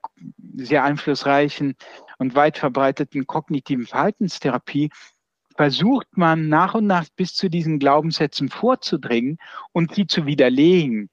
[0.54, 1.76] sehr einflussreichen
[2.18, 4.90] und weit verbreiteten kognitiven Verhaltenstherapie,
[5.56, 9.38] versucht man nach und nach bis zu diesen Glaubenssätzen vorzudringen
[9.72, 11.10] und sie zu widerlegen.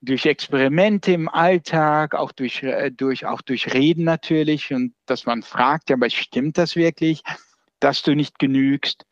[0.00, 5.42] Durch Experimente im Alltag, auch durch, äh, durch, auch durch Reden natürlich und dass man
[5.42, 7.22] fragt, ja, aber stimmt das wirklich,
[7.78, 9.06] dass du nicht genügst?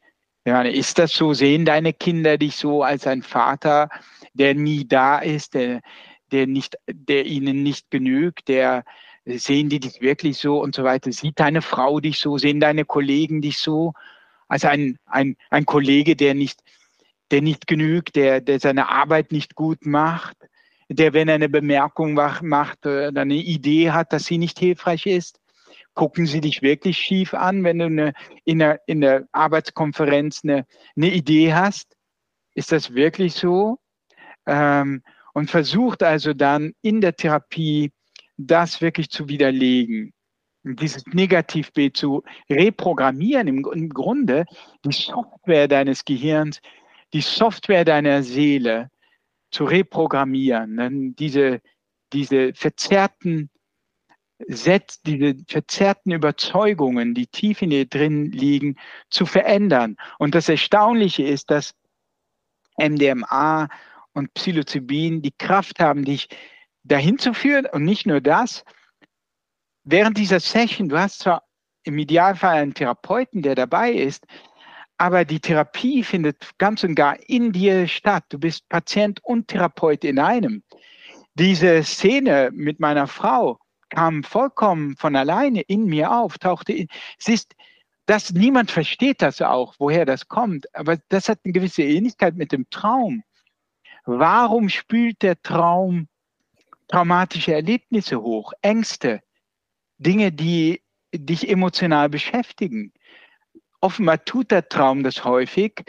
[0.47, 1.35] Ja, ist das so?
[1.35, 3.89] Sehen deine Kinder dich so als ein Vater,
[4.33, 5.81] der nie da ist, der,
[6.33, 8.85] der, nicht, der ihnen nicht genügt, der
[9.27, 11.13] sehen die dich wirklich so und so weiter?
[11.13, 12.39] Sieht deine Frau dich so?
[12.39, 13.93] Sehen deine Kollegen dich so?
[14.49, 16.61] Also ein, ein, ein Kollege, der nicht,
[17.31, 20.37] der nicht genügt, der, der seine Arbeit nicht gut macht,
[20.89, 25.40] der, wenn er eine Bemerkung macht oder eine Idee hat, dass sie nicht hilfreich ist.
[26.01, 28.15] Gucken sie dich wirklich schief an, wenn du eine,
[28.47, 30.65] in, der, in der Arbeitskonferenz eine,
[30.97, 31.95] eine Idee hast?
[32.55, 33.79] Ist das wirklich so?
[34.47, 35.03] Ähm,
[35.35, 37.93] und versucht also dann in der Therapie
[38.39, 40.15] das wirklich zu widerlegen
[40.63, 44.47] dieses Negativbild zu reprogrammieren, im, im Grunde
[44.87, 46.63] die Software deines Gehirns,
[47.13, 48.89] die Software deiner Seele
[49.51, 51.61] zu reprogrammieren, dann diese,
[52.15, 53.51] diese verzerrten
[54.49, 58.77] Set, diese verzerrten Überzeugungen, die tief in dir drin liegen,
[59.11, 59.97] zu verändern.
[60.19, 61.75] Und das Erstaunliche ist, dass
[62.79, 63.69] MDMA
[64.13, 66.29] und Psilocybin die Kraft haben, dich
[66.83, 68.65] dahin zu führen und nicht nur das,
[69.85, 71.45] während dieser Session, du hast zwar
[71.85, 74.27] im Idealfall einen Therapeuten, der dabei ist,
[74.99, 78.25] aber die Therapie findet ganz und gar in dir statt.
[78.29, 80.63] Du bist Patient und Therapeut in einem.
[81.35, 83.59] Diese Szene mit meiner Frau
[83.91, 86.89] kam vollkommen von alleine in mir auf, tauchte in.
[87.19, 87.55] Es ist,
[88.07, 92.53] dass niemand versteht das auch, woher das kommt, aber das hat eine gewisse Ähnlichkeit mit
[92.53, 93.23] dem Traum.
[94.05, 96.09] Warum spült der Traum
[96.91, 99.21] traumatische Erlebnisse hoch, Ängste,
[99.99, 100.83] Dinge, die
[101.15, 102.93] dich emotional beschäftigen.
[103.81, 105.85] Offenbar tut der Traum das häufig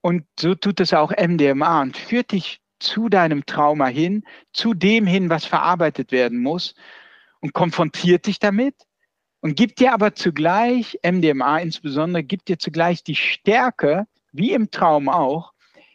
[0.00, 5.06] und so tut es auch MDMA und führt dich zu deinem Trauma hin, zu dem
[5.06, 6.74] hin, was verarbeitet werden muss.
[7.46, 8.74] Und konfrontiert dich damit
[9.40, 15.08] und gibt dir aber zugleich, MDMA insbesondere, gibt dir zugleich die Stärke, wie im Traum
[15.08, 15.52] auch,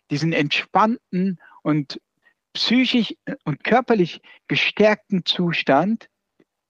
[0.10, 2.00] diesen entspannten und
[2.54, 6.08] psychisch und körperlich gestärkten Zustand,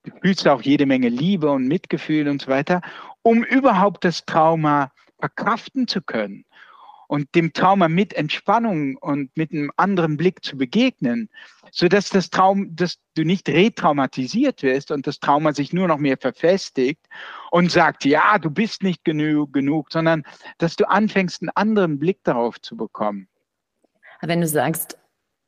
[0.02, 2.80] du fühlst auch jede Menge Liebe und Mitgefühl und so weiter,
[3.22, 4.90] um überhaupt das Trauma
[5.20, 6.44] verkraften zu können
[7.12, 11.28] und dem Trauma mit Entspannung und mit einem anderen Blick zu begegnen,
[11.70, 15.98] so dass das Traum, dass du nicht retraumatisiert wirst und das Trauma sich nur noch
[15.98, 17.06] mehr verfestigt
[17.50, 20.22] und sagt, ja, du bist nicht genug, genug, sondern
[20.56, 23.28] dass du anfängst, einen anderen Blick darauf zu bekommen.
[24.22, 24.96] Wenn du sagst,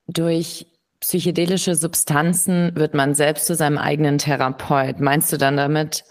[0.06, 0.66] durch
[1.00, 5.00] psychedelische Substanzen wird man selbst zu seinem eigenen Therapeut.
[5.00, 6.04] Meinst du dann damit,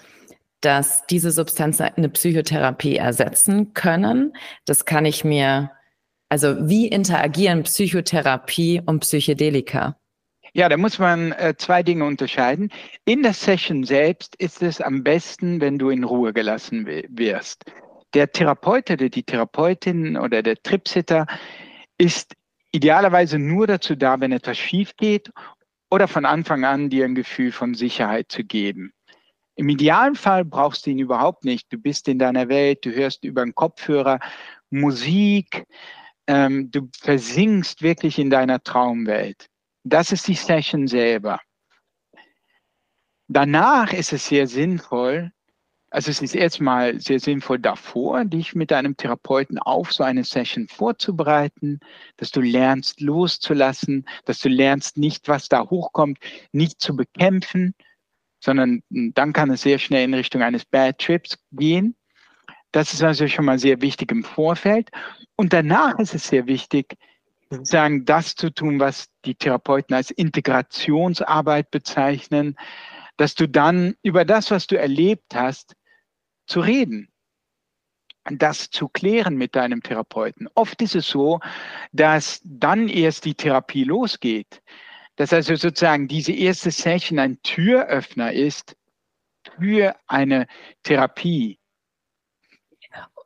[0.64, 4.34] dass diese Substanzen eine Psychotherapie ersetzen können?
[4.66, 5.72] Das kann ich mir,
[6.30, 9.98] also wie interagieren Psychotherapie und Psychedelika?
[10.54, 12.72] Ja, da muss man äh, zwei Dinge unterscheiden.
[13.06, 17.66] In der Session selbst ist es am besten, wenn du in Ruhe gelassen wirst.
[18.14, 21.26] Der Therapeut oder die Therapeutin oder der Tripsitter
[21.98, 22.36] ist
[22.72, 25.32] idealerweise nur dazu da, wenn etwas schief geht
[25.90, 28.94] oder von Anfang an dir ein Gefühl von Sicherheit zu geben.
[29.56, 31.72] Im idealen Fall brauchst du ihn überhaupt nicht.
[31.72, 34.20] Du bist in deiner Welt, du hörst über einen Kopfhörer
[34.70, 35.66] Musik,
[36.28, 39.48] ähm, du versinkst wirklich in deiner Traumwelt.
[39.84, 41.40] Das ist die Session selber.
[43.28, 45.32] Danach ist es sehr sinnvoll,
[45.94, 50.68] also es ist erstmal sehr sinnvoll davor, dich mit deinem Therapeuten auf so eine Session
[50.68, 51.80] vorzubereiten,
[52.18, 56.18] dass du lernst loszulassen, dass du lernst nicht, was da hochkommt,
[56.52, 57.76] nicht zu bekämpfen,
[58.44, 61.96] sondern dann kann es sehr schnell in Richtung eines Bad Trips gehen.
[62.74, 64.90] Das ist also schon mal sehr wichtig im Vorfeld.
[65.38, 66.98] Und danach ist es sehr wichtig,
[67.50, 72.58] sozusagen das zu tun, was die Therapeuten als Integrationsarbeit bezeichnen,
[73.16, 75.76] dass du dann über das, was du erlebt hast,
[76.46, 77.08] zu reden,
[78.26, 80.50] das zu klären mit deinem Therapeuten.
[80.54, 81.40] Oft ist es so,
[81.94, 84.62] dass dann erst die Therapie losgeht.
[85.16, 88.76] Dass also sozusagen diese erste Session ein Türöffner ist
[89.60, 90.48] für eine
[90.84, 91.60] Therapie.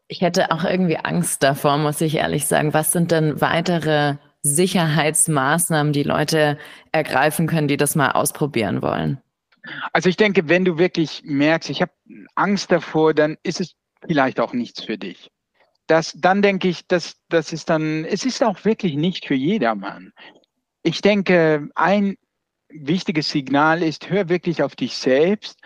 [0.07, 2.73] Ich hätte auch irgendwie Angst davor, muss ich ehrlich sagen.
[2.73, 6.57] Was sind denn weitere Sicherheitsmaßnahmen, die Leute
[6.91, 9.21] ergreifen können, die das mal ausprobieren wollen?
[9.91, 11.91] Also ich denke, wenn du wirklich merkst, ich habe
[12.35, 15.29] Angst davor, dann ist es vielleicht auch nichts für dich.
[15.87, 20.13] Das, dann denke ich, dass das ist dann, es ist auch wirklich nicht für jedermann.
[20.87, 22.15] Ich denke, ein
[22.69, 25.59] wichtiges Signal ist, hör wirklich auf dich selbst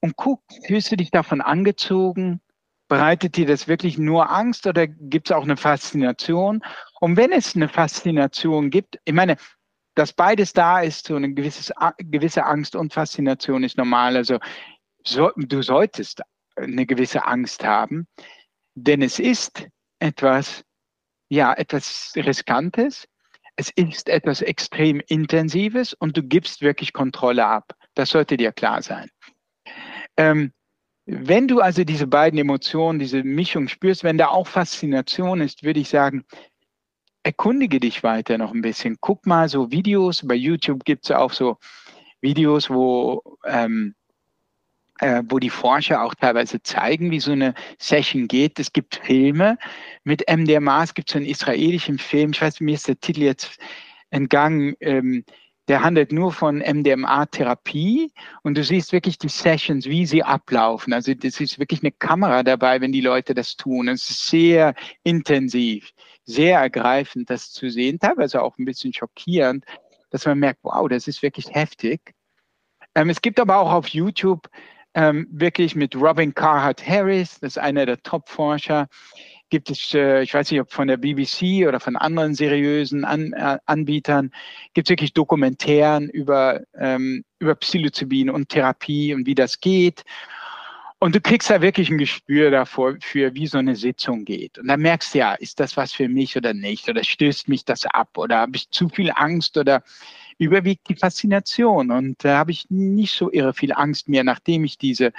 [0.00, 2.42] und guck, fühlst du dich davon angezogen?
[2.86, 6.62] Bereitet dir das wirklich nur Angst oder gibt es auch eine Faszination?
[7.00, 9.38] Und wenn es eine Faszination gibt, ich meine,
[9.94, 14.16] dass beides da ist, so eine gewisses, gewisse Angst und Faszination ist normal.
[14.18, 14.38] Also
[15.02, 16.20] so, du solltest
[16.56, 18.06] eine gewisse Angst haben,
[18.74, 19.66] denn es ist
[19.98, 20.62] etwas,
[21.30, 23.08] ja, etwas Riskantes.
[23.60, 27.72] Es ist etwas extrem Intensives und du gibst wirklich Kontrolle ab.
[27.94, 29.08] Das sollte dir klar sein.
[30.16, 30.52] Ähm,
[31.06, 35.80] wenn du also diese beiden Emotionen, diese Mischung spürst, wenn da auch Faszination ist, würde
[35.80, 36.24] ich sagen,
[37.24, 38.98] erkundige dich weiter noch ein bisschen.
[39.00, 40.24] Guck mal so Videos.
[40.24, 41.56] Bei YouTube gibt es auch so
[42.20, 43.96] Videos, wo, ähm,
[45.00, 48.58] äh, wo die Forscher auch teilweise zeigen, wie so eine Session geht.
[48.58, 49.58] Es gibt Filme
[50.04, 50.84] mit MDMA.
[50.84, 52.30] Es gibt so einen israelischen Film.
[52.32, 53.58] Ich weiß, mir ist der Titel jetzt
[54.10, 54.74] entgangen.
[54.80, 55.24] Ähm,
[55.68, 58.10] der handelt nur von MDMA-Therapie
[58.42, 60.94] und du siehst wirklich die Sessions, wie sie ablaufen.
[60.94, 63.88] Also das ist wirklich eine Kamera dabei, wenn die Leute das tun.
[63.88, 65.92] Es ist sehr intensiv
[66.28, 69.64] sehr ergreifend, das zu sehen, teilweise auch ein bisschen schockierend,
[70.10, 72.14] dass man merkt, wow, das ist wirklich heftig.
[72.94, 74.46] Ähm, es gibt aber auch auf YouTube
[74.94, 78.88] ähm, wirklich mit Robin Carhart Harris, das ist einer der Top-Forscher,
[79.50, 83.32] gibt es, äh, ich weiß nicht, ob von der BBC oder von anderen seriösen An
[83.32, 84.30] äh, Anbietern,
[84.74, 90.04] gibt es wirklich Dokumentären über, ähm, über Psilocybin und Therapie und wie das geht.
[91.00, 94.58] Und du kriegst da wirklich ein Gespür davor, für wie so eine Sitzung geht.
[94.58, 96.88] Und dann merkst du ja, ist das was für mich oder nicht?
[96.88, 98.18] Oder stößt mich das ab?
[98.18, 99.56] Oder habe ich zu viel Angst?
[99.56, 99.84] Oder
[100.38, 101.90] überwiegt die Faszination?
[101.90, 105.12] Und da habe ich nicht so irre viel Angst mehr, nachdem ich diese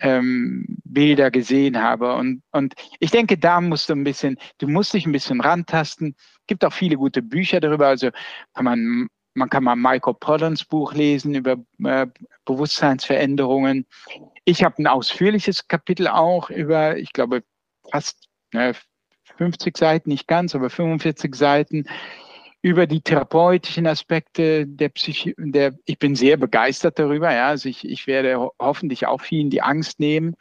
[0.00, 2.14] ähm, Bilder gesehen habe.
[2.14, 6.16] Und, und ich denke, da musst du ein bisschen, du musst dich ein bisschen rantasten.
[6.46, 7.88] Gibt auch viele gute Bücher darüber.
[7.88, 8.10] Also
[8.54, 12.06] kann man man kann mal Michael Pollans Buch lesen über äh,
[12.44, 13.86] Bewusstseinsveränderungen.
[14.44, 17.42] Ich habe ein ausführliches Kapitel auch über, ich glaube,
[17.90, 18.74] fast äh,
[19.36, 21.86] 50 Seiten, nicht ganz, aber 45 Seiten
[22.64, 27.86] über die therapeutischen Aspekte der Psyche, der, ich bin sehr begeistert darüber, ja, also ich,
[27.86, 30.34] ich werde ho hoffentlich auch vielen die Angst nehmen,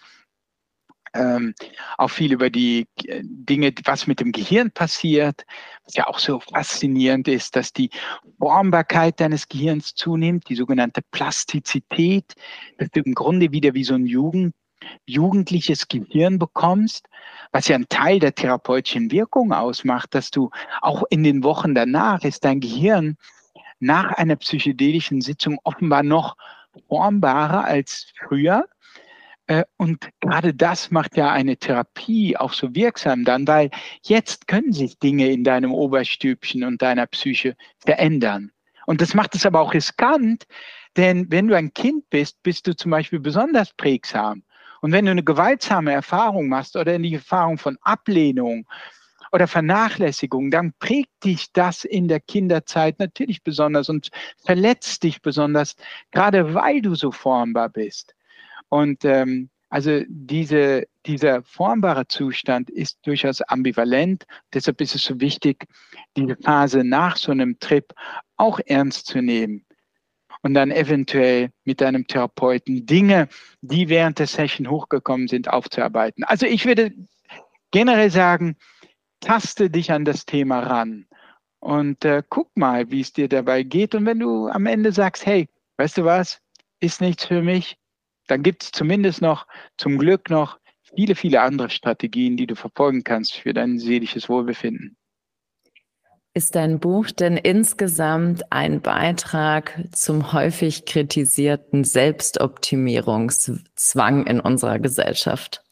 [1.13, 1.53] ähm,
[1.97, 5.45] auch viel über die äh, Dinge, was mit dem Gehirn passiert,
[5.83, 7.89] was ja auch so faszinierend ist, dass die
[8.39, 12.35] Formbarkeit deines Gehirns zunimmt, die sogenannte Plastizität,
[12.77, 14.55] dass du im Grunde wieder wie so ein Jugend,
[15.05, 17.09] jugendliches Gehirn bekommst,
[17.53, 20.49] was ja ein Teil der therapeutischen Wirkung ausmacht, dass du
[20.81, 23.15] auch in den Wochen danach ist dein Gehirn
[23.79, 26.35] nach einer psychedelischen Sitzung offenbar noch
[26.87, 28.65] formbarer als früher.
[29.45, 33.69] Äh, und gerade das macht ja eine Therapie auch so wirksam dann, weil
[34.01, 37.55] jetzt können sich Dinge in deinem Oberstübchen und deiner Psyche
[37.85, 38.51] verändern.
[38.87, 40.45] Und das macht es aber auch riskant,
[40.97, 44.43] denn wenn du ein Kind bist, bist du zum Beispiel besonders prägsam.
[44.83, 48.67] Und wenn du eine gewaltsame Erfahrung machst oder die Erfahrung von Ablehnung
[49.31, 54.09] oder Vernachlässigung, dann prägt dich das in der Kinderzeit natürlich besonders und
[54.45, 55.77] verletzt dich besonders,
[56.11, 58.13] gerade weil du so formbar bist.
[58.67, 64.25] Und ähm, also diese, dieser formbare Zustand ist durchaus ambivalent.
[64.53, 65.65] Deshalb ist es so wichtig,
[66.17, 67.85] diese Phase nach so einem Trip
[68.35, 69.65] auch ernst zu nehmen
[70.43, 73.27] und dann eventuell mit deinem Therapeuten Dinge,
[73.61, 76.23] die während der Session hochgekommen sind, aufzuarbeiten.
[76.25, 76.93] Also ich würde
[77.71, 78.57] generell sagen,
[79.21, 81.07] taste dich an das Thema ran
[81.59, 83.95] und äh, guck mal, wie es dir dabei geht.
[83.95, 85.47] Und wenn du am Ende sagst, hey,
[85.77, 86.39] weißt du was,
[86.81, 87.77] ist nichts für mich,
[88.27, 89.47] dann gibt es zumindest noch,
[89.77, 90.59] zum Glück noch,
[90.95, 94.97] viele, viele andere Strategien, die du verfolgen kannst für dein seelisches Wohlbefinden.
[96.35, 105.63] Ist dein Buch denn insgesamt ein Beitrag zum häufig kritisierten Selbstoptimierungszwang in unserer Gesellschaft?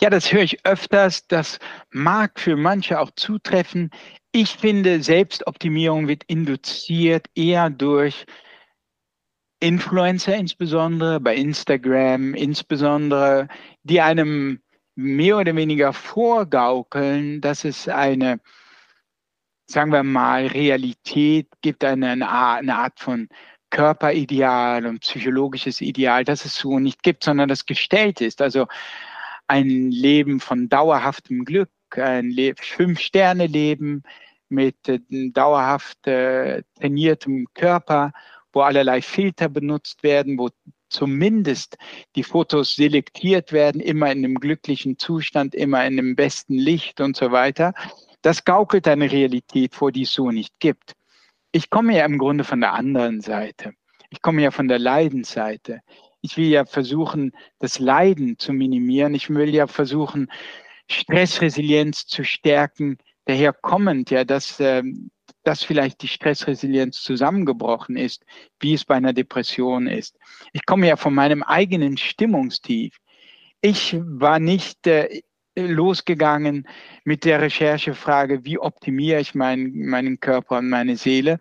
[0.00, 1.26] Ja, das höre ich öfters.
[1.26, 1.58] Das
[1.90, 3.90] mag für manche auch zutreffen.
[4.30, 8.26] Ich finde, Selbstoptimierung wird induziert eher durch
[9.58, 13.48] Influencer insbesondere, bei Instagram insbesondere,
[13.82, 14.60] die einem
[14.94, 18.38] mehr oder weniger vorgaukeln, dass es eine
[19.72, 23.28] sagen wir mal, Realität gibt eine, eine Art von
[23.70, 28.42] Körperideal und psychologisches Ideal, das es so nicht gibt, sondern das gestellt ist.
[28.42, 28.66] Also
[29.48, 34.02] ein Leben von dauerhaftem Glück, ein Fünf-Sterne-Leben
[34.48, 38.12] mit äh, dauerhaft äh, trainiertem Körper,
[38.52, 40.50] wo allerlei Filter benutzt werden, wo
[40.90, 41.78] zumindest
[42.16, 47.16] die Fotos selektiert werden, immer in einem glücklichen Zustand, immer in dem besten Licht und
[47.16, 47.72] so weiter.
[48.22, 50.94] Das gaukelt eine Realität vor, die es so nicht gibt.
[51.50, 53.74] Ich komme ja im Grunde von der anderen Seite.
[54.10, 55.80] Ich komme ja von der Leidensseite.
[56.20, 59.14] Ich will ja versuchen, das Leiden zu minimieren.
[59.14, 60.30] Ich will ja versuchen,
[60.88, 62.98] Stressresilienz zu stärken.
[63.24, 64.82] Daher kommend ja, dass, äh,
[65.42, 68.24] dass vielleicht die Stressresilienz zusammengebrochen ist,
[68.60, 70.16] wie es bei einer Depression ist.
[70.52, 72.96] Ich komme ja von meinem eigenen Stimmungstief.
[73.60, 75.22] Ich war nicht, äh,
[75.56, 76.66] losgegangen
[77.04, 81.40] mit der Recherchefrage, wie optimiere ich meinen, meinen Körper und meine Seele,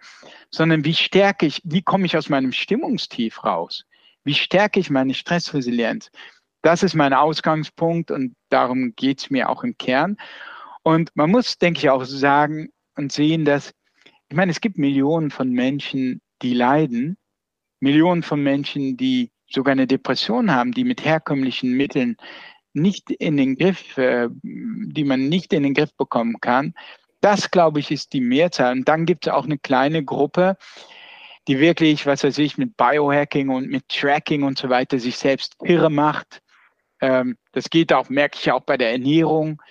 [0.49, 3.85] sondern wie stärke ich, wie komme ich aus meinem Stimmungstief raus?
[4.23, 6.11] Wie stärke ich meine Stressresilienz?
[6.61, 10.17] Das ist mein Ausgangspunkt und darum geht es mir auch im Kern.
[10.83, 13.73] Und man muss, denke ich, auch sagen und sehen, dass,
[14.29, 17.17] ich meine, es gibt Millionen von Menschen, die leiden,
[17.79, 22.15] Millionen von Menschen, die sogar eine Depression haben, die mit herkömmlichen Mitteln
[22.73, 26.73] nicht in den Griff, äh, die man nicht in den Griff bekommen kann.
[27.21, 28.73] Das, glaube ich, ist die Mehrzahl.
[28.73, 30.57] Und dann gibt es auch eine kleine Gruppe,
[31.47, 35.55] die wirklich, was weiß ich, mit Biohacking und mit Tracking und so weiter sich selbst
[35.63, 36.41] irre macht.
[37.01, 39.61] Ähm, das geht auch, merke ich auch bei der Ernährung.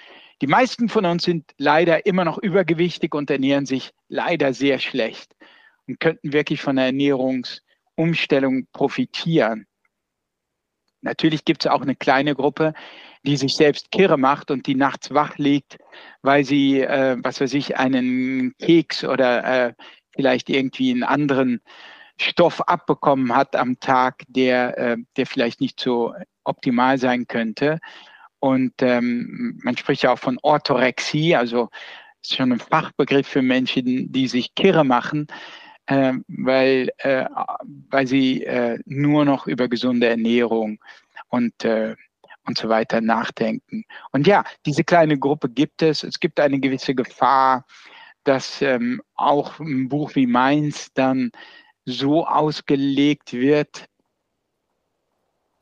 [0.43, 5.37] Die meisten von uns sind leider immer noch übergewichtig und ernähren sich leider sehr schlecht
[5.87, 9.67] und könnten wirklich von der Ernährungsumstellung profitieren.
[11.03, 12.75] Natürlich gibt es auch eine kleine Gruppe,
[13.25, 15.79] die sich selbst kirre macht und die nachts wach liegt,
[16.23, 19.75] weil sie, äh, was weiß ich, einen Keks oder äh,
[20.15, 21.61] vielleicht irgendwie einen anderen
[22.19, 26.15] Stoff abbekommen hat am Tag, der, äh, der vielleicht nicht so
[26.45, 27.79] optimal sein könnte.
[28.41, 31.69] Und ähm, man spricht ja auch von Orthorexie, also
[32.23, 35.27] ist schon ein Fachbegriff für Menschen, die sich kirre machen
[35.91, 37.27] äh, weil, äh,
[37.91, 40.79] weil sie äh, nur noch über gesunde Ernährung
[41.29, 41.97] und, äh,
[42.47, 43.85] und so weiter nachdenken.
[44.13, 46.05] Und ja, diese kleine Gruppe gibt es.
[46.05, 47.67] Es gibt eine gewisse Gefahr,
[48.23, 51.33] dass ähm, auch ein Buch wie meins dann
[51.85, 53.87] so ausgelegt wird,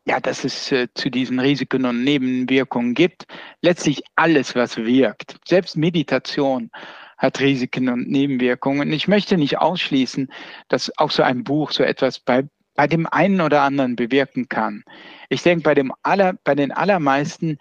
[0.06, 3.24] ja, dass es äh, zu diesen Risiken und Nebenwirkungen gibt.
[3.62, 6.70] Letztlich alles, was wirkt, selbst Meditation,
[7.18, 8.88] hat Risiken und Nebenwirkungen.
[8.88, 10.32] Und ich möchte nicht ausschließen,
[10.68, 14.84] dass auch so ein Buch so etwas bei, bei dem einen oder anderen bewirken kann.
[15.28, 17.58] Ich denke, bei, dem aller, bei den allermeisten,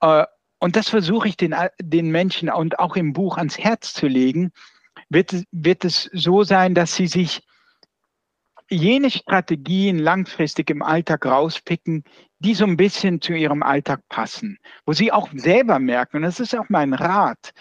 [0.00, 0.24] äh,
[0.58, 4.50] und das versuche ich den, den Menschen und auch im Buch ans Herz zu legen,
[5.08, 7.42] wird, wird es so sein, dass sie sich
[8.70, 12.02] jene Strategien langfristig im Alltag rauspicken,
[12.38, 16.40] die so ein bisschen zu ihrem Alltag passen, wo sie auch selber merken, und das
[16.40, 17.52] ist auch mein Rat,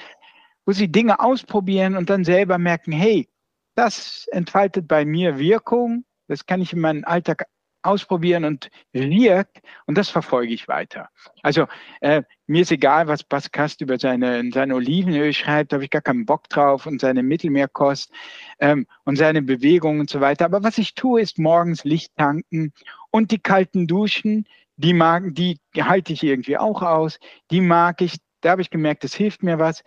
[0.65, 3.30] wo sie Dinge ausprobieren und dann selber merken, hey,
[3.76, 7.45] das entfaltet bei mir Wirkung, das kann ich in meinem Alltag
[7.84, 11.10] ausprobieren und wirkt und das verfolge ich weiter.
[11.41, 11.68] Also
[12.02, 16.02] äh, mir ist egal, was Baskast über seine, seine Olivenöl schreibt, da habe ich gar
[16.02, 18.11] keinen Bock drauf und seine Mittelmeerkost
[18.60, 20.45] ähm, und seine Bewegungen und so weiter.
[20.45, 22.73] Aber was ich tue, ist morgens Licht tanken
[23.11, 27.19] und die kalten Duschen, die mag, die halte ich irgendwie auch aus,
[27.52, 29.84] die mag ich, da habe ich gemerkt, das hilft mir was.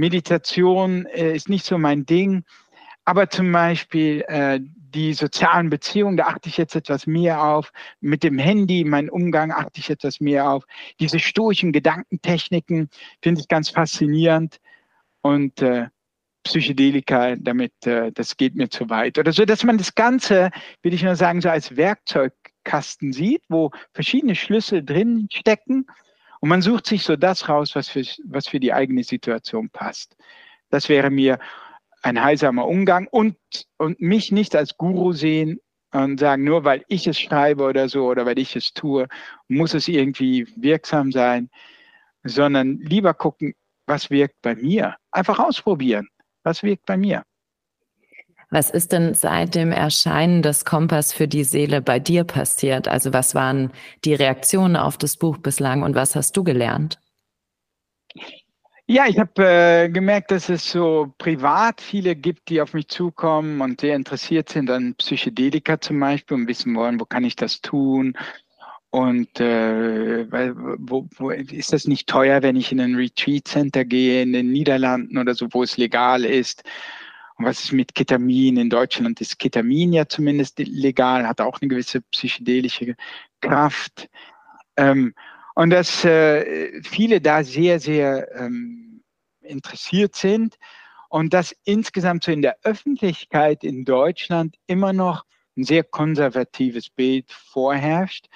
[0.00, 2.44] Meditation äh, ist nicht so mein Ding.
[3.04, 7.70] Aber zum Beispiel äh, die sozialen Beziehungen, da achte ich jetzt etwas mehr auf.
[8.00, 10.64] Mit dem Handy, mein Umgang achte ich etwas mehr auf.
[11.00, 12.88] Diese stoischen Gedankentechniken
[13.22, 14.58] finde ich ganz faszinierend.
[15.20, 15.88] Und äh,
[16.44, 19.18] Psychedelika, damit, äh, das geht mir zu weit.
[19.18, 20.50] Oder so, dass man das Ganze,
[20.82, 25.86] würde ich nur sagen, so als Werkzeugkasten sieht, wo verschiedene Schlüssel drin stecken.
[26.40, 30.16] Und man sucht sich so das raus, was für, was für die eigene Situation passt.
[30.70, 31.38] Das wäre mir,
[32.02, 33.36] ein heilsamer Umgang und,
[33.76, 35.60] und mich nicht als Guru sehen
[35.92, 39.08] und sagen, nur weil ich es schreibe oder so oder weil ich es tue,
[39.48, 41.50] muss es irgendwie wirksam sein,
[42.22, 43.54] sondern lieber gucken,
[43.86, 44.96] was wirkt bei mir.
[45.10, 46.08] Einfach ausprobieren,
[46.42, 47.24] was wirkt bei mir.
[48.50, 52.88] Was ist denn seit dem Erscheinen des Kompass für die Seele bei dir passiert?
[52.88, 53.70] Also was waren
[54.04, 56.98] die Reaktionen auf das Buch bislang und was hast du gelernt?
[58.88, 63.60] Ja, ich habe äh, gemerkt, dass es so privat viele gibt, die auf mich zukommen
[63.60, 67.60] und sehr interessiert sind an Psychedelika zum Beispiel und wissen wollen, wo kann ich das
[67.60, 68.14] tun?
[68.90, 73.84] Und äh, weil, wo, wo, ist das nicht teuer, wenn ich in ein Retreat Center
[73.84, 76.64] gehe in den Niederlanden oder so, wo es legal ist?
[77.40, 78.58] Und was ist mit Ketamin?
[78.58, 82.96] In Deutschland ist Ketamin ja zumindest legal, hat auch eine gewisse psychedelische
[83.40, 84.10] Kraft.
[84.76, 85.14] Ähm,
[85.54, 89.02] und dass äh, viele da sehr, sehr ähm,
[89.40, 90.56] interessiert sind
[91.08, 95.24] und dass insgesamt so in der Öffentlichkeit in Deutschland immer noch
[95.56, 98.26] ein sehr konservatives Bild vorherrscht,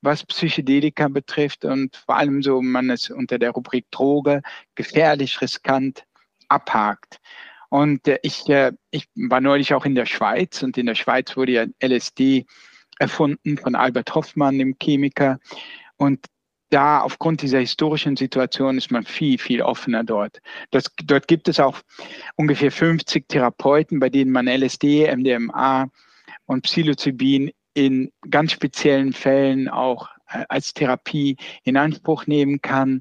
[0.00, 4.40] was Psychedelika betrifft und vor allem so man es unter der Rubrik Droge
[4.74, 6.06] gefährlich, riskant
[6.48, 7.20] abhakt.
[7.74, 11.36] Und äh, ich, äh, ich war neulich auch in der Schweiz und in der Schweiz
[11.36, 12.46] wurde ja LSD
[13.00, 15.40] erfunden von Albert Hoffmann, dem Chemiker.
[15.96, 16.24] Und
[16.70, 20.40] da aufgrund dieser historischen Situation ist man viel, viel offener dort.
[20.70, 21.80] Das, dort gibt es auch
[22.36, 25.90] ungefähr 50 Therapeuten, bei denen man LSD, MDMA
[26.46, 33.00] und Psilocybin in ganz speziellen Fällen auch äh, als Therapie in Anspruch nehmen kann.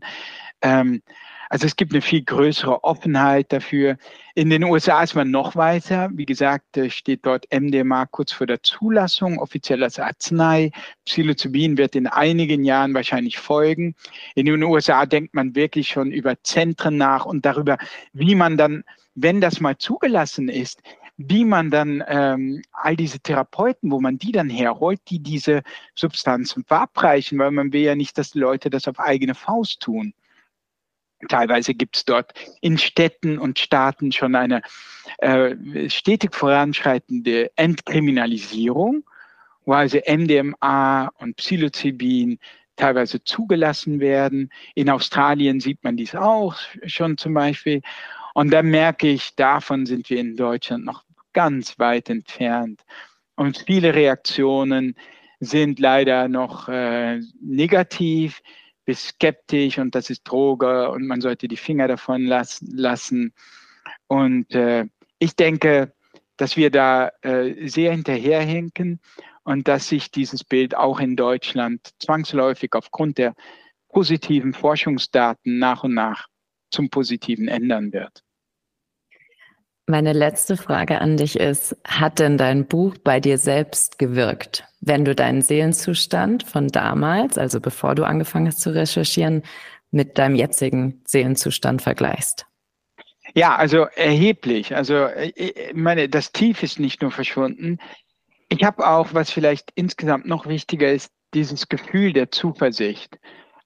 [0.63, 1.03] Ähm,
[1.53, 3.97] also es gibt eine viel größere Offenheit dafür.
[4.33, 6.09] In den USA ist man noch weiter.
[6.11, 10.71] Wie gesagt, steht dort MDMA kurz vor der Zulassung, offiziell als Arznei.
[11.05, 13.93] Psilocybin wird in einigen Jahren wahrscheinlich folgen.
[14.33, 17.77] In den USA denkt man wirklich schon über Zentren nach und darüber,
[18.13, 20.81] wie man dann, wenn das mal zugelassen ist,
[21.17, 25.61] wie man dann ähm, all diese Therapeuten, wo man die dann herholt, die diese
[25.93, 30.15] Substanzen verabreichen, weil man will ja nicht, dass die Leute das auf eigene Faust tun.
[31.27, 34.61] Teilweise gibt es dort in Städten und Staaten schon eine
[35.19, 35.55] äh,
[35.89, 39.03] stetig voranschreitende Entkriminalisierung,
[39.65, 42.39] wo also MDMA und Psilocybin
[42.75, 44.49] teilweise zugelassen werden.
[44.75, 46.55] In Australien sieht man dies auch
[46.85, 47.81] schon zum Beispiel.
[48.33, 52.81] Und da merke ich, davon sind wir in Deutschland noch ganz weit entfernt.
[53.35, 54.95] Und viele Reaktionen
[55.39, 58.41] sind leider noch äh, negativ
[58.85, 63.33] bist skeptisch und das ist Droge und man sollte die Finger davon lassen.
[64.07, 64.85] Und äh,
[65.19, 65.93] ich denke,
[66.37, 68.99] dass wir da äh, sehr hinterherhinken
[69.43, 73.35] und dass sich dieses Bild auch in Deutschland zwangsläufig aufgrund der
[73.89, 76.27] positiven Forschungsdaten nach und nach
[76.71, 78.23] zum Positiven ändern wird.
[79.85, 84.65] Meine letzte Frage an dich ist, hat denn dein Buch bei dir selbst gewirkt?
[84.85, 89.43] Wenn du deinen Seelenzustand von damals, also bevor du angefangen hast zu recherchieren,
[89.91, 92.45] mit deinem jetzigen Seelenzustand vergleichst?
[93.33, 94.75] Ja, also erheblich.
[94.75, 97.77] Also ich meine, das Tief ist nicht nur verschwunden.
[98.49, 103.17] Ich habe auch, was vielleicht insgesamt noch wichtiger ist, dieses Gefühl der Zuversicht.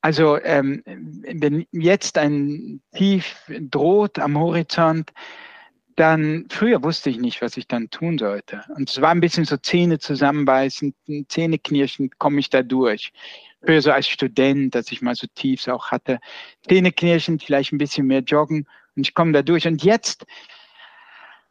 [0.01, 5.11] Also ähm, wenn jetzt ein Tief droht am Horizont,
[5.97, 8.63] dann früher wusste ich nicht, was ich dann tun sollte.
[8.75, 10.93] Und es war ein bisschen so Zähne zusammenbeißen,
[11.27, 13.11] Zähne knirschen, komme ich da durch.
[13.65, 16.19] Früher so als Student, dass ich mal so Tiefs auch hatte.
[16.67, 19.67] Zähne knirschen, vielleicht ein bisschen mehr joggen und ich komme da durch.
[19.67, 20.25] Und jetzt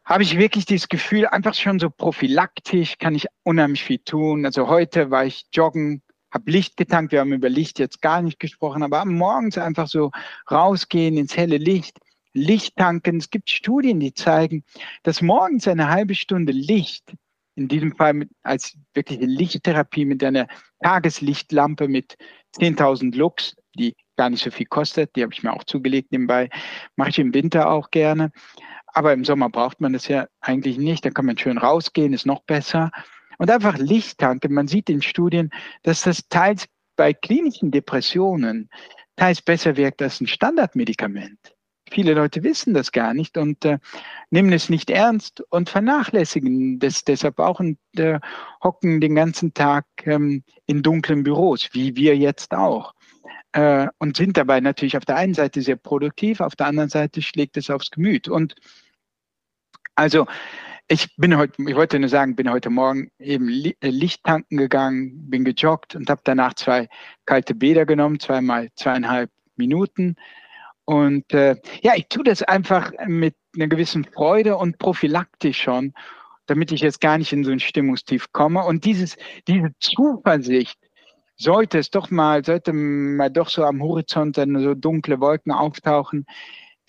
[0.05, 4.47] habe ich wirklich dieses Gefühl, einfach schon so prophylaktisch kann ich unheimlich viel tun.
[4.47, 7.11] Also heute war ich joggen, habe Licht getankt.
[7.11, 10.13] Wir haben über Licht jetzt gar nicht gesprochen, aber morgens einfach so
[10.49, 11.99] rausgehen ins helle Licht,
[12.37, 13.17] Licht tanken.
[13.17, 14.65] Es gibt Studien, die zeigen,
[15.03, 17.15] dass morgens eine halbe Stunde Licht,
[17.57, 20.47] in diesem Fall mit, als wirkliche Lichttherapie mit einer
[20.83, 22.17] Tageslichtlampe mit
[22.59, 26.51] 10.000 Lux, die gar nicht so viel kostet, die habe ich mir auch zugelegt nebenbei,
[26.97, 28.31] mache ich im Winter auch gerne.
[28.87, 31.05] Aber im Sommer braucht man das ja eigentlich nicht.
[31.05, 32.91] Da kann man schön rausgehen, ist noch besser.
[33.39, 34.55] Und einfach Licht tanken.
[34.55, 35.51] Man sieht in Studien,
[35.83, 38.71] dass das teils bei klinischen Depressionen
[39.17, 41.56] teils besser wirkt als ein Standardmedikament.
[41.91, 43.79] Viele Leute wissen das gar nicht und äh,
[44.31, 48.19] nehmen es nicht ernst und vernachlässigen das deshalb auch und äh,
[48.63, 52.93] hocken den ganzen Tag ähm, in dunklen Büros, wie wir jetzt auch.
[53.53, 57.23] Äh, und sind dabei natürlich auf der einen Seite sehr produktiv, auf der anderen Seite
[57.23, 58.29] schlägt es aufs Gemüt.
[58.29, 58.57] Und
[59.95, 60.27] also
[60.89, 65.31] ich bin heute, ich wollte nur sagen, bin heute Morgen eben äh, Licht tanken gegangen,
[65.31, 66.89] bin gejoggt und habe danach zwei
[67.25, 70.17] kalte Bäder genommen, zweimal zweieinhalb Minuten.
[70.87, 75.93] Und äh, ja, ich tue das einfach mit einer gewissen Freude und prophylaktisch schon,
[76.47, 78.65] damit ich jetzt gar nicht in so ein Stimmungstief komme.
[78.65, 80.79] Und dieses, diese Zuversicht,
[81.37, 86.27] sollte es doch mal, sollte mal doch so am Horizont dann so dunkle Wolken auftauchen,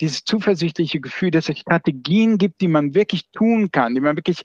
[0.00, 4.42] dieses zuversichtliche Gefühl, dass es Strategien gibt, die man wirklich tun kann, die man wirklich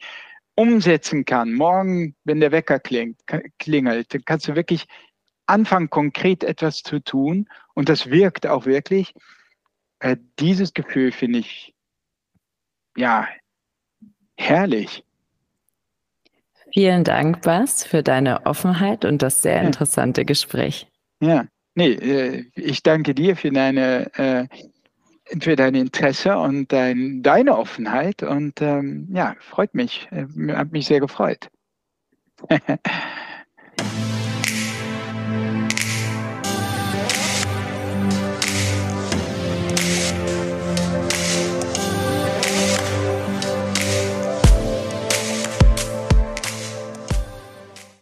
[0.56, 1.54] umsetzen kann.
[1.54, 3.20] Morgen, wenn der Wecker klingt,
[3.60, 4.86] klingelt, dann kannst du wirklich
[5.46, 7.48] anfangen, konkret etwas zu tun.
[7.74, 9.14] Und das wirkt auch wirklich.
[10.04, 11.74] Äh, dieses Gefühl finde ich,
[12.98, 13.26] ja,
[14.36, 15.06] herrlich.
[16.74, 20.88] Vielen Dank, Bas, für deine Offenheit und das sehr interessante Gespräch.
[21.22, 24.48] Ja, nee, äh, ich danke dir für deine äh,
[25.40, 28.24] für dein Interesse und dein, deine Offenheit.
[28.24, 30.10] Und ähm, ja, freut mich.
[30.12, 31.50] Hat mich sehr gefreut.